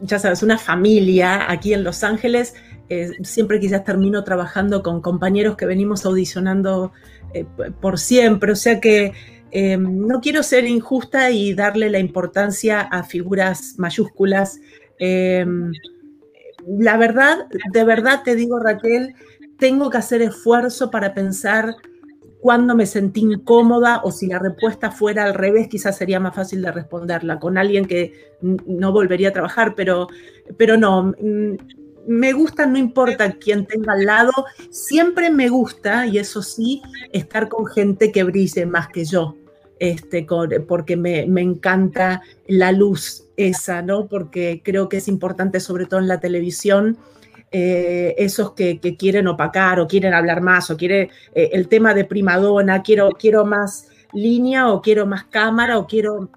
ya 0.00 0.18
sabes, 0.18 0.42
una 0.42 0.56
familia 0.56 1.50
aquí 1.50 1.74
en 1.74 1.84
Los 1.84 2.02
Ángeles, 2.02 2.54
eh, 2.92 3.12
siempre 3.22 3.60
quizás 3.60 3.84
termino 3.84 4.24
trabajando 4.24 4.82
con 4.82 5.00
compañeros 5.00 5.56
que 5.56 5.64
venimos 5.64 6.04
audicionando 6.04 6.90
eh, 7.32 7.46
por 7.80 8.00
siempre, 8.00 8.50
o 8.50 8.56
sea 8.56 8.80
que 8.80 9.12
eh, 9.52 9.76
no 9.76 10.20
quiero 10.20 10.42
ser 10.42 10.64
injusta 10.66 11.30
y 11.30 11.54
darle 11.54 11.88
la 11.88 12.00
importancia 12.00 12.80
a 12.80 13.04
figuras 13.04 13.76
mayúsculas. 13.78 14.58
la 14.98 16.96
verdad, 16.96 17.46
de 17.72 17.84
verdad 17.84 18.22
te 18.24 18.34
digo 18.34 18.58
Raquel, 18.58 19.14
tengo 19.56 19.88
que 19.88 19.98
hacer 19.98 20.20
esfuerzo 20.20 20.90
para 20.90 21.14
pensar 21.14 21.76
cuándo 22.40 22.74
me 22.74 22.86
sentí 22.86 23.20
incómoda 23.20 24.00
o 24.02 24.10
si 24.10 24.26
la 24.26 24.40
respuesta 24.40 24.90
fuera 24.90 25.26
al 25.26 25.34
revés, 25.34 25.68
quizás 25.68 25.96
sería 25.96 26.18
más 26.18 26.34
fácil 26.34 26.60
de 26.60 26.72
responderla 26.72 27.38
con 27.38 27.56
alguien 27.56 27.84
que 27.84 28.32
no 28.40 28.90
volvería 28.90 29.28
a 29.28 29.32
trabajar, 29.32 29.74
pero, 29.76 30.08
pero 30.56 30.76
no, 30.76 31.14
mm, 31.20 31.56
me 32.10 32.32
gusta, 32.32 32.66
no 32.66 32.76
importa 32.76 33.34
quién 33.34 33.66
tenga 33.66 33.92
al 33.92 34.04
lado, 34.04 34.32
siempre 34.70 35.30
me 35.30 35.48
gusta, 35.48 36.06
y 36.06 36.18
eso 36.18 36.42
sí, 36.42 36.82
estar 37.12 37.48
con 37.48 37.66
gente 37.66 38.10
que 38.10 38.24
brille 38.24 38.66
más 38.66 38.88
que 38.88 39.04
yo, 39.04 39.36
este, 39.78 40.26
porque 40.66 40.96
me, 40.96 41.20
encanta 41.20 42.20
la 42.48 42.72
luz 42.72 43.28
esa, 43.36 43.80
¿no? 43.82 44.08
Porque 44.08 44.60
creo 44.64 44.88
que 44.88 44.96
es 44.96 45.06
importante, 45.06 45.60
sobre 45.60 45.86
todo 45.86 46.00
en 46.00 46.08
la 46.08 46.18
televisión, 46.18 46.98
eh, 47.52 48.16
esos 48.18 48.54
que, 48.54 48.80
quieren 48.98 49.28
opacar 49.28 49.78
o 49.78 49.86
quieren 49.86 50.12
hablar 50.12 50.40
más 50.40 50.68
o 50.70 50.76
quiere 50.76 51.10
eh, 51.32 51.50
el 51.52 51.68
tema 51.68 51.94
de 51.94 52.04
primadona, 52.04 52.82
quiero, 52.82 53.10
quiero 53.10 53.44
más 53.44 53.86
línea 54.12 54.72
o 54.72 54.82
quiero 54.82 55.06
más 55.06 55.26
cámara 55.26 55.78
o 55.78 55.86
quiero 55.86 56.28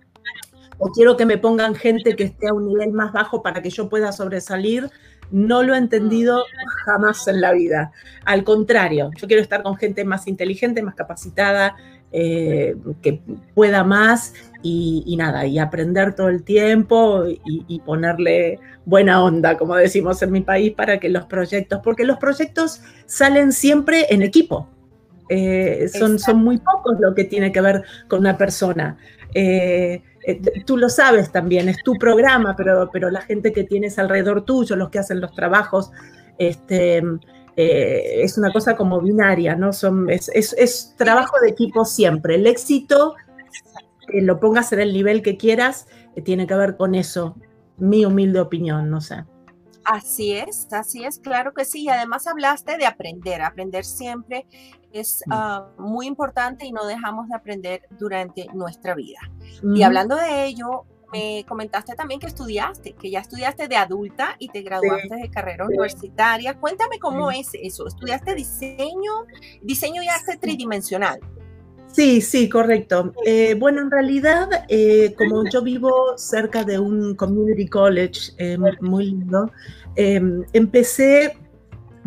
o 0.77 0.91
quiero 0.91 1.15
que 1.15 1.25
me 1.25 1.37
pongan 1.37 1.75
gente 1.75 2.15
que 2.15 2.25
esté 2.25 2.49
a 2.49 2.53
un 2.53 2.67
nivel 2.67 2.91
más 2.91 3.13
bajo 3.13 3.41
para 3.41 3.61
que 3.61 3.69
yo 3.69 3.89
pueda 3.89 4.11
sobresalir 4.11 4.89
no 5.33 5.63
lo 5.63 5.73
he 5.73 5.77
entendido 5.79 6.45
jamás 6.85 7.27
en 7.27 7.41
la 7.41 7.51
vida. 7.51 7.91
Al 8.23 8.43
contrario, 8.43 9.09
yo 9.17 9.27
quiero 9.27 9.41
estar 9.41 9.63
con 9.63 9.75
gente 9.75 10.05
más 10.05 10.27
inteligente, 10.27 10.83
más 10.83 10.93
capacitada, 10.93 11.75
eh, 12.11 12.75
que 13.01 13.19
pueda 13.55 13.83
más 13.83 14.35
y, 14.61 15.15
nada, 15.17 15.47
y 15.47 15.57
aprender 15.57 16.13
todo 16.13 16.29
el 16.29 16.43
tiempo 16.43 17.23
y, 17.25 17.79
ponerle 17.79 18.59
buena 18.85 19.23
onda, 19.23 19.57
como 19.57 19.75
decimos 19.75 20.21
en 20.21 20.31
mi 20.31 20.41
país, 20.41 20.71
para 20.73 20.99
que 20.99 21.09
los 21.09 21.25
proyectos, 21.25 21.79
porque 21.83 22.05
los 22.05 22.17
proyectos 22.17 22.81
salen 23.07 23.51
siempre 23.51 24.05
en 24.11 24.21
equipo. 24.21 24.69
Eh, 25.29 25.89
son, 25.91 26.19
son 26.19 26.43
muy 26.43 26.59
pocos 26.59 26.99
lo 26.99 27.15
que 27.15 27.23
tiene 27.23 27.51
que 27.51 27.61
ver 27.61 27.83
con 28.07 28.19
una 28.19 28.37
persona. 28.37 28.97
Eh, 29.33 29.93
eh, 29.93 30.01
tú 30.65 30.77
lo 30.77 30.89
sabes 30.89 31.31
también, 31.31 31.69
es 31.69 31.83
tu 31.83 31.93
programa, 31.95 32.55
pero, 32.55 32.89
pero 32.91 33.09
la 33.09 33.21
gente 33.21 33.51
que 33.51 33.63
tienes 33.63 33.99
alrededor 33.99 34.45
tuyo, 34.45 34.75
los 34.75 34.89
que 34.89 34.99
hacen 34.99 35.19
los 35.19 35.33
trabajos, 35.33 35.91
este, 36.37 37.01
eh, 37.55 38.23
es 38.23 38.37
una 38.37 38.51
cosa 38.51 38.75
como 38.75 39.01
binaria, 39.01 39.55
¿no? 39.55 39.73
Son, 39.73 40.09
es, 40.09 40.95
trabajo 40.97 41.39
de 41.41 41.49
equipo 41.49 41.85
siempre. 41.85 42.35
El 42.35 42.47
éxito, 42.47 43.15
lo 44.07 44.39
pongas 44.39 44.71
en 44.73 44.79
el 44.79 44.93
nivel 44.93 45.21
que 45.21 45.37
quieras, 45.37 45.87
tiene 46.23 46.47
que 46.47 46.55
ver 46.55 46.77
con 46.77 46.95
eso. 46.95 47.35
Mi 47.77 48.05
humilde 48.05 48.39
opinión, 48.39 48.89
no 48.89 49.01
sé. 49.01 49.23
Así 49.85 50.31
es, 50.31 50.67
así 50.71 51.03
es, 51.03 51.19
claro 51.19 51.53
que 51.53 51.65
sí. 51.65 51.83
Y 51.83 51.89
además 51.89 52.25
hablaste 52.27 52.77
de 52.77 52.85
aprender, 52.85 53.41
aprender 53.41 53.83
siempre 53.83 54.45
es 54.93 55.23
ah, 55.29 55.67
muy 55.77 56.07
importante 56.07 56.65
y 56.65 56.71
no 56.71 56.85
dejamos 56.85 57.27
de 57.27 57.35
aprender 57.35 57.81
durante 57.91 58.47
nuestra 58.53 58.95
vida. 58.95 59.19
Y 59.75 59.83
hablando 59.83 60.15
de 60.15 60.45
ello, 60.45 60.85
me 61.11 61.45
comentaste 61.47 61.95
también 61.95 62.19
que 62.19 62.27
estudiaste, 62.27 62.93
que 62.93 63.11
ya 63.11 63.19
estudiaste 63.19 63.67
de 63.67 63.75
adulta 63.75 64.35
y 64.39 64.49
te 64.49 64.61
graduaste 64.61 65.15
de 65.15 65.29
carrera 65.29 65.65
universitaria. 65.65 66.55
Cuéntame 66.55 66.97
cómo 66.99 67.29
es 67.29 67.49
eso. 67.53 67.87
¿Estudiaste 67.87 68.33
diseño, 68.33 69.25
diseño 69.61 70.01
y 70.01 70.07
arte 70.07 70.37
tridimensional? 70.37 71.19
Sí, 71.93 72.21
sí, 72.21 72.49
correcto. 72.49 73.13
Eh, 73.23 73.53
bueno, 73.53 73.81
en 73.81 73.91
realidad, 73.91 74.49
eh, 74.67 75.13
como 75.15 75.47
yo 75.47 75.61
vivo 75.61 76.17
cerca 76.17 76.63
de 76.63 76.79
un 76.79 77.13
community 77.13 77.67
college 77.67 78.31
eh, 78.39 78.57
muy 78.81 79.11
lindo, 79.11 79.51
empecé 79.95 81.37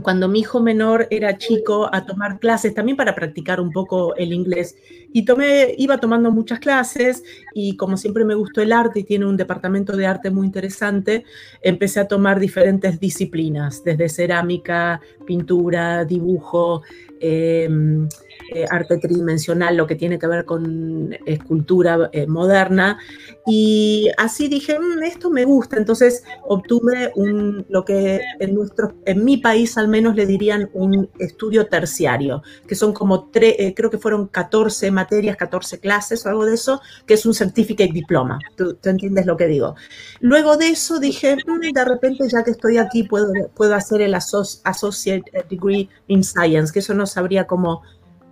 cuando 0.03 0.29
mi 0.29 0.41
hijo 0.41 0.61
menor 0.61 1.07
era 1.11 1.39
chico 1.39 1.89
a 1.93 2.05
tomar 2.05 2.39
clases 2.39 2.75
también 2.75 2.97
para 2.97 3.15
practicar 3.15 3.61
un 3.61 3.71
poco 3.71 4.15
el 4.17 4.33
inglés. 4.33 4.77
Y 5.13 5.25
tomé, 5.25 5.75
iba 5.79 5.99
tomando 5.99 6.31
muchas 6.31 6.59
clases 6.59 7.23
y 7.55 7.77
como 7.77 7.97
siempre 7.97 8.25
me 8.25 8.35
gustó 8.35 8.61
el 8.61 8.73
arte 8.73 9.01
y 9.01 9.05
tiene 9.05 9.27
un 9.27 9.37
departamento 9.37 9.97
de 9.97 10.07
arte 10.07 10.31
muy 10.31 10.47
interesante, 10.47 11.25
empecé 11.63 12.01
a 12.01 12.09
tomar 12.09 12.39
diferentes 12.39 13.01
disciplinas, 13.01 13.83
desde 13.83 14.09
cerámica, 14.09 15.01
pintura, 15.27 16.05
dibujo, 16.05 16.83
em, 17.21 18.07
eh, 18.55 18.65
arte 18.71 18.99
tridimensional, 18.99 19.77
lo 19.77 19.89
que 19.89 19.97
tiene 19.97 20.19
que 20.19 20.27
ver 20.29 20.45
con 20.45 21.17
escultura 21.27 22.09
eh, 22.13 22.27
moderna. 22.29 22.99
Y 23.45 24.09
así 24.19 24.47
dije, 24.47 24.79
mm, 24.79 25.03
esto 25.03 25.31
me 25.31 25.45
gusta. 25.45 25.77
Entonces 25.77 26.23
obtuve 26.45 27.11
un, 27.17 27.67
lo 27.69 27.85
que 27.85 28.21
en, 28.39 28.55
nuestro, 28.55 28.95
en 29.05 29.25
mi 29.25 29.39
país 29.39 29.77
al 29.77 29.89
menos 29.89 30.15
le 30.15 30.27
dirían 30.27 30.71
un 30.75 31.11
estudio 31.19 31.67
terciario, 31.67 32.43
que 32.69 32.77
son 32.77 32.93
como 32.93 33.31
eh, 33.35 33.75
creo 33.75 33.91
que 33.91 33.99
fueron 33.99 34.29
14 34.29 34.91
materias, 34.97 35.37
14 35.37 35.79
clases 35.79 36.25
o 36.25 36.29
algo 36.29 36.45
de 36.45 36.55
eso, 36.55 36.81
que 37.07 37.15
es 37.15 37.25
un 37.27 37.35
certificate 37.35 37.93
diploma. 37.93 38.39
¿Tú, 38.57 38.77
entiendes 38.85 39.27
lo 39.27 39.37
que 39.37 39.47
digo? 39.47 39.77
Luego 40.21 40.57
de 40.57 40.71
eso 40.71 40.99
dije, 40.99 41.37
mm, 41.37 41.73
de 41.73 41.85
repente 41.85 42.29
ya 42.29 42.43
que 42.43 42.51
estoy 42.51 42.79
aquí 42.79 43.05
puedo, 43.05 43.33
puedo 43.55 43.75
hacer 43.75 44.01
el 44.01 44.15
Associate 44.15 45.25
Degree 45.49 45.89
in 46.09 46.25
Science, 46.25 46.73
que 46.73 46.81
eso 46.81 46.95
no 46.95 47.07
sabría 47.07 47.47
cómo 47.47 47.83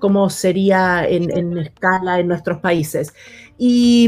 cómo 0.05 0.29
sería 0.29 1.09
en, 1.09 1.57
escala 1.57 2.21
en 2.21 2.29
nuestros 2.29 2.61
países. 2.61 3.15
Y, 3.57 4.07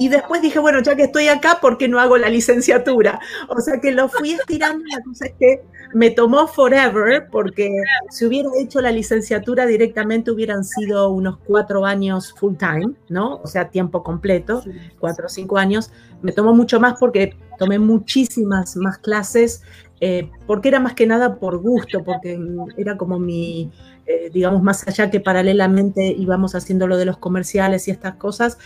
después 0.00 0.40
dije, 0.40 0.58
bueno, 0.58 0.80
ya 0.82 0.96
que 0.96 1.02
estoy 1.02 1.28
acá, 1.28 1.58
¿por 1.60 1.76
qué 1.76 1.86
no 1.86 2.00
hago 2.00 2.16
la 2.16 2.30
licenciatura? 2.30 3.20
O 3.50 3.60
sea 3.60 3.78
que 3.78 3.92
lo 3.92 4.08
fui 4.08 4.32
estirando, 4.32 4.82
la 4.90 5.02
cosa 5.02 5.26
es 5.26 5.34
que 5.38 5.62
me 5.94 6.10
tomó 6.10 6.48
forever, 6.48 7.28
porque 7.30 7.70
si 8.10 8.26
hubiera 8.26 8.50
hecho 8.58 8.80
la 8.80 8.90
licenciatura 8.90 9.64
directamente 9.64 10.32
hubieran 10.32 10.64
sido 10.64 11.08
unos 11.10 11.38
cuatro 11.38 11.86
años 11.86 12.34
full 12.36 12.56
time, 12.56 12.94
¿no? 13.08 13.36
O 13.36 13.46
sea, 13.46 13.70
tiempo 13.70 14.02
completo, 14.02 14.62
cuatro 14.98 15.26
o 15.26 15.28
cinco 15.28 15.56
años. 15.56 15.92
Me 16.20 16.32
tomó 16.32 16.52
mucho 16.52 16.80
más 16.80 16.94
porque 16.98 17.36
tomé 17.58 17.78
muchísimas 17.78 18.76
más 18.76 18.98
clases, 18.98 19.62
eh, 20.00 20.30
porque 20.48 20.68
era 20.68 20.80
más 20.80 20.94
que 20.94 21.06
nada 21.06 21.36
por 21.36 21.58
gusto, 21.58 22.02
porque 22.02 22.40
era 22.76 22.96
como 22.96 23.20
mi, 23.20 23.70
eh, 24.06 24.30
digamos, 24.32 24.62
más 24.62 24.86
allá 24.88 25.10
que 25.12 25.20
paralelamente 25.20 26.08
íbamos 26.08 26.56
haciendo 26.56 26.88
lo 26.88 26.96
de 26.96 27.04
los 27.04 27.18
comerciales 27.18 27.86
y 27.86 27.92
estas 27.92 28.16
cosas, 28.16 28.58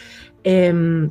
em, 0.45 1.11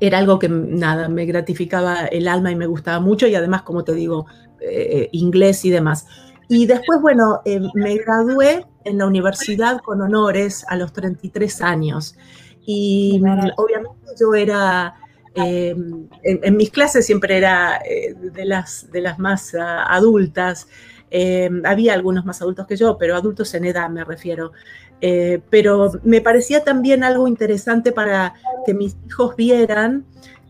era 0.00 0.18
algo 0.18 0.38
que 0.38 0.48
nada, 0.48 1.08
me 1.08 1.24
gratificaba 1.24 2.06
el 2.06 2.28
alma 2.28 2.50
y 2.50 2.56
me 2.56 2.66
gustaba 2.66 3.00
mucho 3.00 3.26
y 3.26 3.34
además, 3.34 3.62
como 3.62 3.84
te 3.84 3.94
digo, 3.94 4.26
eh, 4.60 5.08
inglés 5.12 5.64
y 5.64 5.70
demás. 5.70 6.06
Y 6.48 6.66
después, 6.66 7.00
bueno, 7.00 7.40
em, 7.44 7.68
me 7.74 7.96
gradué 7.96 8.64
en 8.84 8.98
la 8.98 9.06
universidad 9.06 9.80
con 9.80 10.00
honores 10.00 10.64
a 10.68 10.76
los 10.76 10.92
33 10.92 11.60
años. 11.60 12.16
Y 12.64 13.20
obviamente 13.56 14.12
yo 14.20 14.34
era, 14.34 14.94
em, 15.34 16.08
en, 16.22 16.56
mis 16.56 16.70
clases 16.70 17.06
siempre 17.06 17.36
era 17.36 17.78
eh, 17.84 18.14
de, 18.14 18.44
las, 18.44 18.90
de 18.90 19.00
las 19.00 19.18
más 19.18 19.54
ah, 19.54 19.86
adultas. 19.92 20.68
Eh, 21.10 21.50
había 21.64 21.94
algunos 21.94 22.24
más 22.24 22.42
adultos 22.42 22.66
que 22.66 22.76
yo, 22.76 22.96
pero 22.98 23.16
adultos 23.16 23.52
en 23.54 23.64
edad 23.64 23.88
me 23.90 24.04
refiero. 24.04 24.52
Eh, 25.00 25.40
pero 25.50 25.92
me 26.04 26.20
parecía 26.20 26.64
también 26.64 27.04
algo 27.04 27.28
interesante 27.28 27.92
para 27.92 28.34
que 28.64 28.72
mis 28.72 28.96
hijos 29.06 29.36
vieran 29.36 30.06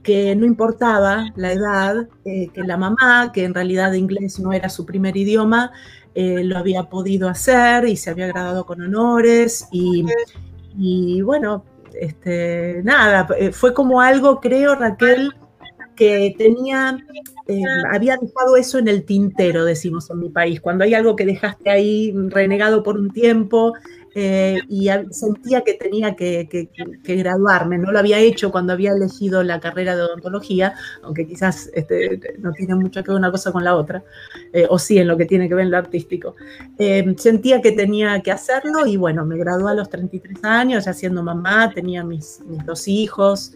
que 0.07 0.37
no 0.37 0.47
importaba 0.47 1.33
la 1.37 1.53
edad, 1.53 2.09
eh, 2.25 2.49
que 2.55 2.63
la 2.63 2.77
mamá, 2.77 3.33
que 3.35 3.45
en 3.45 3.53
realidad 3.53 3.93
inglés 3.93 4.39
no 4.39 4.53
era 4.53 4.69
su 4.69 4.87
primer 4.87 5.17
idioma, 5.17 5.73
lo 6.15 6.57
había 6.57 6.85
podido 6.85 7.29
hacer 7.29 7.85
y 7.85 7.97
se 7.97 8.09
había 8.09 8.27
graduado 8.27 8.65
con 8.65 8.81
honores 8.81 9.69
y, 9.71 10.03
y 10.75 11.21
bueno, 11.21 11.63
este, 12.01 12.81
nada, 12.85 13.29
fue 13.53 13.75
como 13.75 14.01
algo, 14.01 14.41
creo, 14.41 14.77
Raquel, 14.77 15.31
que 15.97 16.35
tenía, 16.39 16.97
eh, 17.49 17.63
había 17.91 18.17
dejado 18.17 18.57
eso 18.57 18.79
en 18.79 18.87
el 18.87 19.05
tintero, 19.05 19.65
decimos 19.65 20.09
en 20.11 20.21
mi 20.21 20.29
país, 20.29 20.61
cuando 20.61 20.85
hay 20.85 20.95
algo 20.95 21.17
que 21.17 21.27
dejaste 21.27 21.71
ahí 21.71 22.15
renegado 22.29 22.83
por 22.85 22.97
un 22.97 23.11
tiempo 23.11 23.73
eh, 24.19 24.63
y 24.71 24.89
sentía 25.11 25.61
que 25.61 25.75
tenía 25.75 26.17
que, 26.17 26.49
graduarme. 27.05 27.77
No 27.77 27.93
lo 27.93 27.99
había 27.99 28.19
hecho 28.19 28.51
cuando 28.51 28.73
había 28.73 28.93
elegido 28.93 29.43
la 29.43 29.61
carrera 29.61 29.95
de 29.95 30.05
odontología, 30.05 30.73
aunque 31.03 31.27
quizás 31.27 31.69
este, 31.75 32.19
no 32.39 32.53
tiene 32.53 32.77
mucho 32.77 33.05
que 33.05 33.11
ver 33.11 33.19
una 33.19 33.31
cosa 33.31 33.53
con 33.53 33.63
la 33.63 33.77
otra, 33.77 34.03
eh, 34.55 34.67
o 34.71 34.79
sí 34.79 34.97
en 34.97 35.09
lo 35.09 35.19
que 35.19 35.27
tiene 35.27 35.49
que 35.49 35.55
ver 35.55 35.67
en 35.67 35.71
lo 35.71 35.77
artístico. 35.77 36.35
Eh, 36.79 37.15
sentía 37.19 37.61
que 37.61 37.73
tenía 37.73 38.23
que 38.23 38.33
hacerlo 38.33 38.87
y 38.87 38.97
bueno, 38.97 39.27
me 39.27 39.37
gradué 39.37 39.73
a 39.73 39.75
los 39.75 39.91
33 39.91 40.43
años, 40.45 40.87
ya 40.87 40.95
siendo 40.95 41.23
mamá, 41.23 41.71
tenía 41.75 42.03
mis, 42.03 42.41
mis 42.47 42.65
dos 42.65 42.89
hijos. 42.89 43.53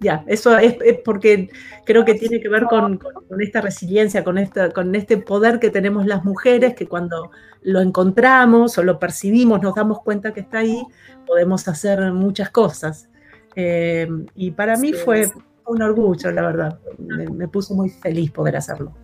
Ya, 0.00 0.24
eso 0.28 0.56
es, 0.56 0.76
porque 1.04 1.50
creo 1.84 2.04
que 2.04 2.14
tiene 2.14 2.40
que 2.40 2.48
ver 2.48 2.64
con, 2.64 3.00
esta 3.40 3.60
resiliencia, 3.60 4.22
con, 4.22 4.38
esta, 4.38 4.70
con 4.70 4.94
este 4.94 5.16
poder 5.16 5.58
que 5.58 5.70
tenemos 5.70 6.06
las 6.06 6.24
mujeres, 6.24 6.74
que 6.74 6.86
cuando 6.86 7.30
lo 7.62 7.80
encontramos 7.80 8.78
o 8.78 8.84
lo 8.84 9.00
percibimos, 9.00 9.60
nos 9.60 9.74
damos 9.74 10.00
cuenta 10.02 10.32
que 10.32 10.40
está 10.40 10.58
ahí, 10.58 10.84
podemos 11.26 11.66
hacer 11.66 12.12
muchas 12.12 12.50
cosas. 12.50 13.08
Eh, 13.56 14.08
y 14.36 14.52
para 14.52 14.76
mí 14.76 14.92
fue 14.92 15.28
un 15.66 15.82
orgullo, 15.82 16.30
la 16.30 16.42
verdad. 16.42 16.78
me 16.98 17.48
puso 17.48 17.74
muy 17.74 17.90
feliz 17.90 18.30
poder 18.30 18.56
hacerlo. 18.56 18.94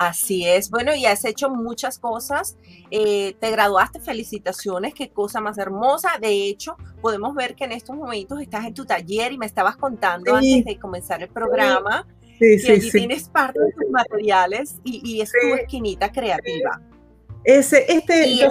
Así 0.00 0.48
es. 0.48 0.70
Bueno, 0.70 0.94
y 0.94 1.04
has 1.04 1.26
hecho 1.26 1.50
muchas 1.50 1.98
cosas. 1.98 2.56
Eh, 2.90 3.36
te 3.38 3.50
graduaste, 3.50 4.00
felicitaciones, 4.00 4.94
qué 4.94 5.10
cosa 5.10 5.42
más 5.42 5.58
hermosa. 5.58 6.12
De 6.18 6.30
hecho, 6.46 6.78
podemos 7.02 7.34
ver 7.34 7.54
que 7.54 7.64
en 7.64 7.72
estos 7.72 7.94
momentos 7.94 8.40
estás 8.40 8.64
en 8.64 8.72
tu 8.72 8.86
taller 8.86 9.30
y 9.30 9.36
me 9.36 9.44
estabas 9.44 9.76
contando 9.76 10.34
antes 10.34 10.64
de 10.64 10.78
comenzar 10.78 11.22
el 11.22 11.28
programa 11.28 12.06
que 12.38 12.72
allí 12.72 12.90
tienes 12.90 13.28
parte 13.28 13.60
de 13.60 13.72
tus 13.72 13.90
materiales 13.90 14.76
y, 14.84 15.20
es 15.20 15.30
tu 15.32 15.54
esquinita 15.54 16.10
creativa. 16.10 16.80
Ese, 17.44 17.84
este 17.92 18.48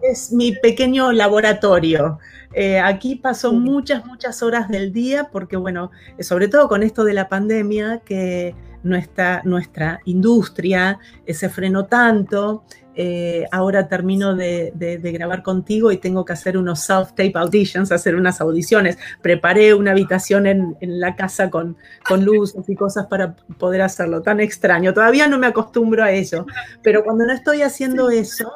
es 0.00 0.32
mi 0.32 0.52
pequeño 0.52 1.12
laboratorio. 1.12 2.18
Eh, 2.54 2.78
aquí 2.78 3.16
pasó 3.16 3.52
muchas, 3.52 4.06
muchas 4.06 4.42
horas 4.42 4.70
del 4.70 4.90
día 4.90 5.28
porque, 5.30 5.58
bueno, 5.58 5.90
sobre 6.20 6.48
todo 6.48 6.66
con 6.68 6.82
esto 6.82 7.04
de 7.04 7.12
la 7.12 7.28
pandemia, 7.28 8.00
que 8.06 8.54
nuestra, 8.82 9.42
nuestra 9.44 10.00
industria 10.04 10.98
eh, 11.26 11.34
se 11.34 11.48
frenó 11.48 11.86
tanto. 11.86 12.64
Eh, 12.94 13.46
ahora 13.50 13.88
termino 13.88 14.36
de, 14.36 14.70
grabar 15.02 15.42
contigo 15.42 15.90
y 15.92 15.96
tengo 15.96 16.26
que 16.26 16.34
hacer 16.34 16.58
unos 16.58 16.80
self-tape 16.80 17.32
auditions, 17.36 17.90
hacer 17.90 18.14
unas 18.14 18.40
audiciones. 18.40 18.98
Preparé 19.22 19.72
una 19.72 19.92
habitación 19.92 20.46
en, 20.46 20.76
la 20.80 21.16
casa 21.16 21.48
con, 21.48 21.76
con, 22.06 22.24
luces 22.24 22.68
y 22.68 22.74
cosas 22.74 23.06
para 23.06 23.34
poder 23.58 23.80
hacerlo. 23.80 24.20
Tan 24.20 24.40
extraño. 24.40 24.92
Todavía 24.92 25.26
no 25.26 25.38
me 25.38 25.46
acostumbro 25.46 26.04
a 26.04 26.12
ello, 26.12 26.44
pero 26.82 27.02
cuando 27.02 27.24
no 27.24 27.32
estoy 27.32 27.62
haciendo 27.62 28.10
eso, 28.10 28.52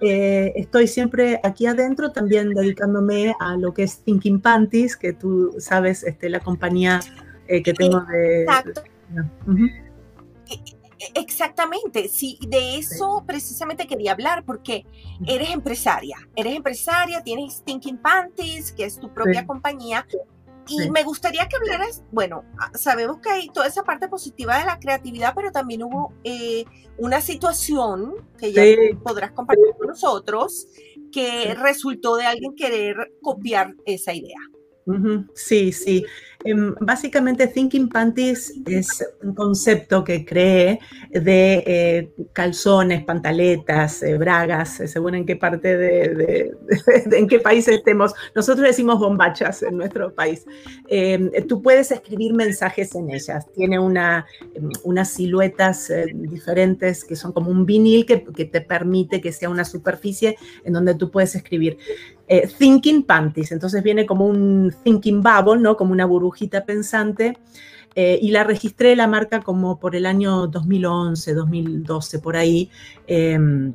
eh, 0.00 0.52
estoy 0.54 0.86
siempre 0.86 1.40
aquí 1.42 1.66
adentro 1.66 2.12
también 2.12 2.50
dedicándome 2.50 3.34
a 3.40 3.56
lo 3.56 3.74
que 3.74 3.82
es 3.82 3.98
Thinking 4.04 4.40
Panties, 4.40 4.96
que 4.96 5.12
tú 5.12 5.56
sabes, 5.58 6.04
este, 6.04 6.28
la 6.28 6.38
compañía 6.38 7.00
que 7.48 7.74
tengo 7.74 8.00
de... 8.00 8.44
Exacto. 8.44 8.82
E, 10.48 10.54
e, 10.54 11.20
exactamente, 11.20 12.08
sí, 12.08 12.38
de 12.46 12.78
eso 12.78 13.24
precisamente 13.26 13.86
quería 13.86 14.12
hablar 14.12 14.44
porque 14.44 14.86
eres 15.26 15.50
empresaria, 15.50 16.16
eres 16.36 16.54
empresaria, 16.54 17.22
tienes 17.22 17.62
Thinking 17.64 17.98
Panties, 17.98 18.72
que 18.72 18.84
es 18.84 18.98
tu 18.98 19.12
propia 19.12 19.46
compañía, 19.46 20.06
y 20.68 20.90
me 20.90 21.02
gustaría 21.02 21.48
que 21.48 21.56
hablaras, 21.56 22.02
bueno, 22.12 22.44
ah, 22.58 22.70
sabemos 22.74 23.18
que 23.18 23.30
hay 23.30 23.48
toda 23.48 23.66
esa 23.66 23.82
parte 23.82 24.08
positiva 24.08 24.58
de 24.58 24.64
la 24.64 24.78
creatividad, 24.78 25.32
pero 25.34 25.50
también 25.50 25.82
hubo 25.82 26.12
eh, 26.24 26.64
una 26.98 27.20
situación 27.20 28.14
que 28.38 28.52
ya 28.52 28.62
podrás 29.02 29.32
compartir 29.32 29.74
con 29.76 29.88
nosotros 29.88 30.68
que 31.10 31.54
resultó 31.54 32.16
de 32.16 32.26
alguien 32.26 32.54
querer 32.54 33.12
copiar 33.20 33.74
esa 33.84 34.14
idea. 34.14 34.38
Sí, 35.34 35.72
sí. 35.72 36.04
Em, 36.44 36.74
básicamente, 36.80 37.46
Thinking 37.46 37.88
Panties 37.88 38.52
es 38.66 39.04
un 39.22 39.34
concepto 39.34 40.02
que 40.02 40.24
cree 40.24 40.80
de 41.10 41.62
eh, 41.66 42.12
calzones, 42.32 43.04
pantaletas, 43.04 44.02
eh, 44.02 44.18
bragas, 44.18 44.80
eh, 44.80 44.88
según 44.88 45.14
en 45.14 45.26
qué 45.26 45.36
parte 45.36 45.76
de, 45.76 46.52
en 47.12 47.28
qué 47.28 47.38
país 47.38 47.68
estemos. 47.68 48.12
Nosotros 48.34 48.66
decimos 48.66 48.98
bombachas 48.98 49.62
en 49.62 49.76
nuestro 49.76 50.14
país. 50.14 50.44
Em, 50.88 51.30
tú 51.46 51.62
puedes 51.62 51.90
escribir 51.90 52.34
mensajes 52.34 52.94
en 52.94 53.10
ellas. 53.10 53.46
Tiene 53.54 53.78
una, 53.78 54.26
em, 54.54 54.70
unas 54.84 55.10
siluetas 55.10 55.92
diferentes 56.14 57.04
que 57.04 57.16
son 57.16 57.32
como 57.32 57.50
un 57.50 57.66
vinil 57.66 58.06
que, 58.06 58.24
que 58.24 58.44
te 58.44 58.60
permite 58.60 59.20
que 59.20 59.32
sea 59.32 59.48
una 59.48 59.64
superficie 59.64 60.36
en 60.64 60.72
donde 60.72 60.94
tú 60.94 61.10
puedes 61.10 61.34
escribir. 61.34 61.78
Thinking 62.58 63.02
Panties, 63.02 63.52
entonces 63.52 63.82
viene 63.82 64.06
como 64.06 64.26
un 64.26 64.74
Thinking 64.82 65.22
Bubble, 65.22 65.60
¿no? 65.60 65.76
Como 65.76 65.92
una 65.92 66.06
burbujita 66.06 66.64
pensante. 66.64 67.38
Eh, 67.94 68.18
y 68.22 68.30
la 68.30 68.44
registré 68.44 68.96
la 68.96 69.06
marca 69.06 69.40
como 69.40 69.78
por 69.78 69.94
el 69.94 70.06
año 70.06 70.46
2011, 70.46 71.34
2012, 71.34 72.18
por 72.20 72.36
ahí. 72.36 72.70
Em, 73.06 73.74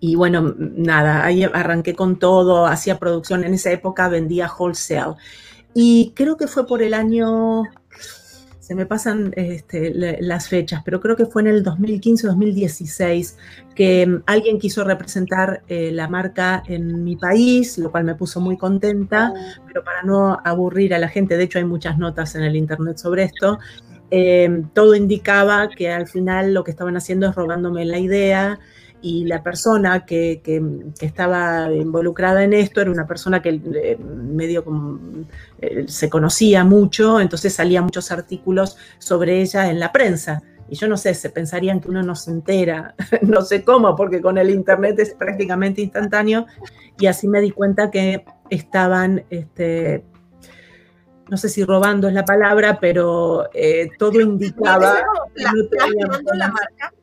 y 0.00 0.14
bueno, 0.14 0.54
nada, 0.56 1.24
ahí 1.24 1.44
arranqué 1.44 1.94
con 1.94 2.18
todo, 2.18 2.66
hacía 2.66 2.98
producción. 2.98 3.44
En 3.44 3.54
esa 3.54 3.70
época 3.70 4.08
vendía 4.08 4.50
wholesale. 4.50 5.16
Y 5.74 6.12
creo 6.14 6.36
que 6.36 6.46
fue 6.46 6.66
por 6.66 6.82
el 6.82 6.94
año 6.94 7.64
se 8.72 8.76
me 8.76 8.86
pasan 8.86 9.34
este, 9.36 9.92
las 10.22 10.48
fechas, 10.48 10.80
pero 10.82 10.98
creo 10.98 11.14
que 11.14 11.26
fue 11.26 11.42
en 11.42 11.48
el 11.48 11.62
2015-2016 11.62 13.36
que 13.74 14.06
mm, 14.06 14.22
alguien 14.24 14.58
quiso 14.58 14.82
representar 14.82 15.62
eh, 15.68 15.90
la 15.92 16.08
marca 16.08 16.62
en 16.66 17.04
mi 17.04 17.16
país, 17.16 17.76
lo 17.76 17.90
cual 17.90 18.04
me 18.04 18.14
puso 18.14 18.40
muy 18.40 18.56
contenta, 18.56 19.34
oh. 19.36 19.62
pero 19.66 19.84
para 19.84 20.02
no 20.04 20.38
aburrir 20.42 20.94
a 20.94 20.98
la 20.98 21.08
gente, 21.08 21.36
de 21.36 21.44
hecho 21.44 21.58
hay 21.58 21.66
muchas 21.66 21.98
notas 21.98 22.34
en 22.34 22.44
el 22.44 22.56
internet 22.56 22.96
sobre 22.96 23.24
esto, 23.24 23.58
eh, 24.10 24.62
todo 24.72 24.94
indicaba 24.94 25.68
que 25.68 25.90
al 25.90 26.06
final 26.06 26.54
lo 26.54 26.64
que 26.64 26.70
estaban 26.70 26.96
haciendo 26.96 27.28
es 27.28 27.34
robándome 27.34 27.84
la 27.84 27.98
idea 27.98 28.58
y 29.02 29.24
la 29.24 29.42
persona 29.42 30.06
que, 30.06 30.40
estaba 31.00 31.72
involucrada 31.72 32.44
en 32.44 32.52
esto 32.52 32.80
era 32.80 32.90
una 32.90 33.06
persona 33.06 33.42
que 33.42 33.60
eh, 33.74 33.98
medio 33.98 34.64
como 34.64 35.00
eh, 35.60 35.84
se 35.88 36.08
conocía 36.08 36.64
mucho, 36.64 37.20
entonces 37.20 37.52
salían 37.52 37.84
muchos 37.84 38.12
artículos 38.12 38.76
sobre 38.98 39.42
ella 39.42 39.68
en 39.68 39.80
la 39.80 39.92
prensa. 39.92 40.42
Y 40.68 40.76
yo 40.76 40.88
no 40.88 40.96
sé, 40.96 41.12
se 41.14 41.28
pensarían 41.30 41.80
que 41.80 41.90
uno 41.90 42.02
no 42.02 42.14
se 42.14 42.30
entera, 42.30 42.94
no 43.22 43.42
sé 43.42 43.64
cómo, 43.64 43.96
porque 43.96 44.22
con 44.22 44.38
el 44.38 44.48
internet 44.48 44.98
es 45.00 45.14
prácticamente 45.14 45.82
instantáneo. 45.82 46.46
Y 46.98 47.06
así 47.06 47.26
me 47.26 47.40
di 47.40 47.50
cuenta 47.50 47.90
que 47.90 48.24
estaban, 48.48 49.24
este, 49.30 50.04
no 51.28 51.36
sé 51.36 51.48
si 51.48 51.64
robando 51.64 52.06
es 52.06 52.14
la 52.14 52.24
palabra, 52.24 52.78
pero 52.80 53.50
eh, 53.52 53.90
todo 53.98 54.20
indicaba... 54.20 55.02
la 55.34 56.48
marca. 56.48 56.94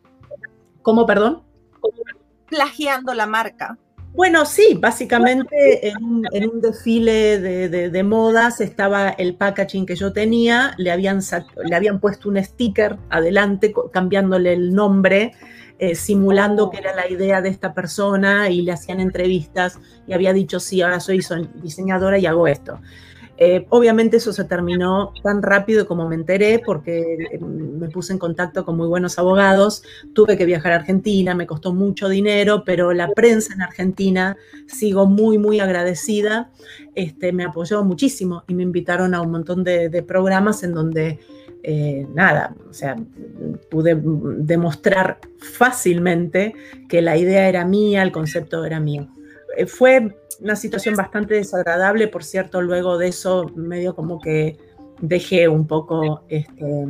¿Cómo, 0.82 1.06
perdón? 1.06 1.49
Plagiando 2.48 3.14
la 3.14 3.26
marca. 3.28 3.78
Bueno, 4.14 4.46
sí, 4.46 4.78
básicamente 4.80 5.88
en 5.88 6.50
un, 6.50 6.62
desfile 6.62 7.40
de, 7.40 8.04
modas 8.04 8.60
estaba 8.60 9.10
el 9.10 9.36
packaging 9.36 9.86
que 9.86 9.96
yo 9.96 10.12
tenía, 10.12 10.74
le 10.78 10.92
habían, 10.92 11.20
le 11.64 11.76
habían 11.76 12.00
puesto 12.00 12.28
un 12.28 12.44
sticker 12.44 12.98
adelante 13.10 13.72
cambiándole 13.94 14.54
el 14.54 14.74
nombre, 14.74 15.34
eh, 15.78 15.94
simulando 15.94 16.72
que 16.72 16.80
era 16.80 16.96
la 16.96 17.08
idea 17.08 17.42
de 17.42 17.50
esta 17.50 17.74
persona 17.74 18.50
y 18.50 18.64
le 18.64 18.72
hacían 18.72 19.00
entrevistas 19.00 19.80
y 20.08 20.14
había 20.14 20.34
dicho, 20.34 20.60
sí, 20.60 20.82
ahora 20.82 21.00
soy 21.00 21.24
diseñadora 21.62 22.18
y 22.18 22.26
hago 22.26 22.48
esto. 22.48 22.82
Eh, 23.42 23.66
obviamente 23.70 24.18
eso 24.18 24.34
se 24.34 24.44
terminó 24.44 25.14
tan 25.24 25.42
rápido 25.42 25.88
como 25.88 26.10
me 26.10 26.16
enteré 26.16 26.60
porque 26.60 27.30
eh, 27.32 27.40
me 27.40 27.88
puse 27.88 28.12
en 28.12 28.20
contacto 28.20 28.66
con 28.66 28.76
muy 28.76 28.88
buenos 28.88 29.18
abogados, 29.18 29.82
tuve 30.12 30.38
que 30.38 30.44
viajar 30.44 30.74
a 30.74 30.76
Argentina, 30.76 31.34
me 31.34 31.48
costó 31.48 31.74
mucho 31.74 32.10
dinero, 32.10 32.64
pero 32.66 32.92
la 32.92 33.08
prensa 33.14 33.54
en 33.54 33.62
Argentina 33.62 34.36
sigo 34.68 35.06
muy, 35.06 35.38
muy 35.38 35.62
agradecida, 35.62 36.52
este, 36.96 37.32
me 37.32 37.46
apoyó 37.46 37.82
muchísimo 37.86 38.44
y 38.46 38.56
me 38.56 38.64
invitaron 38.64 39.16
a 39.16 39.22
un 39.22 39.32
montón 39.32 39.64
de, 39.64 40.04
programas 40.06 40.62
en 40.64 40.74
donde... 40.74 41.20
Eh, 41.62 42.08
nada, 42.14 42.56
o 42.70 42.74
sea, 42.74 42.96
pude 43.70 44.02
demostrar 44.02 45.20
fácilmente 45.40 46.54
que 46.88 47.02
la 47.02 47.18
idea 47.18 47.50
era 47.50 47.66
mía, 47.66 48.02
el 48.02 48.14
concepto 48.14 48.64
era 48.64 48.80
mío. 48.80 49.10
Fue 49.68 50.16
una 50.42 50.56
situación 50.56 50.96
bastante 50.96 51.36
desagradable, 51.36 52.08
por 52.08 52.24
cierto, 52.24 52.62
luego 52.62 52.98
de 52.98 53.08
eso 53.10 53.52
medio 53.56 53.96
como 53.96 54.20
que 54.20 54.58
dejé 55.02 55.48
un 55.48 55.68
poco 55.68 56.24
este, 56.30 56.86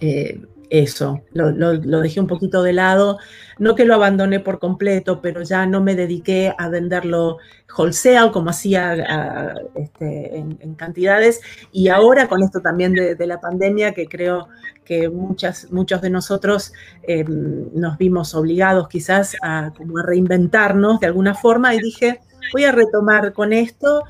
eh, 0.00 0.40
eso, 0.72 1.22
lo, 1.34 2.00
dejé 2.00 2.18
un 2.18 2.26
poquito 2.26 2.62
de 2.62 2.72
lado, 2.72 3.18
no 3.58 3.74
que 3.74 3.84
lo 3.84 3.94
abandoné 3.94 4.40
por 4.40 4.58
completo, 4.58 5.20
pero 5.20 5.42
ya 5.42 5.66
no 5.66 5.82
me 5.82 5.94
dediqué 5.94 6.54
a 6.56 6.70
venderlo 6.70 7.36
wholesale 7.76 8.32
como 8.32 8.48
hacía 8.48 9.54
este, 9.74 10.38
en, 10.38 10.74
cantidades. 10.76 11.42
Y 11.72 11.88
ahora 11.88 12.26
con 12.26 12.42
esto 12.42 12.60
también 12.62 12.94
de, 12.94 13.26
la 13.26 13.38
pandemia 13.38 13.92
que 13.92 14.06
creo 14.08 14.48
que 14.82 15.10
muchas, 15.10 15.70
muchos 15.70 16.00
de 16.00 16.08
nosotros 16.08 16.72
eh, 17.02 17.22
nos 17.26 17.98
vimos 17.98 18.34
obligados 18.34 18.88
quizás 18.88 19.36
a, 19.42 19.72
como 19.76 19.98
a 19.98 20.06
reinventarnos 20.06 21.00
de 21.00 21.06
alguna 21.06 21.34
forma 21.34 21.74
y 21.74 21.80
dije, 21.80 22.20
voy 22.54 22.64
a 22.64 22.72
retomar 22.72 23.34
con 23.34 23.52
esto. 23.52 24.04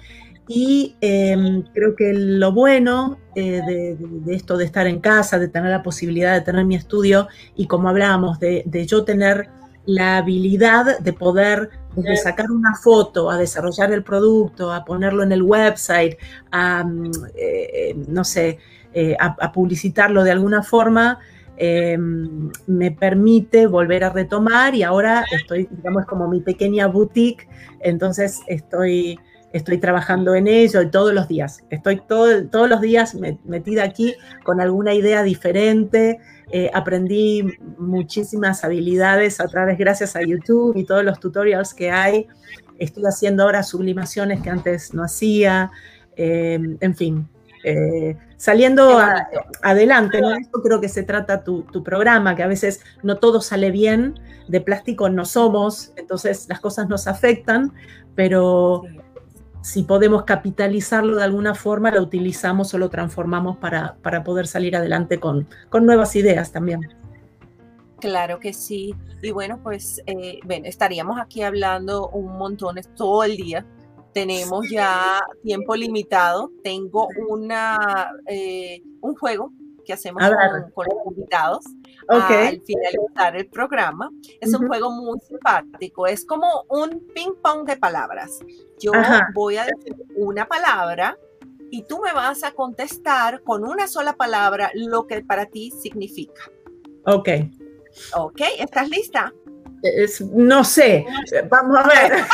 Y 0.47 0.95
em, 1.01 1.63
creo 1.75 1.97
que 1.97 2.13
lo 2.13 2.53
bueno 2.53 3.19
eh, 3.35 3.61
de, 3.67 4.35
esto 4.35 4.57
de 4.57 4.65
estar 4.65 4.87
en 4.87 5.01
casa, 5.01 5.39
de 5.39 5.49
tener 5.49 5.71
la 5.71 5.83
posibilidad 5.83 6.35
de 6.35 6.43
tener 6.43 6.65
mi 6.65 6.75
estudio 6.75 7.29
y 7.57 7.67
como 7.67 7.89
hablábamos, 7.89 8.39
de, 8.39 8.87
yo 8.87 9.05
tener 9.05 9.49
la 9.87 10.19
habilidad 10.19 10.99
de 10.99 11.13
poder 11.13 11.71
desde 11.97 12.17
sacar 12.17 12.51
una 12.51 12.75
foto, 12.75 13.31
a 13.31 13.37
desarrollar 13.37 13.93
el 13.93 14.03
producto, 14.03 14.73
a 14.73 14.85
ponerlo 14.85 15.23
en 15.23 15.33
el 15.33 15.43
website, 15.43 16.17
a, 16.51 16.85
mm, 16.85 17.11
eh, 17.35 17.95
no 18.09 18.25
sé, 18.25 18.59
eh, 18.95 19.17
a, 19.19 19.51
publicitarlo 19.53 20.23
de 20.23 20.33
alguna 20.33 20.63
forma, 20.63 21.19
em, 21.57 22.51
me 22.67 22.91
permite 22.91 23.67
volver 23.67 24.05
a 24.05 24.11
retomar 24.11 24.75
y 24.75 24.83
ahora 24.83 25.25
estoy, 25.33 25.67
digamos, 25.71 26.05
como 26.05 26.29
mi 26.29 26.41
pequeña 26.41 26.87
boutique, 26.89 27.49
entonces 27.81 28.41
estoy 28.47 29.19
estoy 29.53 29.79
trabajando 29.79 30.35
en 30.35 30.49
ello 30.49 30.89
todos 30.91 31.13
los 31.13 31.29
días. 31.29 31.63
Estoy 31.71 32.01
todos 32.07 32.69
los 32.69 32.81
días 32.81 33.17
metida 33.45 33.85
aquí 33.85 34.15
con 34.45 34.61
alguna 34.61 34.95
idea 34.95 35.23
diferente. 35.23 36.21
Eh, 36.51 36.71
aprendí 36.75 37.47
muchísimas 37.79 38.65
habilidades 38.65 39.41
a 39.41 39.49
través, 39.49 39.79
gracias 39.79 40.17
a 40.17 40.23
YouTube 40.23 40.77
y 40.77 40.85
todos 40.85 41.05
los 41.05 41.21
tutorials 41.21 41.75
que 41.75 41.91
hay. 41.91 42.27
Estoy 42.79 43.05
haciendo 43.05 43.45
ahora 43.45 43.63
sublimaciones 43.63 44.43
que 44.43 44.51
antes 44.51 44.93
no 44.95 45.05
hacía. 45.05 45.71
Eh, 46.17 46.59
en 46.81 46.95
fin, 46.95 47.29
eh, 47.65 48.17
saliendo 48.37 48.99
adelante. 49.63 50.21
¿no? 50.21 50.35
Creo 50.63 50.81
que 50.81 50.89
se 50.89 51.03
trata 51.03 51.45
tu, 51.45 51.63
tu, 51.63 51.83
programa, 51.83 52.35
que 52.35 52.43
a 52.43 52.49
veces 52.49 52.81
no 53.03 53.19
todo 53.19 53.41
sale 53.41 53.71
bien, 53.71 54.19
de 54.49 54.61
plástico 54.61 55.09
no 55.09 55.25
somos, 55.25 55.93
entonces 55.97 56.47
las 56.49 56.61
cosas 56.61 56.89
nos 56.89 57.07
afectan, 57.07 57.73
pero 58.15 58.83
si 59.63 59.85
podemos 59.85 60.25
capitalizarlo 60.25 61.17
de 61.17 61.25
alguna 61.25 61.55
forma, 61.55 61.91
lo 61.91 62.03
utilizamos 62.03 62.75
o 62.75 62.79
lo 62.79 62.91
transformamos 62.91 63.57
para, 63.57 63.97
poder 64.25 64.47
salir 64.47 64.77
adelante 64.77 65.19
con, 65.21 65.49
nuevas 65.81 66.17
ideas 66.17 66.53
también. 66.53 66.81
Claro 68.01 68.41
que 68.41 68.53
sí. 68.53 68.95
Y 69.23 69.31
bueno, 69.31 69.61
pues 69.63 70.03
eh, 70.07 70.41
estaríamos 70.65 71.21
aquí 71.21 71.43
hablando 71.43 72.09
un 72.09 72.37
montón 72.37 72.77
todo 72.97 73.23
el 73.23 73.37
día. 73.37 73.65
Tenemos 74.13 74.69
ya 74.69 75.21
tiempo 75.45 75.77
limitado. 75.77 76.51
Tengo 76.65 77.09
una, 77.29 78.11
eh, 78.27 78.83
un 79.01 79.15
juego 79.15 79.53
que 79.85 79.93
hacemos 79.93 80.23
con, 80.75 80.87
los 80.87 81.17
invitados 81.17 81.65
al 82.09 82.61
finalizar 82.63 83.37
el 83.37 83.47
programa. 83.49 84.11
Es 84.41 84.55
un 84.55 84.67
juego 84.67 84.91
muy 84.91 85.19
simpático, 85.21 86.07
es 86.07 86.25
como 86.25 86.65
un 86.69 87.07
ping 87.15 87.35
pong 87.43 87.67
de 87.67 87.77
palabras. 87.77 88.41
Yo 88.79 88.93
voy 89.35 89.57
a 89.57 89.65
decir 89.65 89.95
una 90.17 90.47
palabra 90.47 91.17
y 91.71 91.85
tú 91.85 92.01
me 92.01 92.13
vas 92.13 92.45
a 92.45 92.53
contestar 92.53 93.43
con 93.43 93.65
una 93.65 93.89
sola 93.89 94.15
palabra 94.15 94.71
lo 94.75 95.07
que 95.07 95.23
para 95.23 95.47
ti 95.47 95.71
significa. 95.71 96.51
Ok. 97.07 97.29
Ok, 98.17 98.41
¿estás 98.59 98.89
lista? 98.89 99.33
No 100.33 100.65
sé, 100.65 101.07
vamos 101.49 101.79
a 101.79 101.89
ver. 101.89 102.13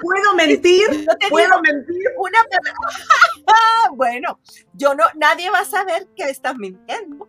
¿Puedo 0.00 0.34
mentir? 0.34 1.06
¿Puedo 1.30 1.62
mentir? 1.62 2.04
Una 2.18 2.38
bueno, 3.94 4.40
yo 4.74 4.94
no, 4.94 5.04
nadie 5.14 5.50
va 5.50 5.60
a 5.60 5.64
saber 5.64 6.08
que 6.16 6.24
estás 6.24 6.56
mintiendo. 6.56 7.28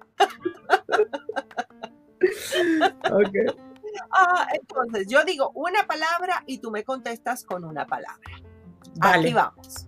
Ah, 4.12 4.48
entonces, 4.54 5.08
yo 5.08 5.24
digo 5.24 5.52
una 5.54 5.86
palabra 5.88 6.44
y 6.46 6.60
tú 6.60 6.72
me 6.72 6.84
contestas 6.84 7.44
con 7.44 7.64
una 7.64 7.86
palabra. 7.86 8.20
Aquí 9.00 9.34
vamos. 9.34 9.88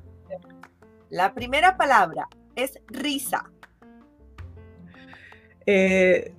La 1.10 1.34
primera 1.34 1.78
palabra 1.78 2.28
es 2.56 2.80
risa. 2.88 3.50
Eh, 5.66 6.34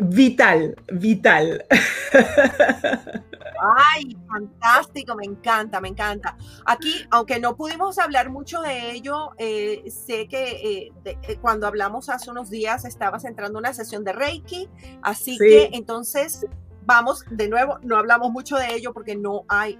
vital, 0.00 0.76
vital. 0.92 1.64
Ay, 3.60 4.16
fantástico, 4.28 5.14
me 5.16 5.24
encanta, 5.24 5.80
me 5.80 5.88
encanta. 5.88 6.36
Aquí, 6.64 7.06
aunque 7.10 7.40
no 7.40 7.56
pudimos 7.56 7.98
hablar 7.98 8.30
mucho 8.30 8.60
de 8.60 8.92
ello, 8.92 9.32
eh, 9.38 9.82
sé 9.90 10.28
que 10.28 10.50
eh, 10.50 10.92
eh, 11.04 11.38
cuando 11.40 11.66
hablamos 11.66 12.08
hace 12.08 12.30
unos 12.30 12.50
días 12.50 12.84
estabas 12.84 13.24
entrando 13.24 13.58
una 13.58 13.74
sesión 13.74 14.04
de 14.04 14.12
Reiki, 14.12 14.68
así 15.02 15.36
que 15.38 15.70
entonces 15.72 16.46
vamos, 16.88 17.24
de 17.30 17.48
nuevo, 17.48 17.78
no 17.82 17.96
hablamos 17.96 18.30
mucho 18.30 18.56
de 18.56 18.74
ello 18.74 18.94
porque 18.94 19.14
no 19.14 19.44
hay... 19.48 19.78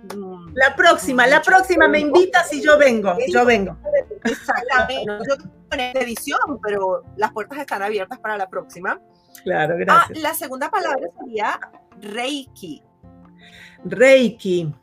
la 0.54 0.76
próxima, 0.76 1.26
la 1.26 1.40
próxima 1.40 1.88
me 1.88 2.00
invitas 2.00 2.52
y 2.52 2.62
yo 2.62 2.76
vengo, 2.76 3.16
yo 3.28 3.46
vengo. 3.46 3.78
Exactamente, 4.24 5.06
yo 5.26 5.36
en 5.70 5.96
edición, 5.96 6.38
pero 6.62 7.02
las 7.16 7.32
puertas 7.32 7.58
están 7.58 7.82
abiertas 7.82 8.18
para 8.18 8.36
la 8.36 8.48
próxima. 8.48 9.00
Claro, 9.44 9.74
ah, 9.74 9.78
gracias. 9.78 10.22
la 10.22 10.34
segunda 10.34 10.70
palabra 10.70 11.08
sería 11.18 11.58
Reiki. 12.00 12.82
Reiki. 13.84 14.74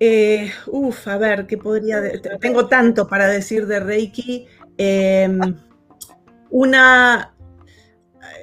Eh, 0.00 0.50
uf, 0.66 1.08
a 1.08 1.18
ver, 1.18 1.46
¿qué 1.46 1.56
podría...? 1.56 2.00
Tengo 2.40 2.66
tanto 2.66 3.06
para 3.06 3.26
decir 3.26 3.66
de 3.66 3.80
Reiki. 3.80 4.46
Em, 4.76 5.40
una 6.50 7.34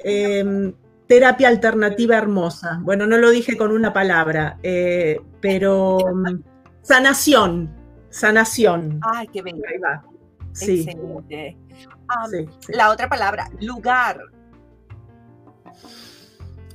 em, 0.03 0.73
terapia 1.07 1.49
alternativa 1.49 2.17
hermosa. 2.17 2.79
Bueno, 2.81 3.05
no 3.05 3.17
lo 3.17 3.29
dije 3.29 3.57
con 3.57 3.71
una 3.71 3.91
palabra, 3.91 4.57
eh, 4.63 5.19
pero 5.41 5.99
mm, 5.99 6.41
sanación, 6.81 7.69
sanación. 8.09 8.99
Ay, 9.13 9.27
qué 9.27 9.41
bello. 9.41 9.61
Ahí 9.69 9.77
va. 9.77 10.03
Sí. 10.53 10.81
Excelente. 10.81 11.57
La 12.69 12.89
otra 12.89 13.07
palabra, 13.09 13.49
lugar. 13.59 14.21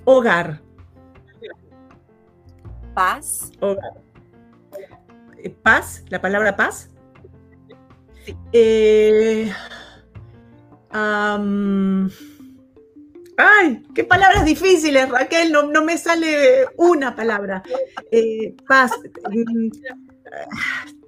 Hogar. 0.05 0.62
Paz. 2.95 3.51
Hogar. 3.61 3.93
Eh, 5.39 5.51
paz, 5.51 6.03
la 6.09 6.20
palabra 6.20 6.57
paz. 6.57 6.89
Sí. 8.24 8.37
Eh, 8.53 9.53
ay, 13.37 13.82
qué 13.95 14.05
palabras 14.05 14.45
difíciles, 14.45 15.09
Raquel, 15.09 15.53
no, 15.53 15.64
no 15.64 15.84
me 15.84 15.99
sale 15.99 16.66
una 16.76 17.14
palabra. 17.14 17.62
Eh, 18.11 18.57
paz. 18.66 18.93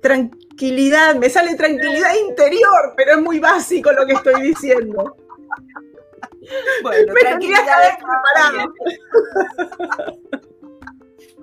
Tranquilidad, 0.01 1.17
me 1.17 1.29
sale 1.29 1.55
tranquilidad 1.57 2.15
interior, 2.29 2.95
pero 2.97 3.13
es 3.13 3.23
muy 3.23 3.39
básico 3.39 3.93
lo 3.93 4.07
que 4.07 4.13
estoy 4.13 4.43
diciendo. 4.43 5.17
Bueno, 6.83 7.15
tranquilidad 7.15 7.99
preparado. 7.99 8.75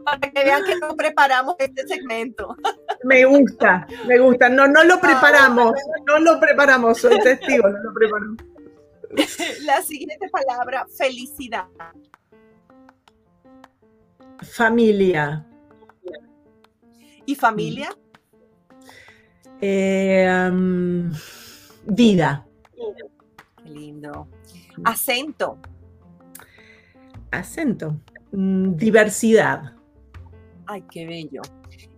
Para 0.03 0.20
que 0.20 0.43
vean 0.43 0.64
que 0.64 0.76
no 0.78 0.95
preparamos 0.95 1.56
este 1.60 1.88
segmento. 1.88 2.56
Me 3.03 3.26
gusta, 3.26 3.88
me 4.06 4.20
gusta. 4.20 4.49
No, 4.49 4.68
no 4.68 4.84
lo 4.84 4.99
preparamos, 4.99 5.74
no 6.06 6.20
lo 6.20 6.39
preparamos, 6.39 6.99
soy 6.99 7.20
testigo, 7.20 7.68
no 7.68 7.80
lo 7.80 7.93
preparamos. 7.93 8.38
La 9.66 9.82
siguiente 9.82 10.30
palabra, 10.30 10.86
felicidad. 10.95 11.66
Familia. 14.43 15.45
¿Y 17.26 17.36
familia? 17.36 17.89
Eh, 19.62 20.30
vida. 21.86 22.45
Qué 23.64 23.70
lindo. 23.70 24.28
Acento. 24.84 25.58
Acento. 27.32 27.99
Mm, 28.32 28.76
diversidad. 28.76 29.74
Ay, 30.68 30.84
qué 30.89 31.06
bello. 31.06 31.41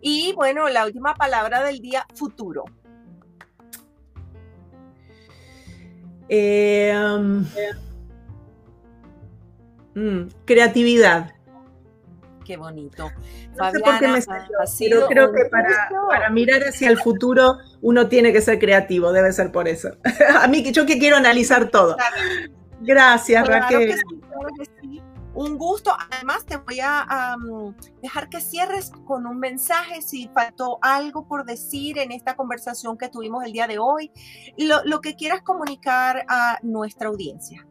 Y 0.01 0.34
bueno, 0.34 0.70
la 0.70 0.86
última 0.86 1.16
palabra 1.16 1.64
del 1.64 1.80
día, 1.80 2.05
futuro. 2.16 2.66
Eh, 6.30 6.93
mm, 9.95 10.22
creatividad. 10.45 11.36
Qué 12.48 12.56
bonito. 12.56 13.12
No 13.58 13.72
sé 13.72 13.80
por 13.82 14.00
qué 14.00 14.08
me 14.08 14.22
salió, 14.22 14.58
pero 14.80 15.08
creo 15.08 15.34
que 15.34 15.45
para, 15.52 15.89
para, 16.08 16.30
mirar 16.30 16.62
hacia 16.62 16.89
el 16.89 16.98
futuro 16.98 17.58
uno 17.82 18.08
tiene 18.08 18.32
que 18.32 18.39
ser 18.39 18.58
creativo, 18.58 19.12
debe 19.12 19.34
ser 19.34 19.52
por 19.52 19.68
eso. 19.68 19.89
a 20.41 20.48
mí, 20.48 20.64
yo 20.72 20.86
que 20.86 20.98
quiero 20.98 21.18
analizar 21.18 21.70
todo. 21.70 21.98
Gracias, 22.80 23.45
Raquel 23.45 23.95
un 25.38 25.58
gusto. 25.58 25.91
Además, 26.10 26.45
te 26.45 26.58
voy 26.58 26.80
a 26.82 27.36
dejar 28.02 28.28
que 28.30 28.41
cierres 28.41 28.91
con 29.06 29.28
un 29.28 29.38
mensaje 29.38 30.02
si 30.02 30.30
faltó 30.30 30.80
algo 30.82 31.28
por 31.28 31.45
decir 31.45 32.00
en 32.00 32.12
esta 32.12 32.36
conversación 32.36 32.98
que 32.98 33.10
tuvimos 33.10 33.43
el 33.43 33.52
día 33.52 33.68
de 33.68 33.78
hoy, 33.78 34.12
lo, 34.58 34.84
lo 34.86 35.00
que 35.00 35.16
quieras 35.16 35.43
comunicar 35.43 36.26
a 36.28 36.58
nuestra 36.64 37.10
audiencia. 37.10 37.68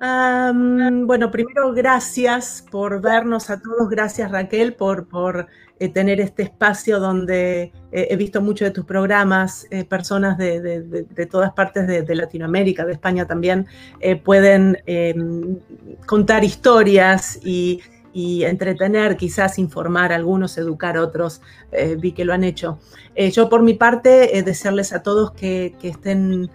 Bueno, 0.00 1.30
primero 1.30 1.72
gracias 1.72 2.64
por 2.70 3.00
vernos 3.00 3.50
a 3.50 3.60
todos, 3.60 3.88
gracias 3.88 4.30
Raquel 4.30 4.74
por, 4.74 5.08
por 5.08 5.48
eh, 5.80 5.88
tener 5.88 6.20
este 6.20 6.42
espacio 6.42 6.98
donde 6.98 7.72
eh, 7.92 8.08
he 8.10 8.16
visto 8.16 8.40
muchos 8.40 8.66
de 8.66 8.70
tus 8.72 8.84
programas, 8.84 9.66
eh, 9.70 9.84
personas 9.84 10.36
de, 10.36 11.28
todas 11.30 11.52
partes 11.52 11.86
de, 11.86 12.14
Latinoamérica, 12.14 12.84
de 12.84 12.92
España 12.92 13.26
también, 13.26 13.66
pueden 14.24 14.78
em, 14.86 15.58
contar 16.06 16.44
historias 16.44 17.38
y, 17.44 17.80
entretener, 18.14 19.16
quizás 19.16 19.60
informar 19.60 20.12
a 20.12 20.16
algunos, 20.16 20.58
educar 20.58 20.96
a 20.96 21.02
otros, 21.02 21.40
vi 21.98 22.10
que 22.10 22.24
lo 22.24 22.32
han 22.32 22.42
hecho. 22.42 22.80
yo 23.30 23.48
por 23.48 23.62
mi 23.62 23.74
parte, 23.74 24.42
desearles 24.42 24.92
a 24.92 25.04
todos 25.04 25.30
que, 25.30 25.76
que 25.80 25.86
estén 25.90 26.50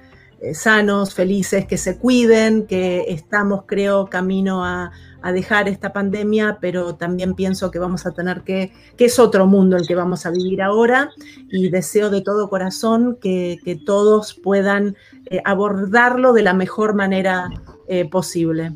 sanos, 0.53 1.13
felices, 1.13 1.65
que 1.65 1.77
se 1.77 1.97
cuiden, 1.97 2.67
que 2.67 3.05
estamos, 3.07 3.63
creo, 3.65 4.07
camino 4.07 4.65
a 4.65 4.91
a 5.23 5.31
dejar 5.31 5.69
esta 5.69 5.93
pandemia, 5.93 6.57
pero 6.59 6.95
también 6.95 7.33
pienso 7.33 7.71
que 7.71 7.79
vamos 7.79 8.05
a 8.05 8.11
tener 8.11 8.41
que, 8.41 8.73
que 8.97 9.05
es 9.05 9.17
otro 9.19 9.47
mundo 9.47 9.77
el 9.77 9.87
que 9.87 9.95
vamos 9.95 10.25
a 10.25 10.31
vivir 10.31 10.61
ahora 10.61 11.11
y 11.49 11.69
deseo 11.69 12.09
de 12.09 12.21
todo 12.21 12.49
corazón 12.49 13.17
que, 13.21 13.57
que 13.63 13.77
todos 13.77 14.33
puedan 14.33 14.97
eh, 15.27 15.41
abordarlo 15.45 16.33
de 16.33 16.43
la 16.43 16.53
mejor 16.53 16.93
manera 16.93 17.49
eh, 17.87 18.03
posible. 18.03 18.71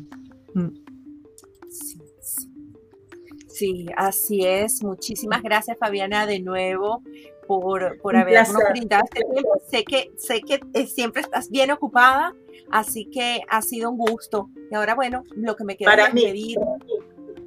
Mm. 0.54 0.68
Sí, 3.46 3.86
así 3.94 4.46
es. 4.46 4.82
Muchísimas 4.82 5.42
gracias, 5.42 5.76
Fabiana, 5.78 6.24
de 6.24 6.40
nuevo 6.40 7.02
por, 7.48 7.98
por 8.00 8.14
habernos 8.14 8.62
brindado 8.70 9.02
este 9.10 9.24
tiempo. 9.24 9.60
Sé 9.68 9.84
que, 9.84 10.12
sé 10.16 10.42
que 10.42 10.60
eh, 10.74 10.86
siempre 10.86 11.22
estás 11.22 11.50
bien 11.50 11.72
ocupada, 11.72 12.34
así 12.70 13.06
que 13.06 13.40
ha 13.48 13.62
sido 13.62 13.90
un 13.90 13.96
gusto. 13.96 14.50
Y 14.70 14.74
ahora, 14.74 14.94
bueno, 14.94 15.24
lo 15.34 15.56
que 15.56 15.64
me 15.64 15.76
queda 15.76 15.90
para 15.90 16.06
es 16.08 16.14
mí. 16.14 16.54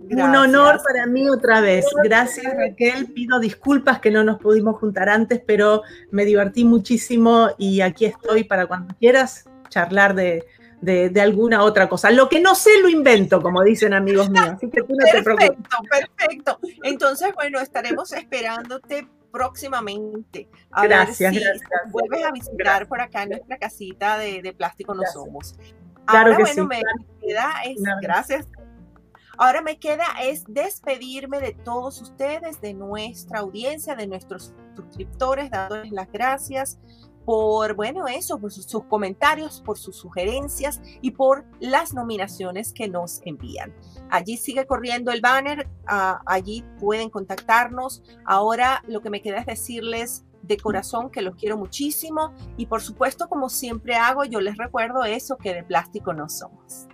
Un 0.10 0.36
honor 0.36 0.82
para 0.84 1.06
mí 1.06 1.30
otra 1.30 1.62
vez. 1.62 1.86
Gracias 2.04 2.54
Raquel. 2.54 3.14
Pido 3.14 3.40
disculpas 3.40 4.00
que 4.02 4.12
no 4.12 4.26
nos 4.26 4.40
pudimos 4.40 4.78
juntar 4.78 5.08
antes, 5.08 5.42
pero 5.46 5.84
me 6.10 6.26
divertí 6.26 6.66
muchísimo 6.66 7.50
y 7.58 7.80
aquí 7.80 8.06
estoy 8.06 8.44
para 8.44 8.66
cuando 8.66 8.94
quieras 9.00 9.46
charlar 9.70 10.16
de, 10.16 10.44
de, 10.82 11.22
alguna 11.22 11.64
otra 11.64 11.88
cosa. 11.88 12.12
Lo 12.12 12.28
que 12.28 12.42
no 12.42 12.56
sé 12.56 12.72
lo 12.82 12.90
invento, 12.90 13.42
como 13.42 13.64
dicen 13.64 13.94
amigos 13.94 14.30
míos. 14.30 14.50
Así 14.50 14.70
que 14.70 14.82
tú 14.82 14.96
no 14.98 15.06
te 15.10 15.24
preocupes. 15.24 15.52
Perfecto, 15.52 15.78
perfecto. 15.90 16.60
Entonces, 16.84 17.34
bueno, 17.34 17.62
estaremos 17.62 18.12
esperándote 18.12 19.08
próximamente. 19.32 20.50
A 20.72 20.84
gracias, 20.84 21.34
ver 21.34 21.44
si 21.44 21.92
Vuelves 21.92 22.24
a 22.24 22.32
visitar 22.32 22.88
por 22.88 23.02
acá 23.02 23.24
en 23.24 23.30
nuestra 23.30 23.58
casita 23.58 24.18
de, 24.18 24.54
plástico 24.58 24.94
no 24.94 25.04
somos. 25.12 25.56
Claro 26.06 26.32
Ahora, 26.34 26.38
que 26.38 26.44
bueno, 26.44 26.68
me 26.68 26.82
queda 27.22 27.54
es, 27.66 27.82
gracias. 28.02 28.48
Ahora 29.38 29.62
me 29.62 29.80
queda 29.80 30.06
es 30.22 30.44
despedirme 30.48 31.40
de 31.40 31.54
todos 31.54 32.02
ustedes, 32.02 32.62
de 32.62 32.74
nuestra 32.74 33.40
audiencia, 33.40 33.96
de 33.96 34.08
nuestros 34.08 34.54
suscriptores, 34.76 35.50
dándoles 35.50 35.92
las 35.92 36.12
gracias 36.12 36.80
por, 37.26 37.76
bueno, 37.76 38.08
eso, 38.08 38.40
por 38.40 38.52
sus, 38.52 38.68
comentarios, 38.86 39.62
por 39.62 39.78
sus 39.78 39.96
sugerencias 39.96 40.82
y 41.02 41.12
por 41.12 41.46
las 41.60 41.94
nominaciones 41.94 42.74
que 42.74 42.88
nos 42.88 43.22
envían. 43.26 43.74
Allí 44.10 44.38
sigue 44.38 44.66
corriendo 44.66 45.12
el 45.12 45.22
banner, 45.22 45.70
ah, 45.88 46.22
allí 46.26 46.66
pueden 46.80 47.10
contactarnos. 47.10 48.04
Ahora 48.26 48.84
lo 48.88 49.02
que 49.02 49.10
me 49.10 49.22
queda 49.22 49.40
es 49.40 49.46
decirles 49.46 50.26
de 50.42 50.58
corazón 50.58 51.12
que 51.12 51.22
los 51.22 51.36
quiero 51.36 51.58
muchísimo 51.58 52.34
y 52.58 52.66
por 52.66 52.82
supuesto, 52.82 53.28
como 53.30 53.50
siempre 53.50 53.96
hago, 53.96 54.24
yo 54.26 54.42
les 54.42 54.58
recuerdo 54.58 55.04
eso, 55.04 55.38
que 55.38 55.54
de 55.54 55.64
plástico 55.64 56.14
no 56.14 56.30
somos. 56.30 56.88